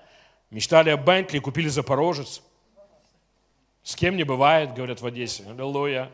мечтали 0.50 0.90
о 0.90 0.98
Бентли, 0.98 1.38
купили 1.38 1.68
Запорожец. 1.68 2.42
С 3.82 3.96
кем 3.96 4.18
не 4.18 4.24
бывает, 4.24 4.74
говорят 4.74 5.00
в 5.00 5.06
Одессе. 5.06 5.44
Аллилуйя. 5.48 6.12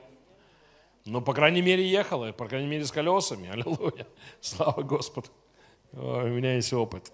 Ну, 1.09 1.22
по 1.22 1.32
крайней 1.32 1.62
мере, 1.62 1.88
ехала, 1.88 2.32
по 2.32 2.46
крайней 2.46 2.68
мере, 2.68 2.84
с 2.84 2.92
колесами. 2.92 3.48
Аллилуйя. 3.52 4.06
Слава 4.42 4.82
Господу. 4.82 5.28
О, 5.92 6.24
у 6.24 6.28
меня 6.28 6.56
есть 6.56 6.72
опыт. 6.74 7.11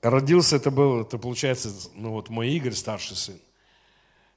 Родился 0.00 0.54
это 0.54 0.70
был, 0.70 1.00
это 1.00 1.18
получается, 1.18 1.90
ну 1.94 2.12
вот 2.12 2.28
мой 2.28 2.50
Игорь, 2.50 2.74
старший 2.74 3.16
сын. 3.16 3.40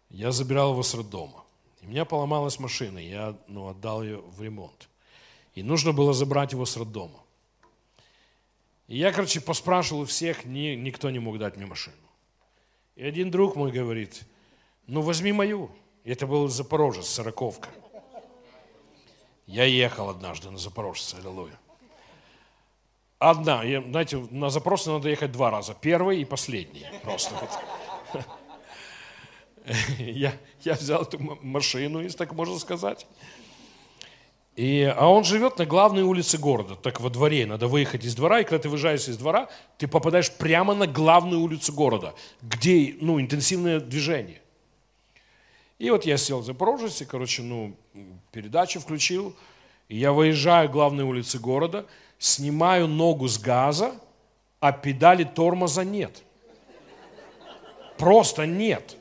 Я 0.10 0.32
забирал 0.32 0.72
его 0.72 0.82
с 0.82 0.96
роддома. 0.96 1.44
И 1.82 1.86
у 1.86 1.90
меня 1.90 2.06
поломалась 2.06 2.60
машина, 2.60 2.98
я 2.98 3.38
ну, 3.48 3.68
отдал 3.68 4.02
ее 4.02 4.18
в 4.18 4.42
ремонт. 4.42 4.90
И 5.54 5.62
нужно 5.62 5.94
было 5.94 6.14
забрать 6.14 6.54
его 6.54 6.66
с 6.66 6.76
роддома. 6.76 7.20
И 8.88 8.98
я, 8.98 9.12
короче, 9.12 9.42
поспрашивал 9.42 10.02
у 10.02 10.06
всех, 10.06 10.44
ни, 10.46 10.74
никто 10.74 11.12
не 11.12 11.20
мог 11.20 11.38
дать 11.38 11.56
мне 11.56 11.68
машину. 11.68 11.96
И 12.96 13.04
один 13.04 13.30
друг 13.30 13.56
мой 13.56 13.72
говорит, 13.72 14.24
ну 14.88 15.02
возьми 15.02 15.32
мою. 15.32 15.70
Это 16.04 16.28
был 16.28 16.48
Запорожец, 16.48 17.08
сороковка. 17.08 17.70
Я 19.46 19.66
ехал 19.66 20.10
однажды 20.10 20.50
на 20.50 20.58
Запорожце, 20.58 21.18
аллилуйя. 21.18 21.60
Одна, 23.22 23.64
я, 23.64 23.84
знаете, 23.84 24.18
на 24.32 24.50
запросы 24.50 24.90
надо 24.90 25.08
ехать 25.08 25.32
два 25.32 25.52
раза. 25.52 25.76
Первый 25.80 26.22
и 26.22 26.26
последний. 26.26 26.88
Просто 27.04 27.36
вот. 27.36 28.26
Я, 30.00 30.34
я 30.62 30.74
взял 30.74 31.04
эту 31.04 31.20
машину, 31.20 32.02
если 32.02 32.18
так 32.18 32.34
можно 32.34 32.58
сказать. 32.58 33.06
И, 34.56 34.82
а 34.98 35.06
он 35.06 35.24
живет 35.24 35.60
на 35.60 35.68
главной 35.68 36.02
улице 36.02 36.40
города, 36.40 36.76
так 36.76 37.00
во 37.00 37.12
дворе. 37.12 37.46
Надо 37.46 37.68
выехать 37.68 38.04
из 38.04 38.16
двора, 38.16 38.40
и 38.40 38.44
когда 38.44 38.64
ты 38.64 38.70
выезжаешь 38.70 39.08
из 39.08 39.18
двора, 39.18 39.50
ты 39.78 39.88
попадаешь 39.88 40.32
прямо 40.32 40.74
на 40.74 40.88
главную 40.88 41.42
улицу 41.42 41.74
города, 41.74 42.16
где 42.42 42.96
ну, 43.00 43.22
интенсивное 43.22 43.80
движение. 43.80 44.42
И 45.82 45.90
вот 45.90 46.06
я 46.06 46.18
сел 46.18 46.40
в 46.40 46.46
Запорожце, 46.46 47.06
короче, 47.06 47.42
ну, 47.42 47.76
передачу 48.32 48.80
включил, 48.80 49.36
и 49.90 49.98
я 49.98 50.12
выезжаю 50.12 50.70
к 50.70 50.72
главной 50.72 51.04
улице 51.04 51.40
города– 51.40 51.86
снимаю 52.22 52.88
ногу 52.88 53.28
с 53.28 53.40
газа, 53.40 53.96
а 54.60 54.72
педали 54.72 55.24
тормоза 55.24 55.84
нет. 55.84 56.22
Просто 57.98 58.46
нет. 58.46 58.96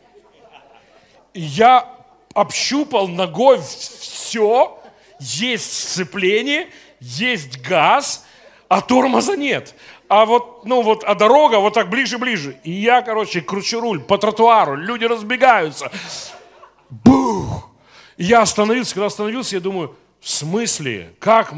И 1.34 1.42
я 1.42 1.86
общупал 2.32 3.08
ногой 3.08 3.60
все, 3.60 4.78
есть 5.20 5.70
сцепление, 5.70 6.68
есть 6.98 7.60
газ, 7.60 8.24
а 8.68 8.80
тормоза 8.80 9.36
нет. 9.36 9.74
А 10.08 10.24
вот, 10.24 10.64
ну 10.64 10.80
вот, 10.80 11.04
а 11.04 11.14
дорога 11.14 11.60
вот 11.60 11.74
так 11.74 11.90
ближе-ближе. 11.90 12.58
И 12.64 12.70
я, 12.70 13.02
короче, 13.02 13.42
кручу 13.42 13.80
руль 13.80 14.00
по 14.00 14.16
тротуару, 14.16 14.76
люди 14.76 15.04
разбегаются. 15.04 15.92
Бух! 16.90 17.70
И 18.16 18.24
я 18.24 18.42
остановился, 18.42 18.94
когда 18.94 19.06
остановился, 19.06 19.56
я 19.56 19.60
думаю, 19.60 19.96
в 20.20 20.28
смысле, 20.28 21.14
как, 21.18 21.54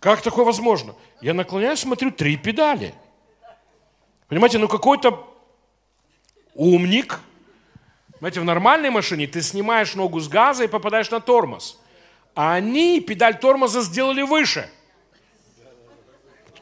как 0.00 0.22
такое 0.22 0.44
возможно? 0.44 0.94
Я 1.20 1.34
наклоняюсь, 1.34 1.80
смотрю, 1.80 2.10
три 2.10 2.36
педали. 2.36 2.94
Понимаете, 4.28 4.58
ну 4.58 4.68
какой-то 4.68 5.32
умник. 6.54 7.20
Понимаете, 8.14 8.40
в 8.40 8.44
нормальной 8.44 8.90
машине 8.90 9.26
ты 9.26 9.42
снимаешь 9.42 9.94
ногу 9.94 10.20
с 10.20 10.28
газа 10.28 10.64
и 10.64 10.68
попадаешь 10.68 11.10
на 11.10 11.20
тормоз. 11.20 11.78
А 12.34 12.54
они 12.54 13.00
педаль 13.00 13.38
тормоза 13.38 13.82
сделали 13.82 14.22
выше. 14.22 14.68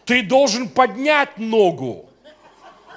Ты 0.04 0.22
должен 0.22 0.68
поднять 0.68 1.38
ногу, 1.38 2.10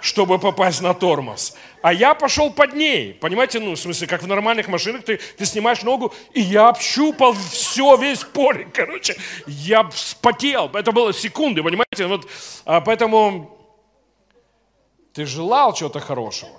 чтобы 0.02 0.40
попасть 0.40 0.82
на 0.82 0.94
тормоз. 0.94 1.56
А 1.82 1.94
я 1.94 2.14
пошел 2.14 2.52
под 2.52 2.74
ней. 2.74 3.14
Понимаете, 3.14 3.60
ну, 3.60 3.72
в 3.72 3.80
смысле, 3.80 4.08
как 4.08 4.24
в 4.24 4.28
нормальных 4.28 4.68
машинах, 4.68 5.04
ты, 5.04 5.20
ты 5.38 5.46
снимаешь 5.46 5.82
ногу, 5.84 6.14
и 6.34 6.42
я 6.42 6.70
общупал 6.70 7.34
все, 7.34 7.96
весь 7.98 8.24
поле, 8.24 8.68
короче. 8.74 9.16
Я 9.46 9.88
вспотел. 9.90 10.70
Это 10.74 10.92
было 10.92 11.14
секунды, 11.14 11.64
понимаете? 11.64 12.08
Вот, 12.08 12.28
а 12.66 12.82
поэтому 12.82 13.58
ты 15.14 15.26
желал 15.26 15.74
чего-то 15.74 16.00
хорошего, 16.00 16.52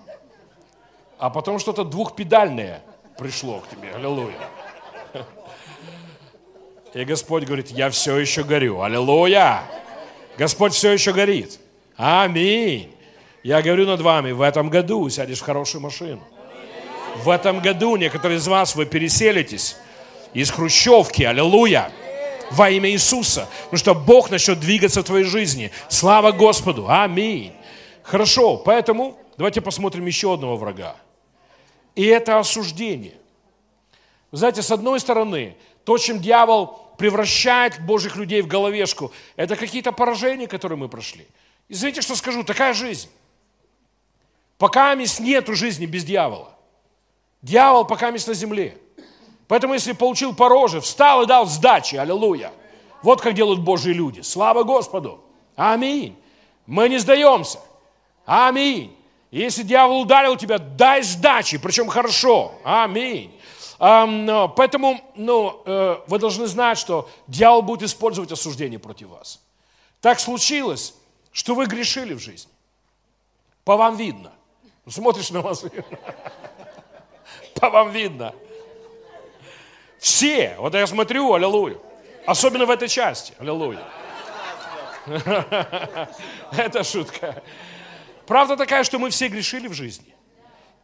а 1.19 1.31
потом 1.31 1.59
что-то 1.59 1.85
двухпедальное 1.85 2.83
пришло 3.17 3.61
к 3.61 3.69
тебе. 3.69 3.93
Аллилуйя. 3.95 4.35
И 6.95 7.05
Господь 7.05 7.45
говорит, 7.45 7.71
я 7.71 7.91
все 7.91 8.17
еще 8.17 8.43
горю. 8.43 8.81
Аллилуйя. 8.81 9.63
Господь 10.39 10.73
все 10.73 10.93
еще 10.93 11.13
горит. 11.13 11.61
Аминь. 11.97 12.95
Я 13.43 13.63
говорю 13.63 13.87
над 13.87 14.01
вами, 14.01 14.33
в 14.33 14.43
этом 14.43 14.69
году 14.69 15.09
сядешь 15.09 15.39
в 15.39 15.45
хорошую 15.45 15.81
машину. 15.83 16.23
В 17.23 17.31
этом 17.31 17.61
году 17.61 17.97
некоторые 17.97 18.39
из 18.39 18.47
вас, 18.47 18.75
вы 18.75 18.87
переселитесь 18.87 19.77
из 20.35 20.51
Хрущевки, 20.51 21.23
аллилуйя, 21.23 21.91
во 22.51 22.71
имя 22.71 22.91
Иисуса. 22.91 23.49
Потому 23.65 23.79
что 23.79 23.95
Бог 23.95 24.31
начнет 24.31 24.61
двигаться 24.61 25.03
в 25.03 25.05
твоей 25.05 25.25
жизни. 25.25 25.71
Слава 25.89 26.33
Господу. 26.33 26.87
Аминь. 26.89 27.53
Хорошо, 28.03 28.57
поэтому 28.57 29.19
давайте 29.37 29.61
посмотрим 29.61 30.07
еще 30.07 30.35
одного 30.35 30.57
врага. 30.57 30.97
И 31.95 32.05
это 32.05 32.39
осуждение. 32.39 33.15
Знаете, 34.33 34.63
с 34.63 34.71
одной 34.71 35.01
стороны, 35.01 35.57
то, 35.85 35.99
чем 35.99 36.21
дьявол 36.21 36.93
превращает 36.99 37.81
Божьих 37.81 38.17
людей 38.17 38.43
в 38.43 38.47
головешку, 38.47 39.13
это 39.37 39.57
какие-то 39.57 39.93
поражения, 39.93 40.47
которые 40.47 40.79
мы 40.79 40.89
прошли. 40.89 41.27
Извините, 41.69 42.03
что 42.03 42.17
скажу, 42.17 42.45
такая 42.45 42.75
жизнь. 42.75 43.09
Пока 44.59 44.95
мисс 44.95 45.21
нету 45.21 45.55
жизни 45.55 45.87
без 45.87 46.05
дьявола. 46.05 46.53
Дьявол 47.43 47.85
пока 47.85 48.11
мисс 48.11 48.27
на 48.27 48.35
земле. 48.35 48.77
Поэтому 49.47 49.75
если 49.75 49.93
получил 49.93 50.35
пороже, 50.35 50.81
встал 50.81 51.23
и 51.23 51.27
дал 51.27 51.47
сдачи, 51.47 51.95
аллилуйя. 51.97 52.53
Вот 53.03 53.21
как 53.21 53.35
делают 53.35 53.61
Божьи 53.61 53.93
люди. 53.93 54.21
Слава 54.21 54.65
Господу. 54.65 55.25
Аминь. 55.55 56.19
Мы 56.67 56.89
не 56.89 56.99
сдаемся. 56.99 57.61
Аминь. 58.27 58.95
Если 59.31 59.63
дьявол 59.63 60.03
ударил 60.03 60.37
тебя, 60.37 60.59
дай 60.59 61.03
сдачи, 61.03 61.59
причем 61.59 61.89
хорошо. 61.89 62.55
Аминь. 62.65 63.33
Поэтому 63.79 65.01
ну, 65.15 65.63
э, 65.65 65.99
вы 66.09 66.19
должны 66.19 66.47
знать, 66.49 66.79
что 66.79 67.09
дьявол 67.29 67.63
будет 67.63 67.85
использовать 67.85 68.33
осуждение 68.33 68.81
против 68.81 69.09
вас. 69.09 69.41
Так 70.01 70.19
случилось, 70.19 70.95
что 71.31 71.55
вы 71.55 71.67
грешили 71.67 72.15
в 72.15 72.19
жизни. 72.19 72.51
По 73.65 73.77
вам 73.77 73.97
видно. 73.97 74.33
Смотришь 74.91 75.31
на 75.31 75.41
вас, 75.41 75.65
по 77.55 77.71
вам 77.71 77.91
видно. 77.91 78.35
Все, 79.99 80.57
вот 80.59 80.75
я 80.75 80.87
смотрю, 80.87 81.33
аллилуйя. 81.33 81.79
Особенно 82.27 82.67
в 82.67 82.71
этой 82.71 82.89
части, 82.89 83.35
аллилуйя. 83.39 83.83
Это 86.53 86.85
шутка. 86.85 87.43
Правда 88.27 88.57
такая, 88.57 88.85
что 88.85 88.99
мы 88.99 89.11
все 89.11 89.29
грешили 89.29 89.69
в 89.69 89.73
жизни. 89.73 90.15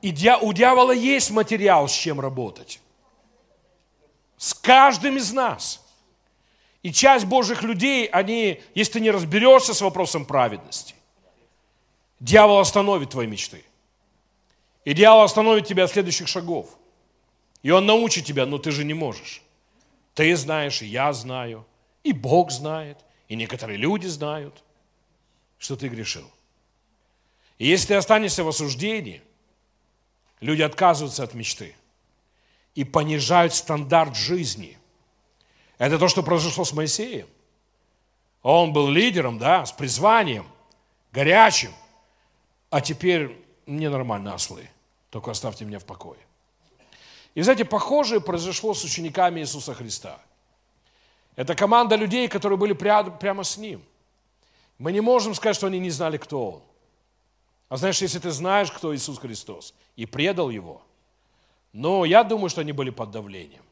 И 0.00 0.10
у 0.40 0.52
дьявола 0.52 0.92
есть 0.92 1.30
материал, 1.30 1.88
с 1.88 1.92
чем 1.92 2.20
работать. 2.20 2.80
С 4.36 4.54
каждым 4.54 5.16
из 5.16 5.32
нас. 5.32 5.82
И 6.82 6.92
часть 6.92 7.24
Божьих 7.24 7.62
людей, 7.62 8.06
они, 8.06 8.62
если 8.74 8.94
ты 8.94 9.00
не 9.00 9.10
разберешься 9.10 9.72
с 9.72 9.80
вопросом 9.80 10.26
праведности, 10.26 10.94
дьявол 12.20 12.58
остановит 12.58 13.10
твои 13.10 13.26
мечты. 13.26 13.64
И 14.84 14.92
дьявол 14.92 15.22
остановит 15.22 15.66
тебя 15.66 15.84
от 15.84 15.90
следующих 15.90 16.28
шагов. 16.28 16.78
И 17.62 17.70
он 17.70 17.86
научит 17.86 18.26
тебя, 18.26 18.44
но 18.44 18.58
ты 18.58 18.70
же 18.70 18.84
не 18.84 18.94
можешь. 18.94 19.42
Ты 20.14 20.36
знаешь, 20.36 20.82
и 20.82 20.86
я 20.86 21.12
знаю, 21.12 21.66
и 22.02 22.12
Бог 22.12 22.50
знает, 22.50 22.98
и 23.28 23.34
некоторые 23.34 23.78
люди 23.78 24.06
знают, 24.06 24.62
что 25.58 25.76
ты 25.76 25.88
грешил. 25.88 26.30
И 27.58 27.66
если 27.66 27.88
ты 27.88 27.94
останешься 27.94 28.44
в 28.44 28.48
осуждении, 28.48 29.22
люди 30.40 30.62
отказываются 30.62 31.24
от 31.24 31.34
мечты 31.34 31.74
и 32.74 32.84
понижают 32.84 33.54
стандарт 33.54 34.14
жизни. 34.14 34.76
Это 35.78 35.98
то, 35.98 36.08
что 36.08 36.22
произошло 36.22 36.64
с 36.64 36.72
Моисеем. 36.72 37.28
Он 38.42 38.74
был 38.74 38.88
лидером, 38.90 39.38
да, 39.38 39.64
с 39.64 39.72
призванием, 39.72 40.46
горячим, 41.12 41.72
а 42.68 42.82
теперь 42.82 43.43
мне 43.66 43.88
нормально 43.88 44.34
ослы 44.34 44.68
только 45.14 45.30
оставьте 45.30 45.64
меня 45.64 45.78
в 45.78 45.84
покое. 45.84 46.18
И, 47.36 47.42
знаете, 47.42 47.64
похожее 47.64 48.20
произошло 48.20 48.74
с 48.74 48.82
учениками 48.82 49.38
Иисуса 49.38 49.72
Христа. 49.72 50.18
Это 51.36 51.54
команда 51.54 51.94
людей, 51.94 52.26
которые 52.26 52.58
были 52.58 52.72
прямо 52.72 53.44
с 53.44 53.56
Ним. 53.56 53.80
Мы 54.76 54.90
не 54.90 55.00
можем 55.00 55.34
сказать, 55.34 55.54
что 55.54 55.68
они 55.68 55.78
не 55.78 55.90
знали, 55.90 56.16
кто 56.16 56.50
Он. 56.50 56.62
А 57.68 57.76
знаешь, 57.76 58.02
если 58.02 58.18
ты 58.18 58.32
знаешь, 58.32 58.72
кто 58.72 58.92
Иисус 58.92 59.20
Христос, 59.20 59.72
и 59.94 60.04
предал 60.04 60.50
Его, 60.50 60.82
но 61.72 62.04
я 62.04 62.24
думаю, 62.24 62.50
что 62.50 62.62
они 62.62 62.72
были 62.72 62.90
под 62.90 63.12
давлением. 63.12 63.62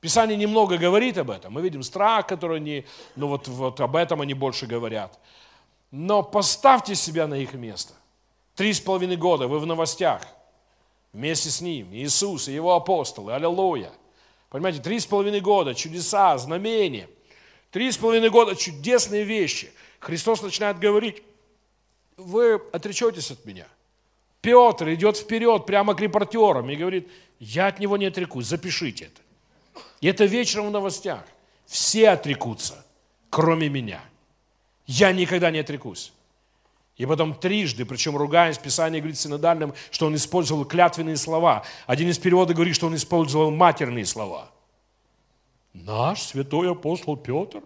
Писание 0.00 0.36
немного 0.36 0.76
говорит 0.76 1.16
об 1.16 1.30
этом. 1.30 1.54
Мы 1.54 1.62
видим 1.62 1.82
страх, 1.82 2.26
который 2.26 2.58
они, 2.58 2.84
ну 3.16 3.28
вот, 3.28 3.48
вот 3.48 3.80
об 3.80 3.96
этом 3.96 4.20
они 4.20 4.34
больше 4.34 4.66
говорят. 4.66 5.18
Но 5.90 6.22
поставьте 6.22 6.94
себя 6.94 7.26
на 7.26 7.34
их 7.34 7.54
место. 7.54 7.94
Три 8.54 8.72
с 8.72 8.80
половиной 8.80 9.16
года 9.16 9.48
вы 9.48 9.58
в 9.58 9.66
новостях. 9.66 10.22
Вместе 11.12 11.50
с 11.50 11.60
ним. 11.60 11.92
Иисус 11.92 12.48
и 12.48 12.52
его 12.52 12.74
апостолы. 12.74 13.32
Аллилуйя. 13.32 13.90
Понимаете, 14.50 14.80
три 14.80 15.00
с 15.00 15.06
половиной 15.06 15.40
года, 15.40 15.74
чудеса, 15.74 16.38
знамения. 16.38 17.08
Три 17.70 17.90
с 17.90 17.96
половиной 17.96 18.30
года 18.30 18.54
чудесные 18.54 19.24
вещи. 19.24 19.72
Христос 19.98 20.42
начинает 20.42 20.78
говорить, 20.78 21.22
вы 22.16 22.60
отречетесь 22.72 23.32
от 23.32 23.44
меня. 23.44 23.66
Петр 24.40 24.92
идет 24.92 25.16
вперед 25.16 25.66
прямо 25.66 25.94
к 25.94 26.00
репортерам 26.00 26.70
и 26.70 26.76
говорит, 26.76 27.10
я 27.40 27.66
от 27.66 27.80
него 27.80 27.96
не 27.96 28.06
отрекусь, 28.06 28.46
запишите 28.46 29.06
это. 29.06 29.82
И 30.00 30.06
это 30.06 30.24
вечером 30.26 30.68
в 30.68 30.70
новостях. 30.70 31.24
Все 31.66 32.10
отрекутся, 32.10 32.84
кроме 33.30 33.68
меня. 33.68 34.02
Я 34.86 35.12
никогда 35.12 35.50
не 35.50 35.58
отрекусь. 35.58 36.12
И 36.96 37.06
потом 37.06 37.34
трижды, 37.34 37.84
причем 37.84 38.16
ругаясь, 38.16 38.56
Писание 38.56 39.00
говорит 39.00 39.18
синодальным, 39.18 39.74
что 39.90 40.06
он 40.06 40.14
использовал 40.14 40.64
клятвенные 40.64 41.16
слова. 41.16 41.64
Один 41.86 42.08
из 42.08 42.18
переводов 42.18 42.54
говорит, 42.54 42.76
что 42.76 42.86
он 42.86 42.94
использовал 42.94 43.50
матерные 43.50 44.06
слова. 44.06 44.50
Наш 45.72 46.22
святой 46.22 46.70
апостол 46.70 47.16
Петр, 47.16 47.62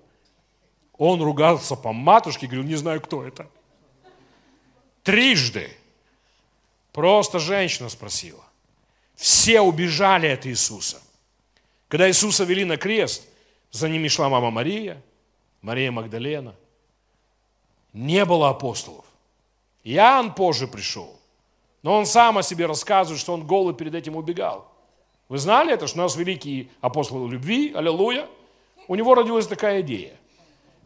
он 0.97 1.21
ругался 1.21 1.77
по 1.77 1.93
матушке, 1.93 2.47
говорил, 2.47 2.65
не 2.65 2.77
знаю, 2.77 3.03
кто 3.03 3.23
это. 3.23 3.49
Трижды. 5.03 5.71
Просто 6.93 7.39
женщина 7.39 7.91
спросила. 7.91 8.43
Все 9.15 9.61
убежали 9.61 10.27
от 10.27 10.47
Иисуса. 10.47 11.01
Когда 11.89 12.09
Иисуса 12.09 12.45
вели 12.45 12.65
на 12.65 12.77
крест, 12.79 13.25
за 13.71 13.89
ними 13.89 14.09
шла 14.09 14.29
мама 14.29 14.51
Мария, 14.51 15.03
Мария 15.61 15.91
Магдалена. 15.91 16.55
Не 17.93 18.25
было 18.25 18.49
апостолов. 18.49 19.05
Иоанн 19.85 20.35
позже 20.35 20.67
пришел. 20.67 21.19
Но 21.83 21.97
он 21.97 22.07
сам 22.07 22.39
о 22.39 22.43
себе 22.43 22.67
рассказывает, 22.67 23.21
что 23.21 23.33
он 23.33 23.47
голый 23.47 23.75
перед 23.75 23.95
этим 23.95 24.17
убегал. 24.17 24.67
Вы 25.29 25.39
знали 25.39 25.73
это, 25.73 25.87
что 25.87 25.99
у 25.99 26.03
нас 26.03 26.17
великий 26.17 26.71
апостол 26.81 27.29
любви, 27.29 27.73
аллилуйя. 27.75 28.27
У 28.89 28.95
него 28.95 29.15
родилась 29.15 29.47
такая 29.47 29.83
идея. 29.83 30.15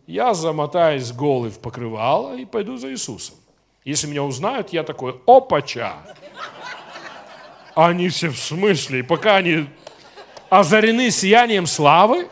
Я 0.07 0.34
замотаюсь 0.34 1.12
голый 1.12 1.51
в 1.51 1.61
покрывало 1.61 2.36
и 2.36 2.45
пойду 2.45 2.76
за 2.76 2.90
Иисусом. 2.90 3.36
Если 3.84 4.07
меня 4.09 4.24
узнают, 4.24 4.70
я 4.72 4.82
такой, 4.82 5.20
опача. 5.26 5.97
Они 7.74 8.09
все 8.09 8.28
в 8.28 8.38
смысле, 8.38 9.03
пока 9.03 9.36
они 9.36 9.66
озарены 10.51 11.11
сиянием 11.11 11.66
славы, 11.66 12.28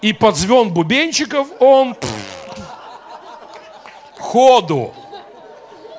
и 0.00 0.12
под 0.12 0.36
звон 0.36 0.72
бубенчиков 0.72 1.48
он 1.60 1.94
пфф, 1.94 2.48
ходу. 4.18 4.94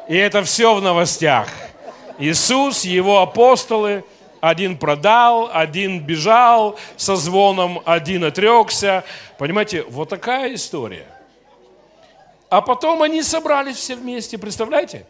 И 0.07 0.15
это 0.15 0.43
все 0.43 0.75
в 0.75 0.81
новостях. 0.81 1.49
Иисус, 2.19 2.85
его 2.85 3.21
апостолы, 3.21 4.03
один 4.39 4.77
продал, 4.77 5.49
один 5.51 5.99
бежал 5.99 6.77
со 6.95 7.15
звоном, 7.15 7.81
один 7.85 8.23
отрекся. 8.23 9.03
Понимаете, 9.39 9.83
вот 9.83 10.09
такая 10.09 10.53
история. 10.53 11.07
А 12.49 12.61
потом 12.61 13.01
они 13.01 13.23
собрались 13.23 13.77
все 13.77 13.95
вместе, 13.95 14.37
представляете? 14.37 15.07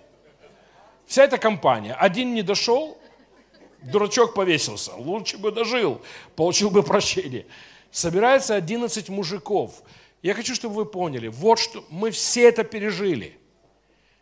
Вся 1.05 1.25
эта 1.25 1.37
компания. 1.37 1.93
Один 1.93 2.33
не 2.33 2.41
дошел, 2.41 2.97
дурачок 3.81 4.33
повесился. 4.33 4.93
Лучше 4.95 5.37
бы 5.37 5.51
дожил, 5.51 6.01
получил 6.35 6.69
бы 6.69 6.81
прощение. 6.81 7.45
Собирается 7.91 8.55
11 8.55 9.09
мужиков. 9.09 9.73
Я 10.23 10.33
хочу, 10.33 10.55
чтобы 10.55 10.75
вы 10.75 10.85
поняли, 10.85 11.27
вот 11.27 11.59
что 11.59 11.83
мы 11.89 12.11
все 12.11 12.47
это 12.47 12.63
пережили. 12.63 13.37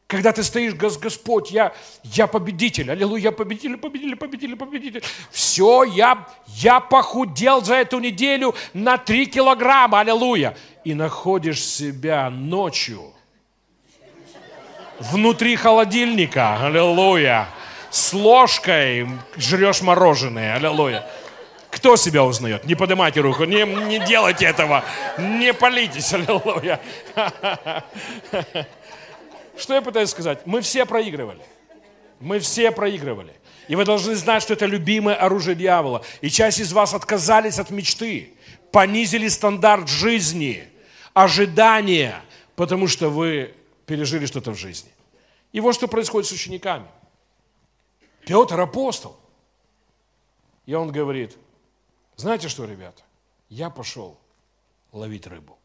Когда 0.08 0.32
ты 0.32 0.44
стоишь, 0.44 0.76
Господь, 0.76 1.52
я, 1.52 1.74
я 2.04 2.28
победитель, 2.28 2.92
аллилуйя, 2.92 3.24
я 3.24 3.32
победитель, 3.32 3.78
победитель, 3.78 4.16
победитель, 4.16 4.56
победитель. 4.56 5.04
Все, 5.32 5.84
я, 5.84 6.28
я 6.48 6.80
похудел 6.80 7.64
за 7.64 7.76
эту 7.76 8.00
неделю 8.00 8.54
на 8.74 8.98
3 8.98 9.26
килограмма, 9.28 10.02
аллилуйя. 10.02 10.56
И 10.84 10.94
находишь 10.94 11.64
себя 11.64 12.30
ночью 12.30 13.14
внутри 15.00 15.56
холодильника, 15.56 16.58
аллилуйя, 16.66 17.48
с 17.90 18.14
ложкой 18.14 19.08
жрешь 19.38 19.82
мороженое, 19.82 20.56
аллилуйя. 20.56 21.08
Кто 21.70 21.96
себя 21.96 22.24
узнает? 22.24 22.66
Не 22.66 22.76
поднимайте 22.76 23.20
руку, 23.22 23.46
не, 23.46 23.64
не 23.64 24.00
делайте 24.00 24.46
этого, 24.46 24.84
не 25.18 25.54
палитесь, 25.54 26.14
аллилуйя. 26.14 26.80
Что 29.58 29.76
я 29.76 29.82
пытаюсь 29.82 30.10
сказать? 30.10 30.46
Мы 30.46 30.62
все 30.62 30.86
проигрывали. 30.86 31.44
Мы 32.20 32.40
все 32.40 32.72
проигрывали. 32.72 33.34
И 33.68 33.76
вы 33.76 33.86
должны 33.86 34.16
знать, 34.16 34.44
что 34.44 34.54
это 34.54 34.66
любимое 34.66 35.16
оружие 35.16 35.56
дьявола. 35.56 36.04
И 36.22 36.30
часть 36.30 36.60
из 36.60 36.74
вас 36.74 36.94
отказались 36.94 37.60
от 37.60 37.70
мечты, 37.70 38.34
понизили 38.72 39.28
стандарт 39.28 39.88
жизни, 39.88 40.68
ожидания, 41.14 42.22
потому 42.56 42.88
что 42.88 43.10
вы 43.10 43.54
пережили 43.86 44.26
что-то 44.26 44.52
в 44.52 44.56
жизни. 44.56 44.92
И 45.52 45.60
вот 45.60 45.76
что 45.76 45.88
происходит 45.88 46.28
с 46.28 46.32
учениками. 46.32 46.88
Петр 48.26 48.60
апостол. 48.60 49.18
И 50.66 50.74
он 50.74 50.92
говорит, 50.92 51.38
знаете 52.16 52.48
что, 52.48 52.66
ребята, 52.66 53.04
я 53.50 53.70
пошел 53.70 54.18
ловить 54.92 55.28
рыбу. 55.28 55.58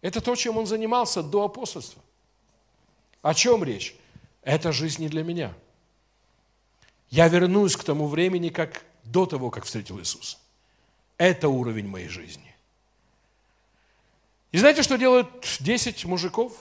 Это 0.00 0.20
то, 0.20 0.34
чем 0.36 0.56
он 0.56 0.66
занимался 0.66 1.22
до 1.22 1.44
апостольства. 1.44 2.02
О 3.22 3.34
чем 3.34 3.64
речь? 3.64 3.96
Это 4.42 4.72
жизнь 4.72 5.02
не 5.02 5.08
для 5.08 5.24
меня. 5.24 5.52
Я 7.10 7.28
вернусь 7.28 7.76
к 7.76 7.84
тому 7.84 8.06
времени, 8.06 8.50
как 8.50 8.84
до 9.04 9.26
того, 9.26 9.50
как 9.50 9.64
встретил 9.64 9.98
Иисуса. 9.98 10.38
Это 11.16 11.48
уровень 11.48 11.88
моей 11.88 12.08
жизни. 12.08 12.54
И 14.52 14.58
знаете, 14.58 14.82
что 14.82 14.96
делают 14.96 15.28
10 15.60 16.04
мужиков? 16.04 16.56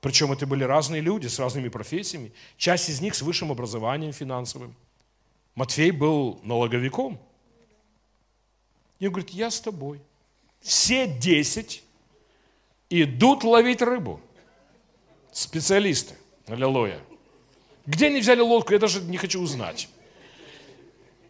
Причем 0.00 0.32
это 0.32 0.46
были 0.46 0.64
разные 0.64 1.00
люди 1.00 1.26
с 1.26 1.38
разными 1.38 1.68
профессиями. 1.68 2.32
Часть 2.56 2.88
из 2.88 3.00
них 3.00 3.14
с 3.14 3.22
высшим 3.22 3.50
образованием 3.50 4.12
финансовым. 4.12 4.74
Матфей 5.54 5.90
был 5.90 6.40
налоговиком. 6.42 7.20
И 8.98 9.06
он 9.06 9.12
говорит, 9.12 9.30
я 9.30 9.50
с 9.50 9.60
тобой. 9.60 10.00
Все 10.60 11.06
десять 11.06 11.82
идут 12.90 13.44
ловить 13.44 13.80
рыбу. 13.80 14.20
Специалисты. 15.32 16.14
Аллилуйя. 16.46 17.00
Где 17.86 18.08
они 18.08 18.20
взяли 18.20 18.40
лодку, 18.40 18.72
я 18.72 18.78
даже 18.78 19.00
не 19.00 19.16
хочу 19.16 19.40
узнать. 19.40 19.88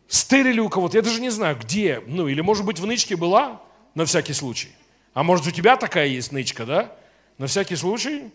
Стырили 0.09 0.59
у 0.59 0.69
кого-то, 0.69 0.97
я 0.97 1.03
даже 1.03 1.21
не 1.21 1.31
знаю, 1.31 1.57
где. 1.57 2.03
Ну, 2.07 2.27
или, 2.27 2.41
может 2.41 2.65
быть, 2.65 2.81
в 2.81 2.87
нычке 2.87 3.15
была, 3.17 3.63
на 3.95 4.07
всякий 4.07 4.33
случай. 4.33 4.71
А 5.15 5.23
может, 5.23 5.47
у 5.47 5.51
тебя 5.51 5.77
такая 5.77 6.07
есть 6.07 6.33
нычка, 6.33 6.67
да? 6.67 6.97
На 7.39 7.47
всякий 7.47 7.77
случай 7.77 8.31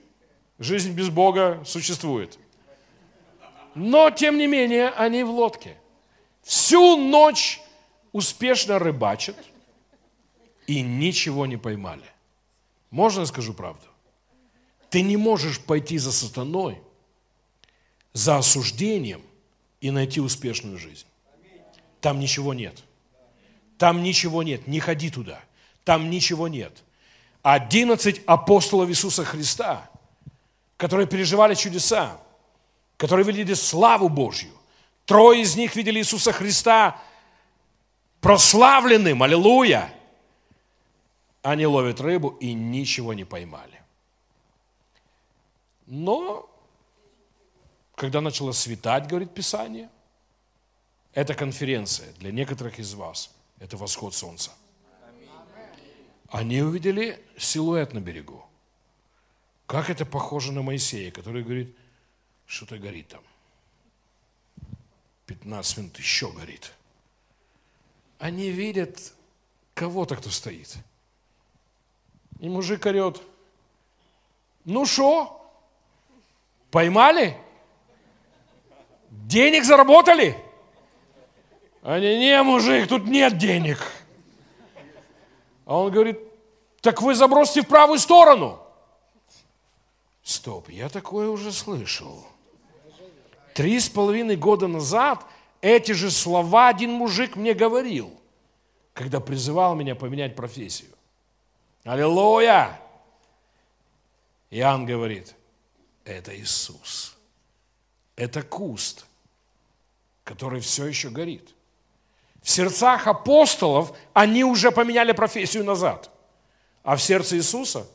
жизнь 0.60 0.94
без 0.94 1.10
Бога 1.10 1.62
существует. 1.66 2.38
Но, 3.74 4.10
тем 4.10 4.38
не 4.38 4.48
менее, 4.48 4.90
они 4.90 5.24
в 5.24 5.32
лодке. 5.32 5.76
Всю 6.44 6.96
ночь 6.96 7.60
успешно 8.14 8.80
рыбачат 8.80 9.36
и 10.68 10.82
ничего 10.82 11.46
не 11.46 11.58
поймали. 11.58 12.04
Можно 12.96 13.20
я 13.20 13.26
скажу 13.26 13.54
правду? 13.54 13.86
Ты 14.90 15.02
не 15.02 15.18
можешь 15.18 15.60
пойти 15.60 15.98
за 15.98 16.14
сатаной, 16.14 16.82
за 18.14 18.38
осуждением 18.38 19.22
и 19.82 19.92
найти 19.92 20.22
успешную 20.22 20.78
жизнь. 20.78 21.06
Там 22.00 22.22
ничего 22.22 22.54
нет. 22.54 22.82
Там 23.78 24.02
ничего 24.02 24.44
нет. 24.44 24.66
Не 24.66 24.80
ходи 24.80 25.10
туда. 25.10 25.42
Там 25.84 26.10
ничего 26.10 26.48
нет. 26.48 26.84
Одиннадцать 27.42 28.22
апостолов 28.28 28.90
Иисуса 28.90 29.26
Христа, 29.26 29.90
которые 30.78 31.06
переживали 31.06 31.54
чудеса, 31.54 32.18
которые 32.96 33.26
видели 33.26 33.56
славу 33.56 34.08
Божью. 34.08 34.54
Трое 35.06 35.42
из 35.42 35.58
них 35.58 35.76
видели 35.76 36.00
Иисуса 36.00 36.32
Христа 36.32 36.98
прославленным. 38.22 39.22
Аллилуйя! 39.22 39.94
Они 41.46 41.68
ловят 41.68 42.02
рыбу 42.02 42.30
и 42.30 42.54
ничего 42.54 43.14
не 43.14 43.24
поймали. 43.24 43.84
Но, 45.86 46.50
когда 47.94 48.20
начало 48.20 48.52
светать, 48.52 49.08
говорит 49.08 49.32
Писание, 49.32 49.92
эта 51.14 51.36
конференция 51.36 52.12
для 52.14 52.32
некоторых 52.32 52.80
из 52.80 52.96
вас– 52.96 53.30
это 53.60 53.78
восход 53.78 54.16
солнца. 54.16 54.54
Они 56.30 56.64
увидели 56.64 57.24
силуэт 57.38 57.94
на 57.94 58.00
берегу. 58.00 58.44
Как 59.68 59.92
это 59.92 60.04
похоже 60.04 60.52
на 60.52 60.64
Моисея, 60.64 61.12
который 61.12 61.44
говорит, 61.44 61.78
что-то 62.48 62.80
горит 62.80 63.10
там. 63.10 63.24
15 65.28 65.78
минут 65.78 66.00
еще 66.00 66.32
горит. 66.32 66.74
они 68.18 68.50
видят 68.50 69.14
кого-то, 69.76 70.16
кто 70.16 70.32
стоит. 70.32 70.76
И 72.40 72.50
мужик 72.50 72.86
орет, 72.86 73.22
ну 74.66 74.86
что, 74.86 75.42
поймали? 76.72 77.38
Денег 79.10 79.64
заработали? 79.64 80.38
Они, 81.82 82.18
не, 82.18 82.42
мужик, 82.44 82.88
тут 82.88 83.06
нет 83.06 83.38
денег. 83.38 83.80
А 85.66 85.80
он 85.80 85.92
говорит, 85.92 86.20
так 86.82 87.02
вы 87.02 87.16
забросьте 87.16 87.62
в 87.62 87.68
правую 87.68 88.00
сторону. 88.00 88.60
Стоп, 90.24 90.70
я 90.70 90.90
такое 90.90 91.30
уже 91.30 91.52
слышал. 91.52 92.26
Три 93.54 93.80
с 93.80 93.88
половиной 93.88 94.36
года 94.36 94.68
назад 94.68 95.24
эти 95.62 95.94
же 95.94 96.12
слова 96.12 96.68
один 96.68 96.92
мужик 96.92 97.36
мне 97.36 97.54
говорил, 97.54 98.12
когда 98.94 99.20
призывал 99.20 99.76
меня 99.76 99.96
поменять 99.96 100.36
профессию. 100.36 100.95
Аллилуйя! 101.86 102.80
Иоанн 104.50 104.86
говорит, 104.86 105.36
это 106.04 106.36
Иисус. 106.36 107.16
Это 108.16 108.42
куст, 108.42 109.06
который 110.24 110.62
все 110.62 110.88
еще 110.88 111.10
горит. 111.10 111.54
В 112.42 112.50
сердцах 112.50 113.08
апостолов 113.08 113.96
они 114.14 114.44
уже 114.44 114.72
поменяли 114.72 115.12
профессию 115.12 115.64
назад. 115.64 116.10
А 116.84 116.96
в 116.96 117.02
сердце 117.02 117.38
Иисуса 117.38 117.88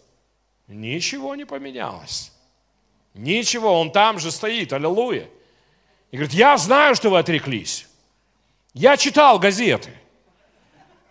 ничего 0.68 1.34
не 1.34 1.44
поменялось. 1.44 2.32
Ничего, 3.14 3.80
Он 3.80 3.90
там 3.90 4.20
же 4.20 4.30
стоит, 4.30 4.72
аллилуйя. 4.72 5.28
И 6.12 6.16
говорит, 6.16 6.34
я 6.34 6.56
знаю, 6.58 6.94
что 6.94 7.10
вы 7.10 7.18
отреклись. 7.18 7.88
Я 8.72 8.96
читал 8.96 9.38
газеты. 9.40 9.99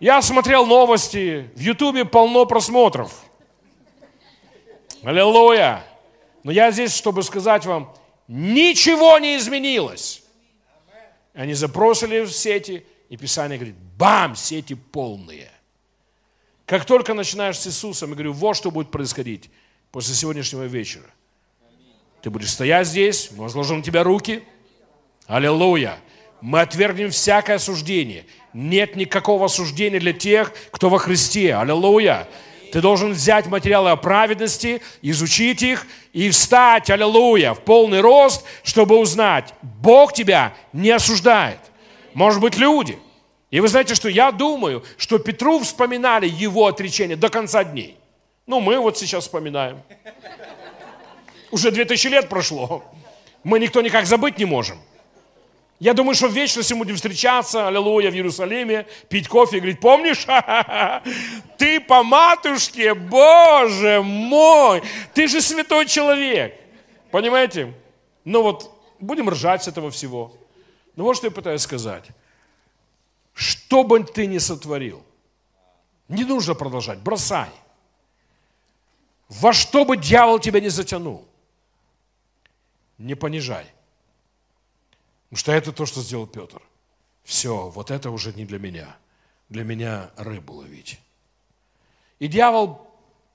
Я 0.00 0.22
смотрел 0.22 0.64
новости. 0.64 1.50
В 1.54 1.60
Ютубе 1.60 2.06
полно 2.06 2.46
просмотров. 2.46 3.22
Аллилуйя. 5.02 5.84
Но 6.42 6.50
я 6.50 6.70
здесь, 6.70 6.94
чтобы 6.94 7.22
сказать 7.22 7.66
вам, 7.66 7.94
ничего 8.26 9.18
не 9.18 9.36
изменилось. 9.36 10.22
Они 11.34 11.52
запросили 11.52 12.22
в 12.22 12.32
сети, 12.32 12.84
и 13.10 13.16
Писание 13.18 13.58
говорит, 13.58 13.76
бам, 13.98 14.34
сети 14.34 14.74
полные. 14.74 15.50
Как 16.64 16.86
только 16.86 17.12
начинаешь 17.12 17.58
с 17.58 17.66
Иисусом, 17.66 18.10
я 18.10 18.14
говорю, 18.14 18.32
вот 18.32 18.56
что 18.56 18.70
будет 18.70 18.90
происходить 18.90 19.50
после 19.92 20.14
сегодняшнего 20.14 20.64
вечера. 20.64 21.10
Ты 22.22 22.30
будешь 22.30 22.52
стоять 22.52 22.86
здесь, 22.86 23.30
мы 23.32 23.44
возложим 23.44 23.78
на 23.78 23.82
тебя 23.82 24.02
руки. 24.02 24.44
Аллилуйя. 25.26 25.98
Мы 26.40 26.60
отвергнем 26.60 27.10
всякое 27.10 27.56
осуждение. 27.56 28.24
Нет 28.52 28.96
никакого 28.96 29.46
осуждения 29.46 30.00
для 30.00 30.12
тех, 30.12 30.52
кто 30.70 30.88
во 30.88 30.98
Христе. 30.98 31.54
Аллилуйя. 31.54 32.26
Ты 32.72 32.80
должен 32.80 33.12
взять 33.12 33.46
материалы 33.46 33.90
о 33.90 33.96
праведности, 33.96 34.80
изучить 35.02 35.62
их 35.62 35.86
и 36.12 36.30
встать, 36.30 36.88
аллилуйя, 36.88 37.54
в 37.54 37.60
полный 37.60 38.00
рост, 38.00 38.44
чтобы 38.62 38.96
узнать, 38.96 39.52
Бог 39.60 40.12
тебя 40.12 40.54
не 40.72 40.90
осуждает. 40.90 41.58
Может 42.14 42.40
быть, 42.40 42.56
люди. 42.56 42.96
И 43.50 43.58
вы 43.58 43.66
знаете, 43.66 43.96
что 43.96 44.08
я 44.08 44.30
думаю, 44.30 44.84
что 44.96 45.18
Петру 45.18 45.58
вспоминали 45.58 46.28
его 46.28 46.66
отречение 46.66 47.16
до 47.16 47.28
конца 47.28 47.64
дней. 47.64 47.96
Ну, 48.46 48.60
мы 48.60 48.78
вот 48.78 48.96
сейчас 48.96 49.24
вспоминаем. 49.24 49.82
Уже 51.50 51.72
2000 51.72 52.06
лет 52.06 52.28
прошло. 52.28 52.84
Мы 53.42 53.58
никто 53.58 53.80
никак 53.80 54.06
забыть 54.06 54.38
не 54.38 54.44
можем. 54.44 54.78
Я 55.80 55.94
думаю, 55.94 56.14
что 56.14 56.28
в 56.28 56.32
вечности 56.32 56.74
мы 56.74 56.80
будем 56.80 56.96
встречаться, 56.96 57.66
аллилуйя, 57.66 58.10
в 58.10 58.14
Иерусалиме, 58.14 58.86
пить 59.08 59.28
кофе 59.28 59.56
и 59.56 59.60
говорить, 59.60 59.80
помнишь, 59.80 60.26
ты 61.56 61.80
по 61.80 62.02
матушке, 62.02 62.92
Боже 62.92 64.02
мой, 64.02 64.82
ты 65.14 65.26
же 65.26 65.40
святой 65.40 65.86
человек. 65.86 66.54
Понимаете? 67.10 67.72
Ну 68.26 68.42
вот, 68.42 68.78
будем 69.00 69.30
ржать 69.30 69.64
с 69.64 69.68
этого 69.68 69.90
всего. 69.90 70.36
Ну 70.96 71.04
вот 71.04 71.16
что 71.16 71.28
я 71.28 71.30
пытаюсь 71.30 71.62
сказать. 71.62 72.04
Что 73.32 73.82
бы 73.82 74.04
ты 74.04 74.26
ни 74.26 74.36
сотворил, 74.36 75.02
не 76.08 76.24
нужно 76.24 76.54
продолжать, 76.54 76.98
бросай. 76.98 77.48
Во 79.30 79.54
что 79.54 79.86
бы 79.86 79.96
дьявол 79.96 80.40
тебя 80.40 80.60
не 80.60 80.68
затянул, 80.68 81.26
не 82.98 83.14
понижай. 83.14 83.64
Потому 85.30 85.38
что 85.38 85.52
это 85.52 85.72
то, 85.72 85.86
что 85.86 86.00
сделал 86.00 86.26
Петр. 86.26 86.60
Все, 87.22 87.68
вот 87.70 87.92
это 87.92 88.10
уже 88.10 88.32
не 88.32 88.44
для 88.44 88.58
меня. 88.58 88.96
Для 89.48 89.62
меня 89.62 90.10
рыбу 90.16 90.54
ловить. 90.54 90.98
И 92.18 92.26
дьявол 92.26 92.90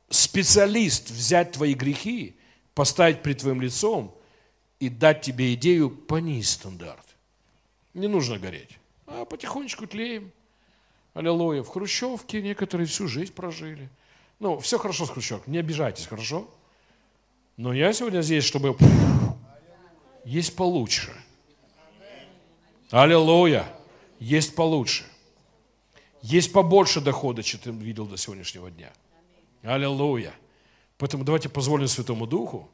специалист 0.10 1.10
взять 1.10 1.54
твои 1.54 1.74
грехи, 1.74 2.36
поставить 2.74 3.24
перед 3.24 3.40
твоим 3.40 3.62
лицом 3.62 4.14
и 4.80 4.90
дать 4.90 5.22
тебе 5.22 5.54
идею 5.54 5.90
понизить 5.90 6.50
стандарт. 6.50 7.06
Не 7.94 8.08
нужно 8.08 8.38
гореть. 8.38 8.78
А 9.08 9.24
потихонечку 9.24 9.88
тлеем. 9.88 10.32
Аллилуйя. 11.14 11.64
В 11.64 11.70
Хрущевке 11.70 12.42
некоторые 12.42 12.88
всю 12.88 13.08
жизнь 13.08 13.32
прожили. 13.32 13.90
Ну, 14.40 14.60
все 14.60 14.78
хорошо 14.78 15.06
с 15.06 15.10
Хрущевкой, 15.12 15.54
не 15.54 15.60
обижайтесь, 15.60 16.08
хорошо? 16.08 16.50
Но 17.56 17.72
я 17.72 17.94
сегодня 17.94 18.22
здесь, 18.22 18.44
чтобы 18.44 18.76
есть 20.26 20.58
получше. 20.58 21.16
Аллилуйя. 22.96 23.68
Есть 24.20 24.56
получше. 24.56 25.04
Есть 26.22 26.54
побольше 26.54 27.02
дохода, 27.02 27.44
чем 27.44 27.60
ты 27.60 27.72
видел 27.72 28.06
до 28.06 28.16
сегодняшнего 28.16 28.72
дня. 28.72 28.90
Аллилуйя. 29.64 30.34
Поэтому 30.98 31.26
давайте 31.26 31.50
позволим 31.50 31.90
Святому 31.90 32.26
Духу 32.26 32.70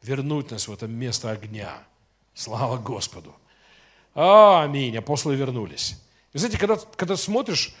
вернуть 0.00 0.52
нас 0.52 0.68
в 0.68 0.72
это 0.72 0.86
место 0.86 1.32
огня. 1.32 1.82
Слава 2.34 2.76
Господу. 2.76 3.34
Аминь. 4.14 4.96
Апостолы 4.96 5.34
вернулись. 5.34 5.96
И 6.32 6.38
знаете, 6.38 6.56
когда, 6.56 6.76
когда 6.94 7.16
смотришь, 7.16 7.74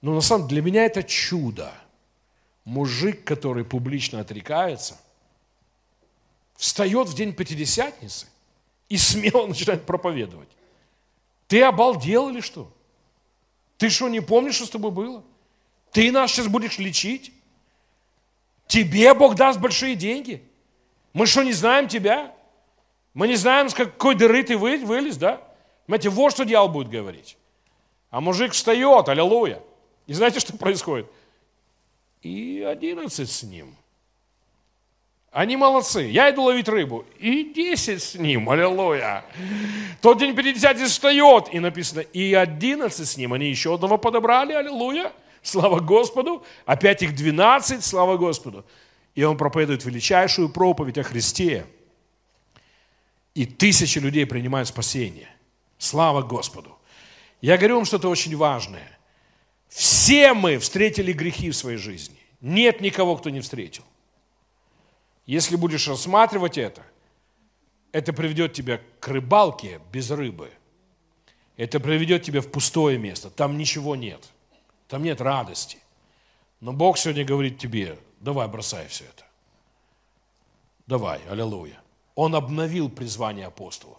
ну, 0.00 0.16
на 0.16 0.22
самом 0.22 0.48
деле, 0.48 0.60
для 0.60 0.70
меня 0.72 0.84
это 0.86 1.04
чудо. 1.04 1.72
Мужик, 2.64 3.22
который 3.22 3.64
публично 3.64 4.18
отрекается, 4.18 5.00
встает 6.56 7.06
в 7.08 7.14
день 7.14 7.32
Пятидесятницы 7.32 8.26
и 8.88 8.96
смело 8.96 9.46
начинает 9.46 9.86
проповедовать. 9.86 10.48
Ты 11.52 11.60
обалдел 11.60 12.30
или 12.30 12.40
что? 12.40 12.72
Ты 13.76 13.90
что, 13.90 14.08
не 14.08 14.20
помнишь, 14.20 14.54
что 14.54 14.64
с 14.64 14.70
тобой 14.70 14.90
было? 14.90 15.22
Ты 15.90 16.10
нас 16.10 16.30
сейчас 16.30 16.46
будешь 16.46 16.78
лечить? 16.78 17.30
Тебе 18.66 19.12
Бог 19.12 19.34
даст 19.34 19.60
большие 19.60 19.94
деньги? 19.94 20.42
Мы 21.12 21.26
что, 21.26 21.42
не 21.42 21.52
знаем 21.52 21.88
тебя? 21.88 22.34
Мы 23.12 23.28
не 23.28 23.36
знаем, 23.36 23.68
с 23.68 23.74
какой 23.74 24.14
дыры 24.14 24.42
ты 24.44 24.56
вылез, 24.56 25.18
да? 25.18 25.42
Понимаете, 25.84 26.08
вот 26.08 26.32
что 26.32 26.44
дьявол 26.46 26.70
будет 26.70 26.88
говорить. 26.88 27.36
А 28.08 28.22
мужик 28.22 28.52
встает, 28.52 29.10
аллилуйя. 29.10 29.62
И 30.06 30.14
знаете, 30.14 30.40
что 30.40 30.56
происходит? 30.56 31.06
И 32.22 32.66
одиннадцать 32.66 33.30
с 33.30 33.42
ним– 33.42 33.76
они 35.32 35.56
молодцы. 35.56 36.02
Я 36.02 36.30
иду 36.30 36.42
ловить 36.42 36.68
рыбу. 36.68 37.06
И 37.18 37.52
десять 37.54 38.02
с 38.02 38.14
ним. 38.16 38.50
Аллилуйя. 38.50 39.24
Тот 40.02 40.18
день 40.18 40.36
Пятидесятый 40.36 40.84
встает. 40.84 41.48
И 41.52 41.58
написано, 41.58 42.00
и 42.00 42.34
одиннадцать 42.34 43.08
с 43.08 43.16
ним. 43.16 43.32
Они 43.32 43.48
еще 43.48 43.74
одного 43.74 43.96
подобрали. 43.96 44.52
Аллилуйя. 44.52 45.10
Слава 45.42 45.80
Господу. 45.80 46.44
Опять 46.66 47.02
их 47.02 47.14
двенадцать. 47.14 47.82
Слава 47.82 48.18
Господу. 48.18 48.66
И 49.14 49.22
он 49.24 49.38
проповедует 49.38 49.86
величайшую 49.86 50.50
проповедь 50.50 50.98
о 50.98 51.02
Христе. 51.02 51.64
И 53.34 53.46
тысячи 53.46 53.98
людей 53.98 54.26
принимают 54.26 54.68
спасение. 54.68 55.28
Слава 55.78 56.20
Господу. 56.20 56.76
Я 57.40 57.56
говорю 57.56 57.76
вам 57.76 57.84
что-то 57.86 58.10
очень 58.10 58.36
важное. 58.36 58.98
Все 59.70 60.34
мы 60.34 60.58
встретили 60.58 61.14
грехи 61.14 61.50
в 61.50 61.56
своей 61.56 61.78
жизни. 61.78 62.18
Нет 62.42 62.82
никого, 62.82 63.16
кто 63.16 63.30
не 63.30 63.40
встретил. 63.40 63.84
Если 65.26 65.56
будешь 65.56 65.88
рассматривать 65.88 66.58
это, 66.58 66.82
это 67.92 68.12
приведет 68.12 68.52
тебя 68.54 68.80
к 69.00 69.08
рыбалке 69.08 69.80
без 69.92 70.10
рыбы. 70.10 70.50
Это 71.56 71.78
приведет 71.78 72.22
тебя 72.22 72.40
в 72.40 72.50
пустое 72.50 72.98
место. 72.98 73.30
Там 73.30 73.58
ничего 73.58 73.94
нет. 73.94 74.28
Там 74.88 75.02
нет 75.02 75.20
радости. 75.20 75.78
Но 76.60 76.72
Бог 76.72 76.98
сегодня 76.98 77.24
говорит 77.24 77.58
тебе, 77.58 77.98
давай 78.20 78.48
бросай 78.48 78.88
все 78.88 79.04
это. 79.04 79.24
Давай, 80.86 81.20
аллилуйя. 81.28 81.80
Он 82.14 82.34
обновил 82.34 82.88
призвание 82.88 83.46
апостолов. 83.46 83.98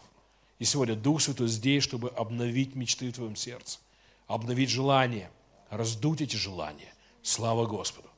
И 0.60 0.66
сегодня 0.66 0.96
Дух 0.96 1.22
Святой 1.22 1.48
здесь, 1.48 1.84
чтобы 1.84 2.10
обновить 2.10 2.76
мечты 2.76 3.10
в 3.10 3.14
твоем 3.14 3.36
сердце, 3.36 3.80
обновить 4.28 4.70
желания, 4.70 5.30
раздуть 5.70 6.22
эти 6.22 6.36
желания. 6.36 6.94
Слава 7.22 7.66
Господу. 7.66 8.10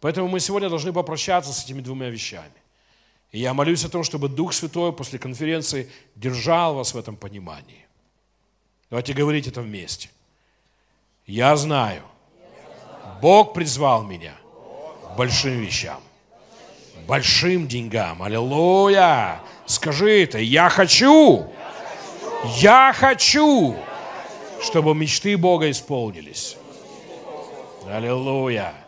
Поэтому 0.00 0.28
мы 0.28 0.40
сегодня 0.40 0.68
должны 0.68 0.92
попрощаться 0.92 1.52
с 1.52 1.64
этими 1.64 1.80
двумя 1.80 2.10
вещами. 2.10 2.52
И 3.32 3.40
я 3.40 3.54
молюсь 3.54 3.84
о 3.84 3.88
том, 3.88 4.04
чтобы 4.04 4.28
Дух 4.28 4.52
Святой 4.52 4.92
после 4.92 5.18
конференции 5.18 5.90
держал 6.14 6.74
вас 6.74 6.94
в 6.94 6.98
этом 6.98 7.16
понимании. 7.16 7.86
Давайте 8.90 9.14
говорить 9.14 9.46
это 9.46 9.62
вместе. 9.62 10.10
Я 11.26 11.56
знаю, 11.56 12.02
Бог 13.20 13.52
призвал 13.52 14.04
меня 14.04 14.34
к 15.12 15.16
большим 15.16 15.58
вещам, 15.60 16.00
большим 17.06 17.66
деньгам. 17.66 18.22
Аллилуйя! 18.22 19.40
Скажи 19.66 20.22
это, 20.22 20.38
я 20.38 20.68
хочу, 20.68 21.50
я 22.58 22.92
хочу, 22.96 23.76
чтобы 24.62 24.94
мечты 24.94 25.36
Бога 25.36 25.68
исполнились. 25.68 26.56
Аллилуйя! 27.88 28.85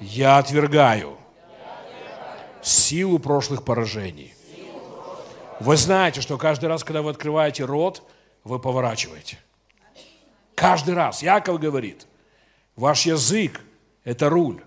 Я 0.00 0.38
отвергаю 0.38 1.18
силу 2.62 3.18
прошлых 3.18 3.64
поражений. 3.64 4.34
Вы 5.60 5.76
знаете, 5.76 6.20
что 6.20 6.38
каждый 6.38 6.66
раз, 6.66 6.84
когда 6.84 7.02
вы 7.02 7.10
открываете 7.10 7.64
рот, 7.64 8.02
вы 8.44 8.58
поворачиваете. 8.58 9.38
Каждый 10.54 10.94
раз. 10.94 11.22
Яков 11.22 11.58
говорит, 11.58 12.06
ваш 12.76 13.06
язык– 13.06 13.60
это 14.04 14.28
руль. 14.28 14.62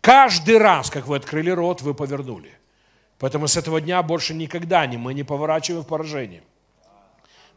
Каждый 0.00 0.58
раз, 0.58 0.90
как 0.90 1.06
вы 1.06 1.16
открыли 1.16 1.50
рот, 1.50 1.82
вы 1.82 1.94
повернули. 1.94 2.52
Поэтому 3.18 3.48
с 3.48 3.56
этого 3.56 3.80
дня 3.80 4.02
больше 4.02 4.34
никогда 4.34 4.86
не, 4.86 4.96
мы 4.96 5.14
не 5.14 5.24
поворачиваем 5.24 5.84
в 5.84 5.88
поражение. 5.88 6.42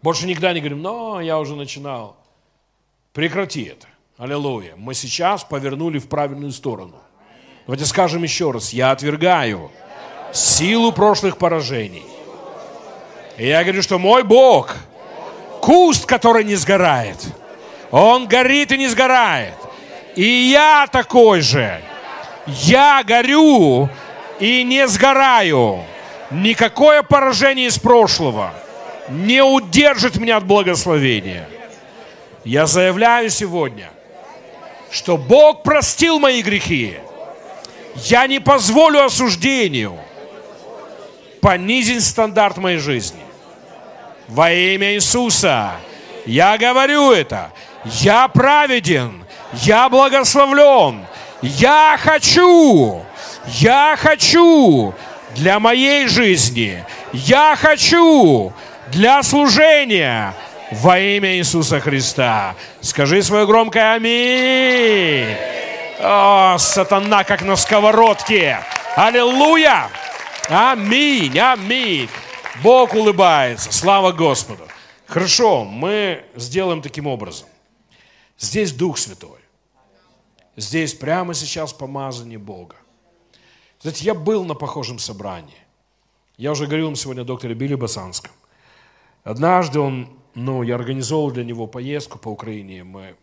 Больше 0.01 0.25
никогда 0.25 0.53
не 0.53 0.59
говорим, 0.59 0.81
но 0.81 1.21
я 1.21 1.37
уже 1.37 1.55
начинал. 1.55 2.17
Прекрати 3.13 3.63
это. 3.63 3.87
Аллилуйя. 4.21 4.73
Мы 4.77 4.93
сейчас 4.93 5.43
повернули 5.43 5.97
в 5.97 6.07
правильную 6.07 6.51
сторону. 6.51 6.93
Давайте 7.65 7.85
скажем 7.85 8.21
еще 8.21 8.51
раз. 8.51 8.71
Я 8.71 8.91
отвергаю 8.91 9.71
силу 10.31 10.91
прошлых 10.91 11.39
поражений. 11.39 12.05
И 13.37 13.47
я 13.47 13.63
говорю, 13.63 13.81
что 13.81 13.97
мой 13.97 14.21
Бог, 14.21 14.75
куст, 15.59 16.05
который 16.05 16.43
не 16.43 16.53
сгорает, 16.53 17.17
он 17.89 18.27
горит 18.27 18.71
и 18.71 18.77
не 18.77 18.89
сгорает. 18.89 19.55
И 20.15 20.23
я 20.23 20.85
такой 20.85 21.41
же. 21.41 21.81
Я 22.45 23.03
горю 23.03 23.89
и 24.39 24.63
не 24.63 24.87
сгораю. 24.87 25.79
Никакое 26.29 27.01
поражение 27.01 27.65
из 27.65 27.79
прошлого 27.79 28.53
не 29.09 29.43
удержит 29.43 30.17
меня 30.17 30.37
от 30.37 30.45
благословения. 30.45 31.49
Я 32.43 32.67
заявляю 32.67 33.31
сегодня, 33.31 33.89
что 34.91 35.17
Бог 35.17 35.63
простил 35.63 36.19
мои 36.19 36.41
грехи. 36.41 36.97
Я 37.95 38.27
не 38.27 38.39
позволю 38.39 39.03
осуждению 39.03 39.97
понизить 41.41 42.03
стандарт 42.03 42.57
моей 42.57 42.77
жизни. 42.77 43.19
Во 44.27 44.51
имя 44.51 44.93
Иисуса 44.93 45.71
я 46.25 46.57
говорю 46.57 47.11
это. 47.11 47.51
Я 47.85 48.27
праведен, 48.27 49.25
я 49.53 49.89
благословлен, 49.89 51.05
я 51.41 51.97
хочу, 51.99 53.03
я 53.47 53.97
хочу 53.97 54.93
для 55.35 55.59
моей 55.59 56.07
жизни, 56.07 56.85
я 57.11 57.57
хочу 57.59 58.53
для 58.91 59.23
служения 59.23 60.35
во 60.71 60.97
имя 60.99 61.35
Иисуса 61.35 61.79
Христа. 61.79 62.55
Скажи 62.81 63.21
свое 63.21 63.45
громкое 63.45 63.95
аминь. 63.95 65.35
О, 65.99 66.57
сатана, 66.57 67.23
как 67.23 67.43
на 67.43 67.55
сковородке. 67.55 68.59
Аллилуйя. 68.95 69.89
Аминь, 70.49 71.37
аминь. 71.37 72.09
Бог 72.63 72.93
улыбается. 72.93 73.71
Слава 73.71 74.11
Господу. 74.11 74.67
Хорошо, 75.07 75.65
мы 75.65 76.23
сделаем 76.35 76.81
таким 76.81 77.05
образом. 77.07 77.47
Здесь 78.37 78.71
Дух 78.71 78.97
Святой. 78.97 79.39
Здесь 80.55 80.93
прямо 80.93 81.33
сейчас 81.33 81.73
помазание 81.73 82.39
Бога. 82.39 82.75
Знаете, 83.81 84.05
я 84.05 84.13
был 84.13 84.45
на 84.45 84.53
похожем 84.53 84.99
собрании. 84.99 85.57
Я 86.37 86.51
уже 86.51 86.65
говорил 86.65 86.87
вам 86.87 86.95
сегодня 86.95 87.21
о 87.21 87.25
докторе 87.25 87.55
Билли 87.55 87.75
Басанском. 87.75 88.31
Однажды 89.23 89.79
он, 89.79 90.09
ну, 90.33 90.63
я 90.63 90.75
организовал 90.75 91.31
для 91.31 91.43
него 91.43 91.67
поездку 91.67 92.17
по 92.17 92.29
Украине. 92.29 92.83
Мы, 92.83 93.15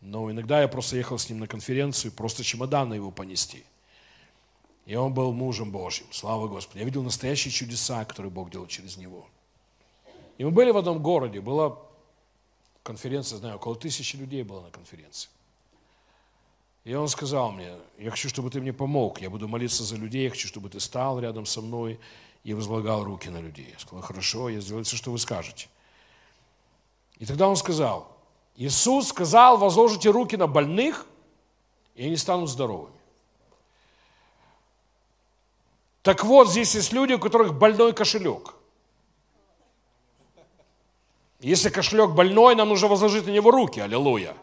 но 0.00 0.30
иногда 0.30 0.60
я 0.62 0.68
просто 0.68 0.96
ехал 0.96 1.18
с 1.18 1.28
ним 1.28 1.40
на 1.40 1.46
конференцию, 1.46 2.12
просто 2.12 2.44
чемоданы 2.44 2.94
его 2.94 3.10
понести. 3.10 3.64
И 4.84 4.94
он 4.94 5.12
был 5.12 5.32
мужем 5.32 5.72
Божьим. 5.72 6.06
Слава 6.12 6.46
Господу. 6.46 6.78
Я 6.78 6.84
видел 6.84 7.02
настоящие 7.02 7.50
чудеса, 7.50 8.04
которые 8.04 8.30
Бог 8.30 8.50
делал 8.50 8.66
через 8.66 8.96
него. 8.96 9.26
И 10.38 10.44
мы 10.44 10.50
были 10.50 10.70
в 10.70 10.76
одном 10.76 11.02
городе. 11.02 11.40
Была 11.40 11.76
конференция, 12.82 13.38
знаю, 13.38 13.56
около 13.56 13.74
тысячи 13.74 14.14
людей 14.16 14.44
было 14.44 14.60
на 14.60 14.70
конференции. 14.70 15.28
И 16.84 16.94
он 16.94 17.08
сказал 17.08 17.50
мне, 17.50 17.72
я 17.98 18.10
хочу, 18.12 18.28
чтобы 18.28 18.48
ты 18.48 18.60
мне 18.60 18.72
помог, 18.72 19.20
я 19.20 19.28
буду 19.28 19.48
молиться 19.48 19.82
за 19.82 19.96
людей, 19.96 20.22
я 20.22 20.30
хочу, 20.30 20.46
чтобы 20.46 20.68
ты 20.68 20.78
стал 20.78 21.18
рядом 21.18 21.44
со 21.44 21.60
мной 21.60 21.98
и 22.44 22.54
возлагал 22.54 23.02
руки 23.02 23.28
на 23.28 23.40
людей. 23.40 23.66
Я 23.72 23.78
сказал, 23.80 24.02
хорошо, 24.02 24.48
я 24.48 24.60
сделаю 24.60 24.84
все, 24.84 24.96
что 24.96 25.10
вы 25.10 25.18
скажете. 25.18 25.66
И 27.18 27.26
тогда 27.26 27.48
он 27.48 27.56
сказал, 27.56 28.08
Иисус 28.56 29.08
сказал, 29.08 29.58
возложите 29.58 30.10
руки 30.10 30.36
на 30.36 30.46
больных, 30.46 31.06
и 31.94 32.06
они 32.06 32.16
станут 32.16 32.50
здоровыми. 32.50 32.96
Так 36.02 36.24
вот, 36.24 36.48
здесь 36.48 36.74
есть 36.74 36.92
люди, 36.92 37.14
у 37.14 37.18
которых 37.18 37.58
больной 37.58 37.92
кошелек. 37.92 38.54
Если 41.40 41.68
кошелек 41.68 42.10
больной, 42.10 42.54
нам 42.54 42.68
нужно 42.68 42.88
возложить 42.88 43.26
на 43.26 43.30
него 43.30 43.50
руки. 43.50 43.80
Аллилуйя. 43.80 44.34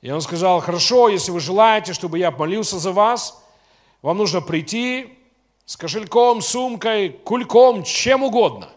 И 0.00 0.10
он 0.10 0.20
сказал, 0.22 0.60
хорошо, 0.60 1.08
если 1.08 1.30
вы 1.30 1.40
желаете, 1.40 1.92
чтобы 1.92 2.18
я 2.18 2.30
молился 2.30 2.78
за 2.78 2.92
вас, 2.92 3.42
вам 4.02 4.18
нужно 4.18 4.40
прийти 4.40 5.18
с 5.66 5.76
кошельком, 5.76 6.40
сумкой, 6.40 7.10
кульком, 7.10 7.84
чем 7.84 8.24
угодно. 8.24 8.70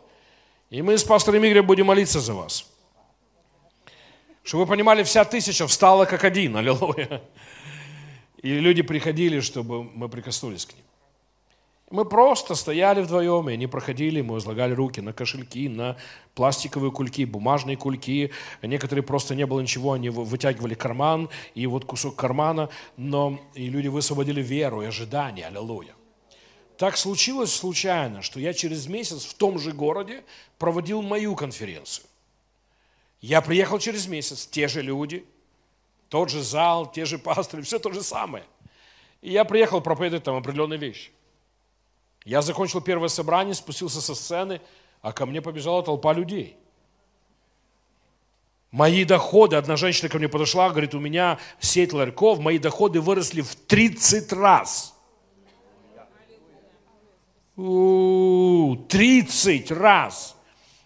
И 0.73 0.81
мы 0.81 0.97
с 0.97 1.03
пастором 1.03 1.45
Игорем 1.45 1.67
будем 1.67 1.85
молиться 1.85 2.19
за 2.19 2.33
вас. 2.33 2.67
Чтобы 4.41 4.63
вы 4.63 4.69
понимали, 4.71 5.03
вся 5.03 5.23
тысяча 5.23 5.67
встала 5.67 6.05
как 6.05 6.23
один, 6.23 6.57
аллилуйя. 6.57 7.21
И 8.41 8.59
люди 8.59 8.81
приходили, 8.81 9.39
чтобы 9.39 9.83
мы 9.83 10.09
прикоснулись 10.09 10.65
к 10.65 10.73
ним. 10.73 10.83
Мы 11.91 12.05
просто 12.05 12.55
стояли 12.55 13.03
вдвоем, 13.03 13.51
и 13.51 13.53
они 13.53 13.67
проходили, 13.67 14.21
мы 14.21 14.33
возлагали 14.33 14.73
руки 14.73 14.99
на 14.99 15.13
кошельки, 15.13 15.69
на 15.69 15.95
пластиковые 16.33 16.91
кульки, 16.91 17.23
бумажные 17.25 17.77
кульки. 17.77 18.31
Некоторые 18.63 19.03
просто 19.03 19.35
не 19.35 19.45
было 19.45 19.61
ничего, 19.61 19.93
они 19.93 20.09
вытягивали 20.09 20.73
карман, 20.73 21.29
и 21.53 21.67
вот 21.67 21.85
кусок 21.85 22.15
кармана, 22.15 22.69
но 22.97 23.39
и 23.53 23.69
люди 23.69 23.89
высвободили 23.89 24.41
веру 24.41 24.81
и 24.81 24.87
ожидание, 24.87 25.45
аллилуйя. 25.45 25.93
Так 26.77 26.97
случилось 26.97 27.53
случайно, 27.53 28.21
что 28.21 28.39
я 28.39 28.53
через 28.53 28.87
месяц 28.87 29.25
в 29.25 29.35
том 29.35 29.59
же 29.59 29.71
городе 29.71 30.23
проводил 30.57 31.01
мою 31.01 31.35
конференцию. 31.35 32.05
Я 33.21 33.41
приехал 33.41 33.79
через 33.79 34.07
месяц, 34.07 34.45
те 34.45 34.67
же 34.67 34.81
люди, 34.81 35.25
тот 36.09 36.29
же 36.29 36.41
зал, 36.41 36.91
те 36.91 37.05
же 37.05 37.17
пасторы, 37.17 37.63
все 37.63 37.79
то 37.79 37.91
же 37.91 38.03
самое. 38.03 38.43
И 39.21 39.31
я 39.31 39.45
приехал 39.45 39.81
проповедовать 39.81 40.23
там 40.25 40.35
определенные 40.35 40.77
вещи. 40.77 41.11
Я 42.25 42.41
закончил 42.41 42.81
первое 42.81 43.09
собрание, 43.09 43.53
спустился 43.53 44.01
со 44.01 44.15
сцены, 44.15 44.59
а 45.01 45.11
ко 45.11 45.25
мне 45.25 45.41
побежала 45.41 45.83
толпа 45.83 46.13
людей. 46.13 46.57
Мои 48.71 49.05
доходы, 49.05 49.55
одна 49.55 49.75
женщина 49.75 50.09
ко 50.09 50.17
мне 50.17 50.27
подошла, 50.27 50.69
говорит, 50.69 50.95
у 50.95 50.99
меня 50.99 51.37
сеть 51.59 51.93
ларьков, 51.93 52.39
мои 52.39 52.57
доходы 52.57 53.01
выросли 53.01 53.41
в 53.41 53.55
30 53.55 54.33
раз. 54.33 54.92
У-у-у, 57.55 58.75
30 58.75 59.71
раз. 59.71 60.35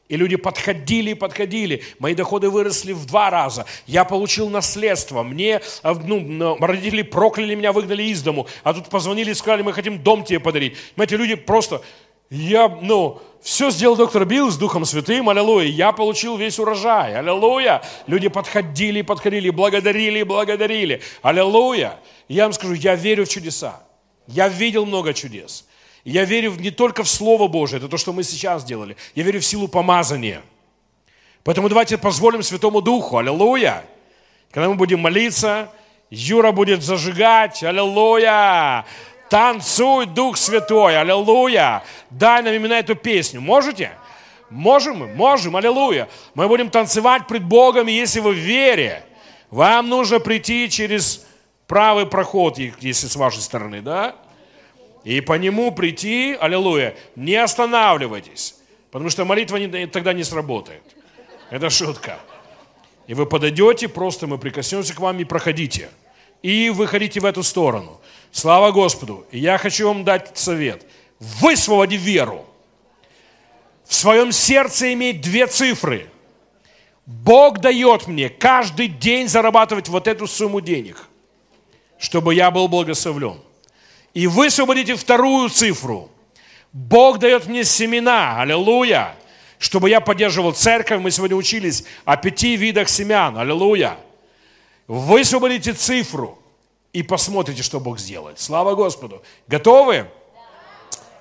И 0.09 0.15
люди 0.15 0.37
подходили 0.37 1.11
и 1.11 1.13
подходили. 1.13 1.83
Мои 1.99 2.15
доходы 2.15 2.49
выросли 2.49 2.93
в 2.93 3.05
два 3.05 3.29
раза. 3.29 3.65
Я 3.85 4.05
получил 4.05 4.49
наследство. 4.49 5.21
Мне, 5.23 5.61
э, 5.83 5.93
ну, 5.93 6.57
родители 6.59 7.01
прокляли 7.01 7.55
меня, 7.55 7.73
выгнали 7.73 8.03
из 8.03 8.21
дому. 8.21 8.47
А 8.63 8.73
тут 8.73 8.89
позвонили 8.89 9.31
и 9.31 9.33
сказали, 9.33 9.63
мы 9.63 9.73
хотим 9.73 10.01
дом 10.01 10.23
тебе 10.23 10.39
подарить. 10.39 10.77
Эти 10.95 11.13
люди 11.15 11.35
просто... 11.35 11.81
Я, 12.29 12.67
ну, 12.67 13.21
все 13.41 13.71
сделал 13.71 13.95
доктор 13.95 14.25
Билл 14.25 14.51
с 14.51 14.57
Духом 14.57 14.83
Святым, 14.83 15.29
аллилуйя. 15.29 15.67
Я 15.67 15.93
получил 15.93 16.35
весь 16.35 16.59
урожай, 16.59 17.15
аллилуйя. 17.15 17.81
Люди 18.05 18.27
подходили 18.27 19.01
подходили, 19.01 19.49
благодарили 19.49 20.23
благодарили, 20.23 21.01
аллилуйя. 21.21 21.99
Я 22.27 22.43
вам 22.43 22.53
скажу, 22.53 22.73
я 22.73 22.95
верю 22.95 23.25
в 23.25 23.29
чудеса. 23.29 23.81
Я 24.27 24.49
видел 24.49 24.85
много 24.85 25.13
чудес. 25.13 25.66
Я 26.07 26.23
верю 26.23 26.55
не 26.57 26.71
только 26.71 27.03
в 27.03 27.09
Слово 27.09 27.49
Божие, 27.49 27.79
это 27.79 27.89
то, 27.89 27.97
что 27.97 28.13
мы 28.13 28.23
сейчас 28.23 28.63
делали. 28.63 28.95
Я 29.13 29.23
верю 29.23 29.41
в 29.41 29.45
силу 29.45 29.67
помазания. 29.67 30.41
Поэтому 31.43 31.67
давайте 31.67 31.97
позволим 31.97 32.43
Святому 32.43 32.79
Духу, 32.79 33.17
аллилуйя. 33.17 33.83
Когда 34.51 34.69
мы 34.69 34.75
будем 34.75 35.01
молиться, 35.01 35.69
Юра 36.09 36.53
будет 36.53 36.81
зажигать, 36.81 37.61
аллилуйя. 37.61 38.85
Танцуй, 39.29 40.05
Дух 40.05 40.37
Святой, 40.37 40.97
аллилуйя. 40.97 41.83
Дай 42.09 42.41
нам 42.41 42.53
именно 42.53 42.75
эту 42.75 42.95
песню. 42.95 43.41
Можете? 43.41 43.91
Можем 44.49 44.99
мы? 44.99 45.07
Можем, 45.07 45.57
аллилуйя. 45.57 46.07
Мы 46.35 46.47
будем 46.47 46.69
танцевать 46.69 47.27
пред 47.27 47.43
Богом, 47.43 47.87
если 47.87 48.21
вы 48.21 48.31
в 48.31 48.37
вере, 48.37 49.03
вам 49.51 49.89
нужно 49.89 50.21
прийти 50.21 50.69
через 50.69 51.27
правый 51.67 52.05
проход, 52.05 52.59
если 52.59 53.07
с 53.07 53.15
вашей 53.17 53.41
стороны, 53.41 53.81
да? 53.81 54.15
И 55.07 55.21
по 55.21 55.37
нему 55.37 55.71
прийти, 55.71 56.35
аллилуйя, 56.37 56.93
не 57.15 57.35
останавливайтесь, 57.35 58.55
потому 58.91 59.09
что 59.09 59.23
молитва 59.23 59.55
не, 59.55 59.87
тогда 59.87 60.11
не 60.11 60.25
сработает. 60.25 60.83
Это 61.49 61.69
шутка. 61.69 62.19
И 63.07 63.13
вы 63.13 63.25
подойдете, 63.25 63.87
просто 63.87 64.27
мы 64.27 64.37
прикоснемся 64.37 64.93
к 64.93 64.99
вам 64.99 65.17
и 65.19 65.23
проходите. 65.23 65.87
И 66.41 66.69
выходите 66.69 67.21
в 67.21 67.25
эту 67.25 67.41
сторону. 67.41 68.01
Слава 68.33 68.73
Господу. 68.73 69.25
И 69.31 69.39
я 69.39 69.57
хочу 69.57 69.87
вам 69.87 70.03
дать 70.03 70.37
совет. 70.37 70.85
Высвободи 71.19 71.95
веру. 71.95 72.45
В 73.85 73.95
своем 73.95 74.33
сердце 74.33 74.91
иметь 74.91 75.21
две 75.21 75.47
цифры. 75.47 76.09
Бог 77.05 77.59
дает 77.59 78.07
мне 78.07 78.27
каждый 78.27 78.89
день 78.89 79.29
зарабатывать 79.29 79.87
вот 79.87 80.05
эту 80.05 80.27
сумму 80.27 80.59
денег, 80.59 81.07
чтобы 81.97 82.35
я 82.35 82.51
был 82.51 82.67
благословлен. 82.67 83.46
И 84.17 84.25
высвободите 84.25 84.95
вторую 84.95 85.47
цифру. 85.47 86.09
Бог 86.73 87.19
дает 87.19 87.45
мне 87.45 87.63
семена, 87.63 88.41
аллилуйя, 88.41 89.15
чтобы 89.59 89.91
я 89.91 90.01
поддерживал 90.01 90.53
церковь. 90.53 90.99
Мы 90.99 91.11
сегодня 91.11 91.37
учились 91.37 91.83
о 92.03 92.17
пяти 92.17 92.55
видах 92.55 92.89
семян, 92.89 93.37
аллилуйя. 93.37 93.95
Высвободите 94.87 95.73
цифру 95.73 96.39
и 96.93 97.03
посмотрите, 97.03 97.61
что 97.61 97.79
Бог 97.79 97.99
сделает. 97.99 98.39
Слава 98.39 98.73
Господу. 98.73 99.21
Готовы? 99.45 100.07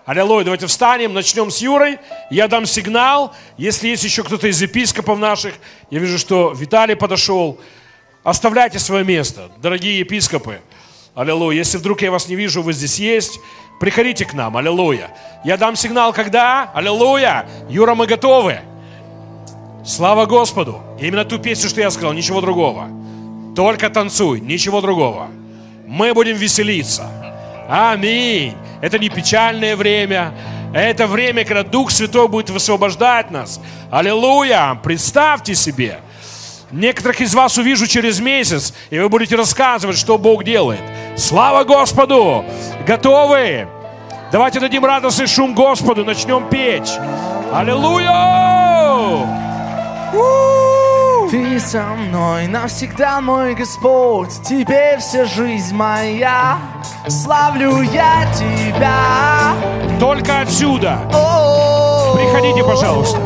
Аллилуйя. 0.06 0.44
Давайте 0.44 0.66
встанем, 0.66 1.12
начнем 1.12 1.50
с 1.50 1.58
Юрой. 1.58 1.98
Я 2.30 2.48
дам 2.48 2.64
сигнал. 2.64 3.34
Если 3.58 3.88
есть 3.88 4.04
еще 4.04 4.24
кто-то 4.24 4.48
из 4.48 4.62
епископов 4.62 5.18
наших, 5.18 5.52
я 5.90 5.98
вижу, 5.98 6.16
что 6.16 6.50
Виталий 6.52 6.96
подошел. 6.96 7.60
Оставляйте 8.22 8.78
свое 8.78 9.04
место, 9.04 9.50
дорогие 9.58 9.98
епископы. 9.98 10.62
Аллилуйя. 11.16 11.56
Если 11.56 11.78
вдруг 11.78 12.02
я 12.02 12.10
вас 12.10 12.28
не 12.28 12.36
вижу, 12.36 12.60
вы 12.60 12.74
здесь 12.74 12.98
есть, 12.98 13.40
приходите 13.80 14.26
к 14.26 14.34
нам. 14.34 14.54
Аллилуйя. 14.54 15.08
Я 15.44 15.56
дам 15.56 15.74
сигнал, 15.74 16.12
когда? 16.12 16.70
Аллилуйя. 16.74 17.46
Юра, 17.70 17.94
мы 17.94 18.06
готовы. 18.06 18.60
Слава 19.82 20.26
Господу. 20.26 20.82
Именно 21.00 21.24
ту 21.24 21.38
песню, 21.38 21.70
что 21.70 21.80
я 21.80 21.90
сказал, 21.90 22.12
ничего 22.12 22.42
другого. 22.42 22.90
Только 23.56 23.88
танцуй, 23.88 24.40
ничего 24.42 24.82
другого. 24.82 25.28
Мы 25.86 26.12
будем 26.12 26.36
веселиться. 26.36 27.08
Аминь. 27.66 28.54
Это 28.82 28.98
не 28.98 29.08
печальное 29.08 29.74
время. 29.74 30.34
Это 30.74 31.06
время, 31.06 31.46
когда 31.46 31.62
Дух 31.62 31.92
Святой 31.92 32.28
будет 32.28 32.50
высвобождать 32.50 33.30
нас. 33.30 33.58
Аллилуйя. 33.90 34.78
Представьте 34.84 35.54
себе. 35.54 36.00
Некоторых 36.72 37.20
из 37.20 37.34
вас 37.34 37.56
увижу 37.56 37.86
через 37.86 38.20
месяц, 38.20 38.74
и 38.90 38.98
вы 38.98 39.08
будете 39.08 39.36
рассказывать, 39.36 39.96
что 39.96 40.18
Бог 40.18 40.44
делает. 40.44 40.80
Слава 41.16 41.64
Господу! 41.64 42.44
Готовы? 42.86 43.66
Давайте 44.30 44.60
дадим 44.60 44.84
радостный 44.84 45.26
шум 45.26 45.54
Господу, 45.54 46.04
начнем 46.04 46.46
петь. 46.50 46.98
Аллилуйя! 47.54 49.26
Ты 51.30 51.58
со 51.58 51.82
мной 51.84 52.46
навсегда, 52.48 53.22
мой 53.22 53.54
Господь, 53.54 54.30
Тебе 54.46 54.98
вся 54.98 55.24
жизнь 55.24 55.74
моя, 55.74 56.58
славлю 57.08 57.80
я 57.80 58.30
Тебя. 58.34 59.54
Только 59.98 60.40
отсюда. 60.40 60.98
Приходите, 62.14 62.62
пожалуйста. 62.62 63.18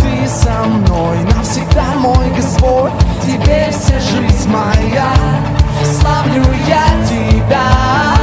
Ты 0.00 0.28
со 0.28 0.64
мной 0.64 1.18
навсегда, 1.36 1.94
мой 1.94 2.28
Господь, 2.36 2.92
Тебе 3.24 3.68
вся 3.70 4.00
жизнь 4.00 4.50
моя, 4.50 5.12
славлю 5.92 6.44
я 6.66 6.84
Тебя. 7.06 8.17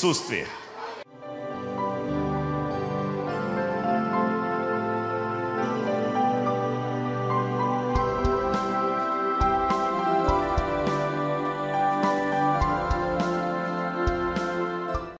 присутствии. 0.00 0.46